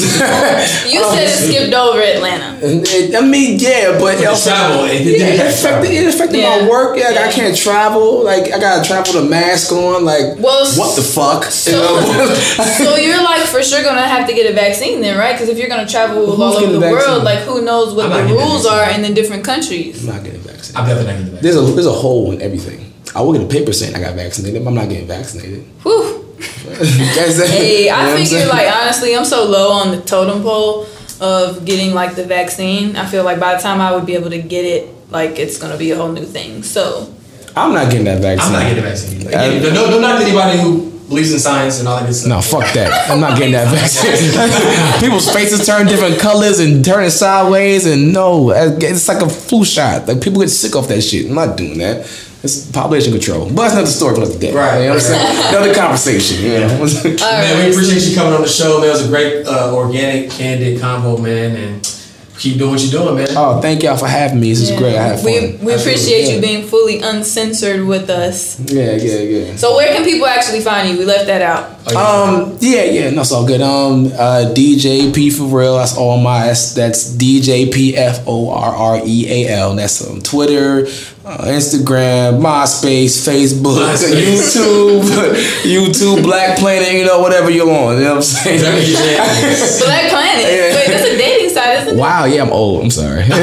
You 0.94 1.02
said 1.10 1.24
it 1.24 1.36
skipped 1.36 1.74
over 1.74 2.00
Atlanta. 2.00 2.58
It- 2.62 3.14
I 3.14 3.20
mean, 3.20 3.58
yeah, 3.58 3.98
but 3.98 4.16
the 4.16 4.24
travel, 4.42 4.84
it 4.86 5.02
yeah, 5.04 5.26
it 5.26 5.40
affected, 5.52 5.90
it 5.90 6.06
affected 6.14 6.38
Yeah. 6.38 6.62
my 6.62 6.68
work. 6.68 6.96
Yeah, 6.96 7.10
Yeah. 7.10 7.26
I 7.28 7.32
can't 7.32 7.56
travel. 7.56 8.22
Like 8.24 8.52
I 8.52 8.58
gotta 8.58 8.86
travel 8.86 9.12
with 9.14 9.24
a 9.26 9.28
mask 9.28 9.72
on. 9.72 10.04
Like, 10.04 10.38
Well, 10.38 10.64
what 10.76 10.96
the 10.96 11.02
fuck? 11.02 11.44
So, 11.44 11.70
You 11.72 11.76
know? 11.76 12.34
so 12.84 12.96
you're 12.96 13.22
like 13.22 13.42
for 13.42 13.62
sure 13.62 13.82
gonna 13.82 14.06
have 14.06 14.26
to 14.28 14.34
get 14.34 14.50
a 14.50 14.54
vaccine 14.54 15.00
then, 15.02 15.18
right? 15.18 15.32
Because 15.32 15.48
if 15.50 15.58
you're 15.58 15.68
gonna 15.68 15.86
travel 15.88 16.24
Who's 16.26 16.38
all 16.40 16.42
over 16.54 16.60
getting 16.60 16.74
the 16.74 16.80
vaccine? 16.80 16.98
world, 17.10 17.24
like 17.24 17.40
who 17.40 17.62
knows 17.62 17.94
what 17.94 18.06
I'm 18.06 18.10
the 18.12 18.16
not 18.18 18.26
getting 18.28 18.42
a 18.42 18.44
rules 18.46 18.64
are 18.66 18.90
in 18.90 19.02
the 19.02 19.12
different 19.12 19.44
countries? 19.44 20.08
I'm 20.08 20.14
not 20.14 20.24
getting 20.24 20.40
vaccinated. 20.40 20.76
I'm 20.76 20.86
definitely 20.88 21.04
not 21.12 21.18
getting 21.18 21.26
the 21.26 21.40
vaccine. 21.40 21.42
There's 21.42 21.70
a 21.70 21.74
there's 21.74 21.86
a 21.86 21.92
hole 21.92 22.32
in 22.32 22.40
everything. 22.40 22.92
I 23.14 23.20
will 23.20 23.32
get 23.34 23.42
a 23.42 23.46
paper 23.46 23.72
saying 23.72 23.94
I 23.94 24.00
got 24.00 24.14
vaccinated, 24.14 24.64
but 24.64 24.70
I'm 24.70 24.76
not 24.76 24.88
getting 24.88 25.06
vaccinated. 25.06 25.64
Whew. 25.82 26.23
That's 26.38 27.38
it. 27.38 27.50
Hey, 27.50 27.84
You 27.84 27.90
know 27.90 27.96
I 27.96 28.10
I'm 28.12 28.16
figure 28.26 28.46
like 28.46 28.68
honestly, 28.74 29.16
I'm 29.16 29.24
so 29.24 29.44
low 29.44 29.72
on 29.72 29.90
the 29.90 30.00
totem 30.02 30.42
pole 30.42 30.86
of 31.20 31.64
getting 31.64 31.94
like 31.94 32.14
the 32.16 32.24
vaccine. 32.24 32.96
I 32.96 33.06
feel 33.06 33.24
like 33.24 33.38
by 33.40 33.54
the 33.56 33.62
time 33.62 33.80
I 33.80 33.94
would 33.94 34.06
be 34.06 34.14
able 34.14 34.30
to 34.30 34.42
get 34.42 34.64
it, 34.64 34.88
like 35.10 35.38
it's 35.38 35.58
gonna 35.58 35.76
be 35.76 35.90
a 35.92 35.96
whole 35.96 36.10
new 36.12 36.24
thing. 36.24 36.62
So 36.62 37.12
I'm 37.56 37.72
not 37.72 37.90
getting 37.90 38.04
that 38.06 38.20
vaccine. 38.20 38.46
I'm 38.46 38.52
not 38.52 38.62
getting 38.68 38.82
the 38.82 38.88
vaccine. 38.90 39.24
Like, 39.24 39.34
I- 39.34 39.46
yeah, 39.54 39.72
no, 39.72 39.90
no, 39.90 40.00
not 40.00 40.20
anybody 40.20 40.58
who 40.58 40.93
believes 41.08 41.32
in 41.32 41.38
science 41.38 41.78
and 41.78 41.88
all 41.88 41.98
that 41.98 42.06
good 42.06 42.14
stuff. 42.14 42.28
No, 42.28 42.40
fuck 42.40 42.72
that. 42.74 43.10
I'm 43.10 43.20
not 43.20 43.38
getting 43.38 43.52
that 43.52 43.68
vaccine. 43.72 45.00
People's 45.00 45.30
faces 45.30 45.66
turn 45.66 45.86
different 45.86 46.18
colors 46.18 46.60
and 46.60 46.84
turning 46.84 47.10
sideways, 47.10 47.86
and 47.86 48.12
no, 48.12 48.50
it's 48.50 49.08
like 49.08 49.22
a 49.22 49.28
flu 49.28 49.64
shot. 49.64 50.08
Like 50.08 50.20
people 50.22 50.40
get 50.40 50.48
sick 50.48 50.74
off 50.76 50.88
that 50.88 51.02
shit. 51.02 51.28
I'm 51.28 51.34
not 51.34 51.56
doing 51.56 51.78
that. 51.78 52.06
It's 52.42 52.70
population 52.70 53.12
control. 53.12 53.46
But 53.46 53.70
that's 53.70 53.90
the 53.90 53.96
story 53.96 54.16
for 54.16 54.22
another 54.22 54.38
day. 54.38 54.52
Right, 54.52 54.80
You 54.80 54.88
know 54.88 54.94
what 54.94 54.96
I'm 54.96 55.00
saying? 55.00 55.48
Another 55.48 55.74
conversation. 55.74 56.44
You 56.44 56.58
know? 56.60 56.78
All 56.78 56.84
Man, 56.84 57.64
we 57.64 57.72
appreciate 57.72 58.02
you 58.02 58.14
coming 58.14 58.34
on 58.34 58.42
the 58.42 58.48
show, 58.48 58.80
man. 58.80 58.88
It 58.88 58.92
was 58.92 59.06
a 59.06 59.08
great, 59.08 59.46
uh, 59.46 59.74
organic, 59.74 60.30
candid 60.30 60.78
combo, 60.78 61.16
man. 61.16 61.56
And 61.56 62.03
keep 62.38 62.58
doing 62.58 62.72
what 62.72 62.82
you're 62.82 62.90
doing, 62.90 63.16
man. 63.16 63.28
oh, 63.36 63.60
thank 63.60 63.82
y'all 63.82 63.96
for 63.96 64.08
having 64.08 64.40
me. 64.40 64.50
This 64.50 64.70
is 64.70 64.78
great. 64.78 64.96
I 64.96 65.02
had 65.02 65.20
fun. 65.20 65.26
We 65.26 65.56
we 65.64 65.74
appreciate 65.74 66.28
yeah. 66.28 66.34
you 66.34 66.40
being 66.40 66.66
fully 66.66 67.00
uncensored 67.00 67.86
with 67.86 68.10
us. 68.10 68.58
yeah, 68.60 68.96
yeah, 68.96 69.18
yeah. 69.20 69.56
So 69.56 69.76
where 69.76 69.94
can 69.94 70.04
people 70.04 70.26
actually 70.26 70.60
find 70.60 70.88
you? 70.88 70.98
We 70.98 71.04
left 71.04 71.26
that 71.26 71.42
out. 71.42 71.74
Um, 71.92 72.56
yeah, 72.60 72.84
yeah, 72.84 73.10
no, 73.10 73.22
all 73.30 73.46
good. 73.46 73.60
Um, 73.60 74.06
uh, 74.06 74.52
DJ 74.54 75.14
P 75.14 75.28
for 75.28 75.44
real. 75.44 75.76
That's 75.76 75.96
all 75.96 76.18
my. 76.18 76.46
That's, 76.46 76.74
that's 76.74 77.12
DJ 77.12 77.72
P 77.72 77.94
F 77.94 78.24
O 78.26 78.50
R 78.50 78.74
R 78.74 79.00
E 79.04 79.46
A 79.46 79.52
L. 79.52 79.76
That's 79.76 80.00
on 80.08 80.20
Twitter, 80.20 80.86
uh, 81.26 81.44
Instagram, 81.44 82.40
MySpace, 82.40 83.20
Facebook, 83.28 83.84
MySpace. 83.84 84.56
YouTube, 84.56 85.02
YouTube, 85.62 86.22
Black 86.22 86.58
Planet. 86.58 86.94
You 86.94 87.04
know, 87.04 87.20
whatever 87.20 87.50
you're 87.50 87.70
on. 87.70 87.96
You 87.96 88.04
know 88.04 88.08
what 88.10 88.16
I'm 88.16 88.22
saying? 88.22 88.60
Whatever 88.60 88.80
you 88.80 88.94
say. 88.94 89.84
Black 89.84 90.08
Planet. 90.08 90.44
Yeah. 90.44 90.74
Wait, 90.74 90.86
that's 90.88 91.04
a 91.04 91.16
dating 91.18 91.50
site, 91.50 91.63
isn't? 91.86 91.98
Wow, 91.98 92.24
yeah, 92.24 92.42
I'm 92.42 92.50
old. 92.52 92.82
I'm 92.84 92.90
sorry. 92.90 93.24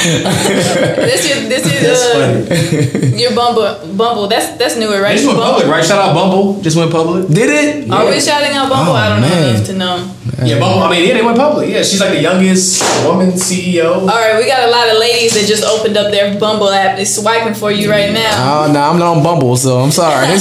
This 0.00 1.24
is 1.28 1.48
this 1.48 1.64
is 1.66 1.80
That's 1.82 2.04
uh, 2.14 3.00
funny. 3.00 3.20
your 3.20 3.34
Bumble 3.34 3.94
Bumble. 3.96 4.28
That's 4.28 4.56
that's 4.56 4.76
newer, 4.76 5.00
right? 5.02 5.16
They 5.16 5.22
just 5.22 5.26
went 5.26 5.40
public, 5.40 5.66
right? 5.66 5.84
Shout 5.84 5.98
out 5.98 6.14
Bumble. 6.14 6.60
Just 6.62 6.76
went 6.76 6.90
public. 6.90 7.28
Did 7.28 7.50
it? 7.50 7.90
Are 7.90 8.06
we 8.08 8.20
shouting 8.20 8.56
out 8.56 8.68
Bumble? 8.70 8.92
Oh, 8.92 8.96
I 8.96 9.08
don't 9.10 9.20
know 9.20 9.48
enough 9.50 9.66
to 9.66 9.74
know. 9.74 10.14
Yeah, 10.42 10.58
Bumble. 10.58 10.82
I 10.82 10.90
mean, 10.90 11.06
yeah, 11.06 11.14
they 11.14 11.22
went 11.22 11.36
public. 11.36 11.68
Yeah, 11.68 11.82
she's 11.82 12.00
like 12.00 12.12
the 12.12 12.22
youngest 12.22 12.80
woman 13.04 13.30
CEO. 13.32 13.92
All 13.92 14.06
right, 14.06 14.36
we 14.38 14.46
got 14.46 14.66
a 14.68 14.70
lot 14.70 14.88
of 14.88 14.96
ladies 14.98 15.34
that 15.34 15.46
just 15.46 15.64
opened 15.64 15.96
up 15.96 16.10
their 16.10 16.38
Bumble 16.38 16.70
app. 16.70 16.98
It's 16.98 17.14
swiping 17.14 17.54
for 17.54 17.70
you 17.70 17.90
right 17.90 18.12
now. 18.12 18.32
Oh 18.66 18.72
no, 18.72 18.80
I'm 18.80 18.98
not 18.98 19.16
on 19.18 19.22
Bumble, 19.22 19.56
so 19.56 19.80
I'm 19.80 19.90
sorry. 19.90 20.26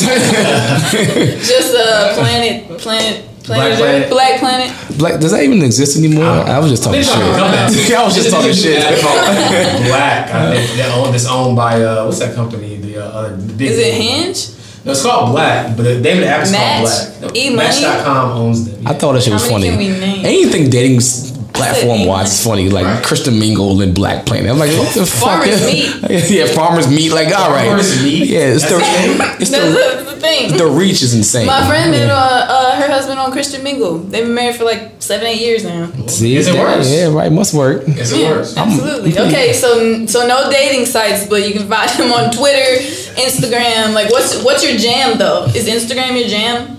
Just 1.43 1.75
uh, 1.75 2.15
Planet 2.15 2.79
Planet 2.79 3.28
Black 3.55 3.77
Planet 3.77 4.09
Planet. 4.09 4.09
Black 4.09 4.39
Planet. 4.39 4.97
Black, 4.97 5.19
does 5.19 5.31
that 5.31 5.43
even 5.43 5.61
exist 5.63 5.97
anymore? 5.97 6.25
I, 6.25 6.59
was 6.59 6.69
just 6.71 6.83
talking 6.83 7.01
shit. 7.01 7.13
trying 7.13 7.73
to. 7.73 7.95
I 7.95 8.03
was 8.05 8.15
just 8.15 8.29
talking 8.31 8.53
shit. 8.53 8.81
Black. 9.89 10.29
Uh, 10.33 10.51
they, 10.51 10.65
they 10.77 10.91
own, 10.93 11.13
it's 11.15 11.27
owned 11.27 11.55
by 11.55 11.81
uh, 11.81 12.05
what's 12.05 12.19
that 12.19 12.35
company? 12.35 12.77
The 12.77 12.97
uh, 13.05 13.09
other 13.09 13.37
big. 13.37 13.71
Is 13.71 13.77
it 13.79 13.93
Hinge? 13.93 14.55
No, 14.85 14.91
it's 14.93 15.03
called 15.03 15.31
Black, 15.31 15.75
but 15.75 15.83
David 15.83 16.23
name 16.23 16.23
app 16.27 16.43
is 16.43 16.51
called 16.53 16.83
Black. 16.85 17.21
No, 17.21 17.29
E-Money? 17.35 17.57
Match.com 17.57 18.31
owns 18.37 18.71
them. 18.71 18.87
I 18.87 18.93
thought 18.93 19.13
that 19.13 19.23
shit 19.23 19.33
was 19.33 19.49
How 19.49 19.57
many 19.57 19.69
funny. 19.71 19.85
can 19.87 19.93
we 19.93 19.99
name? 19.99 20.25
Anything 20.25 20.69
dating 20.69 20.97
s- 20.97 21.31
platform 21.53 21.99
said 21.99 22.07
wise 22.07 22.31
is 22.33 22.43
funny. 22.43 22.69
Like 22.69 22.85
Right. 22.85 23.03
Christian 23.03 23.37
Mingle 23.39 23.81
and 23.81 23.93
Black 23.93 24.25
Planet. 24.25 24.49
I'm 24.51 24.59
like, 24.59 24.71
what 24.77 24.93
the 24.93 25.05
fuck? 25.05 25.43
Farmers 25.43 25.61
is- 26.09 26.31
yeah, 26.31 26.45
farmers 26.47 26.87
meat. 26.87 27.11
Like, 27.11 27.33
all 27.35 27.51
right. 27.51 27.67
Farmers 27.67 28.03
Meat? 28.03 28.27
Yeah, 28.29 28.53
it's 28.53 28.63
That's 28.69 28.73
the, 28.73 29.17
the 29.17 29.35
it's 29.41 29.51
the, 29.51 29.57
the, 30.05 30.11
the 30.15 30.19
thing. 30.21 30.57
the 30.57 30.67
reach 30.67 31.01
is 31.01 31.13
insane. 31.13 31.45
My 31.47 31.67
friend 31.67 31.91
met 31.91 32.09
uh, 32.09 32.13
uh, 32.15 32.75
her 32.81 32.87
husband 32.91 33.19
on 33.19 33.31
Christian 33.31 33.63
Mingle. 33.63 33.99
They've 33.99 34.25
been 34.25 34.33
married 34.35 34.55
for 34.55 34.63
like 34.63 34.93
seven, 34.99 35.27
eight 35.27 35.41
years 35.41 35.63
now. 35.63 35.91
See, 36.07 36.35
Is 36.35 36.47
it 36.47 36.55
yeah, 36.55 36.63
worse? 36.63 36.91
Yeah, 36.91 37.07
right. 37.13 37.31
Must 37.31 37.53
work. 37.53 37.83
Yes, 37.87 38.11
it 38.11 38.21
Yeah, 38.21 38.31
works. 38.31 38.55
absolutely. 38.57 39.17
Okay, 39.29 39.53
so 39.53 40.05
so 40.05 40.25
no 40.27 40.49
dating 40.49 40.85
sites, 40.85 41.27
but 41.27 41.45
you 41.47 41.53
can 41.53 41.67
find 41.67 41.89
him 41.91 42.11
on 42.11 42.31
Twitter, 42.31 42.81
Instagram. 43.19 43.93
Like, 43.93 44.09
what's 44.11 44.41
what's 44.43 44.63
your 44.67 44.77
jam 44.77 45.17
though? 45.17 45.45
Is 45.55 45.67
Instagram 45.67 46.17
your 46.19 46.27
jam? 46.29 46.78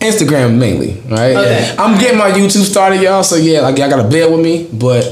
Instagram 0.00 0.58
mainly, 0.58 1.00
right? 1.10 1.36
Okay. 1.36 1.74
I'm 1.78 1.98
getting 1.98 2.18
my 2.18 2.30
YouTube 2.30 2.64
started, 2.64 3.00
y'all. 3.00 3.22
So 3.24 3.36
yeah, 3.36 3.60
like 3.60 3.78
y'all 3.78 3.90
gotta 3.90 4.08
bear 4.08 4.30
with 4.30 4.40
me, 4.40 4.68
but 4.72 5.04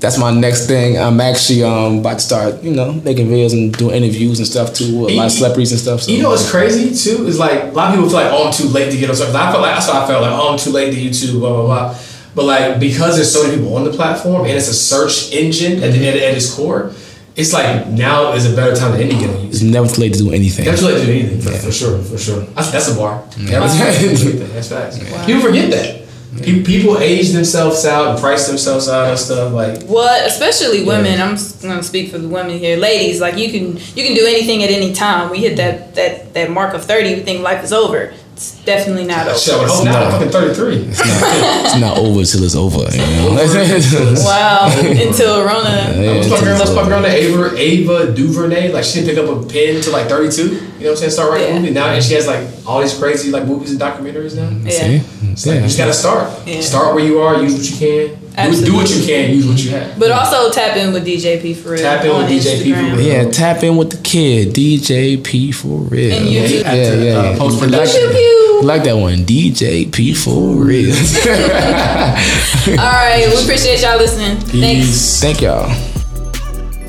that's 0.00 0.16
my 0.18 0.30
next 0.30 0.66
thing. 0.66 0.98
I'm 0.98 1.20
actually 1.20 1.64
um 1.64 1.98
about 1.98 2.14
to 2.14 2.20
start, 2.20 2.62
you 2.62 2.72
know, 2.72 2.92
making 2.92 3.26
videos 3.28 3.52
and 3.52 3.72
doing 3.76 3.96
interviews 3.96 4.38
and 4.38 4.46
stuff 4.46 4.74
too 4.74 5.00
with 5.00 5.10
a 5.10 5.16
lot 5.16 5.26
of 5.26 5.32
celebrities 5.32 5.72
and 5.72 5.80
stuff. 5.80 6.02
So 6.02 6.12
You 6.12 6.22
know 6.22 6.30
what's 6.30 6.50
crazy 6.50 6.94
too 6.94 7.26
is 7.26 7.38
like 7.38 7.62
a 7.64 7.66
lot 7.72 7.88
of 7.88 7.94
people 7.94 8.08
feel 8.10 8.20
like 8.20 8.32
oh 8.32 8.46
I'm 8.46 8.52
too 8.52 8.68
late 8.68 8.92
to 8.92 8.98
get 8.98 9.10
on 9.10 9.16
something. 9.16 9.34
I 9.34 9.50
felt 9.50 9.62
like 9.62 9.74
that's 9.74 9.88
what 9.88 9.96
I 9.96 10.06
felt 10.06 10.22
like 10.22 10.32
oh 10.32 10.52
I'm 10.52 10.58
too 10.58 10.70
late 10.70 10.94
to 10.94 11.00
YouTube 11.00 11.40
blah 11.40 11.52
blah 11.52 11.64
blah. 11.64 11.98
But 12.34 12.44
like 12.44 12.80
because 12.80 13.16
there's 13.16 13.32
so 13.32 13.42
many 13.42 13.56
people 13.56 13.74
on 13.74 13.84
the 13.84 13.90
platform 13.90 14.42
and 14.42 14.52
it's 14.52 14.68
a 14.68 14.74
search 14.74 15.32
engine 15.32 15.82
at, 15.82 15.92
the, 15.92 16.06
at, 16.06 16.16
at 16.16 16.36
its 16.36 16.54
core, 16.54 16.92
it's 17.38 17.52
like 17.52 17.86
now 17.88 18.32
is 18.34 18.52
a 18.52 18.54
better 18.56 18.74
time 18.76 18.92
than 18.92 19.00
any 19.02 19.14
to 19.14 19.18
get 19.20 19.30
on 19.30 19.46
it's 19.46 19.62
never 19.62 19.86
too 19.88 20.00
late 20.02 20.12
to 20.14 20.18
do 20.18 20.32
anything. 20.32 20.64
Never 20.66 20.76
too 20.76 20.86
late 20.86 21.00
to 21.00 21.06
do 21.06 21.12
anything 21.12 21.40
for, 21.40 21.52
for 21.58 21.72
sure 21.72 21.98
for 22.02 22.18
sure. 22.18 22.40
That's, 22.56 22.70
that's 22.72 22.88
a 22.88 22.94
bar. 22.96 23.24
Never 23.38 23.66
too 23.68 23.84
late 23.84 23.94
to 23.94 24.00
do 24.00 24.08
anything. 24.30 24.52
That's 24.54 24.68
facts. 24.68 24.98
People 25.26 25.42
forget 25.42 25.70
that. 25.70 26.08
Pe- 26.42 26.62
People 26.62 26.98
age 26.98 27.30
themselves 27.32 27.86
out 27.86 28.10
and 28.10 28.20
price 28.20 28.46
themselves 28.46 28.86
out 28.88 29.08
and 29.10 29.18
stuff 29.18 29.52
like. 29.52 29.82
What, 29.84 30.26
especially 30.26 30.84
women. 30.84 31.20
I'm 31.20 31.36
gonna 31.62 31.82
speak 31.82 32.10
for 32.12 32.18
the 32.18 32.28
women 32.28 32.58
here, 32.58 32.76
ladies. 32.76 33.20
Like 33.20 33.38
you 33.38 33.50
can 33.50 33.76
you 33.96 34.02
can 34.06 34.14
do 34.14 34.26
anything 34.26 34.62
at 34.62 34.70
any 34.70 34.92
time. 34.92 35.30
We 35.30 35.38
hit 35.38 35.56
that 35.56 35.94
that 35.94 36.34
that 36.34 36.50
mark 36.50 36.74
of 36.74 36.84
thirty, 36.84 37.14
we 37.14 37.20
think 37.20 37.40
life 37.42 37.64
is 37.64 37.72
over. 37.72 38.12
It's 38.38 38.54
definitely 38.62 39.04
not 39.04 39.36
Shit, 39.36 39.52
I 39.54 39.56
would 39.58 39.64
over. 39.66 39.74
hope 39.74 39.84
not. 39.86 40.02
I'm 40.02 40.10
fucking 40.12 40.30
33. 40.30 40.76
It's 40.94 40.98
not, 41.02 41.66
it's 41.66 41.80
not 41.80 41.98
over 41.98 42.22
till 42.22 42.44
it's 42.44 42.54
over. 42.54 42.86
You 42.94 43.02
know? 43.02 43.34
Wow, 44.24 44.70
until 44.78 45.44
Rona. 45.44 45.90
Yeah, 45.98 46.14
What's 46.18 46.28
my 46.30 46.36
it's 46.36 46.44
girl? 46.44 46.58
What's 46.58 46.70
my 46.72 46.80
over. 46.82 46.90
girl? 46.90 47.02
named 47.02 47.14
Ava 47.14 47.56
Ava 47.58 48.12
DuVernay. 48.14 48.70
Like 48.70 48.84
she 48.84 49.00
didn't 49.00 49.16
pick 49.16 49.18
up 49.24 49.44
a 49.44 49.48
pen 49.48 49.82
to 49.82 49.90
like 49.90 50.06
32. 50.08 50.42
You 50.42 50.50
know 50.54 50.60
what 50.60 50.90
I'm 50.90 50.96
saying? 50.98 51.10
Start 51.10 51.32
writing 51.32 51.48
Yeah. 51.48 51.56
a 51.56 51.60
movie 51.60 51.72
now, 51.74 51.86
and 51.90 52.04
she 52.04 52.14
has 52.14 52.28
like 52.28 52.46
all 52.64 52.80
these 52.80 52.96
crazy 52.96 53.32
like 53.32 53.44
movies 53.44 53.72
and 53.72 53.80
documentaries 53.80 54.36
now. 54.36 54.48
Yeah. 54.62 54.70
See? 54.70 55.02
It's 55.32 55.44
like, 55.46 55.56
you 55.56 55.60
just 55.62 55.76
gotta 55.78 55.92
start. 55.92 56.30
Yeah. 56.46 56.60
Start 56.60 56.94
where 56.94 57.04
you 57.04 57.18
are. 57.18 57.42
Use 57.42 57.54
what 57.58 57.68
you 57.68 57.76
can. 57.76 58.27
Do, 58.38 58.64
do 58.66 58.74
what 58.76 58.88
you 58.88 59.04
can. 59.04 59.30
Use 59.34 59.46
what 59.48 59.58
you 59.58 59.70
have. 59.70 59.98
But 59.98 60.12
also 60.12 60.50
tap 60.50 60.76
in 60.76 60.92
with 60.92 61.04
DJP 61.06 61.56
for 61.56 61.70
real. 61.70 61.82
Tap 61.82 62.04
in 62.04 62.16
with 62.16 62.30
DJP 62.30 62.58
for 62.58 62.80
Instagram. 62.80 62.96
real. 62.96 63.06
Yeah, 63.06 63.30
tap 63.30 63.62
in 63.64 63.76
with 63.76 63.90
the 63.90 63.96
kid, 63.98 64.54
DJ 64.54 65.22
P 65.24 65.50
for 65.50 65.80
real. 65.80 66.14
And 66.16 66.26
YouTube. 66.26 66.62
Yeah, 66.62 66.74
yeah, 66.74 66.94
yeah. 66.94 67.18
Uh, 67.18 67.36
post-production. 67.38 68.00
Pew, 68.00 68.10
pew. 68.10 68.60
Like 68.62 68.84
that 68.84 68.96
one, 68.96 69.18
DJ 69.18 69.92
P 69.92 70.14
for 70.14 70.64
real. 70.64 70.94
All 72.68 72.76
right, 72.76 73.26
we 73.28 73.42
appreciate 73.42 73.82
y'all 73.82 73.98
listening. 73.98 74.36
Thanks. 74.38 75.20
Thank 75.20 75.40
y'all. 75.42 75.68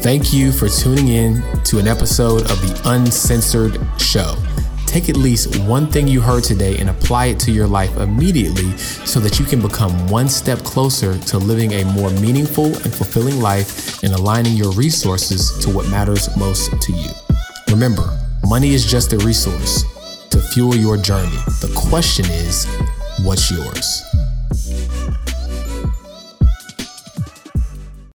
Thank 0.02 0.32
you 0.32 0.52
for 0.52 0.70
tuning 0.70 1.10
in 1.10 1.43
to 1.66 1.80
an 1.80 1.88
episode 1.88 2.43
of 2.50 2.62
the 2.62 2.82
Uncensored 2.86 3.80
Show. 4.00 4.36
Take 4.90 5.08
at 5.08 5.18
least 5.18 5.56
one 5.68 5.86
thing 5.86 6.08
you 6.08 6.20
heard 6.20 6.44
today 6.44 6.80
and 6.80 6.90
apply 6.90 7.28
it 7.28 7.40
to 7.42 7.52
your 7.52 7.68
life 7.68 7.96
immediately 7.98 8.76
so 9.06 9.20
that 9.20 9.38
you 9.38 9.46
can 9.46 9.62
become 9.62 9.92
one 10.08 10.28
step 10.28 10.58
closer 10.64 11.16
to 11.16 11.38
living 11.38 11.74
a 11.74 11.86
more 11.86 12.10
meaningful 12.10 12.66
and 12.66 12.92
fulfilling 12.92 13.40
life 13.40 14.02
and 14.04 14.14
aligning 14.14 14.54
your 14.54 14.72
resources 14.72 15.64
to 15.64 15.70
what 15.70 15.88
matters 15.90 16.36
most 16.38 16.72
to 16.82 16.92
you. 16.92 17.12
Remember, 17.70 18.18
money 18.48 18.74
is 18.74 18.84
just 18.84 19.14
a 19.14 19.18
resource 19.20 19.84
to 20.32 20.42
fuel 20.42 20.76
your 20.76 20.98
journey. 20.98 21.38
The 21.62 21.72
question 21.78 22.26
is, 22.26 22.66
what's 23.24 23.52
yours? 23.52 24.09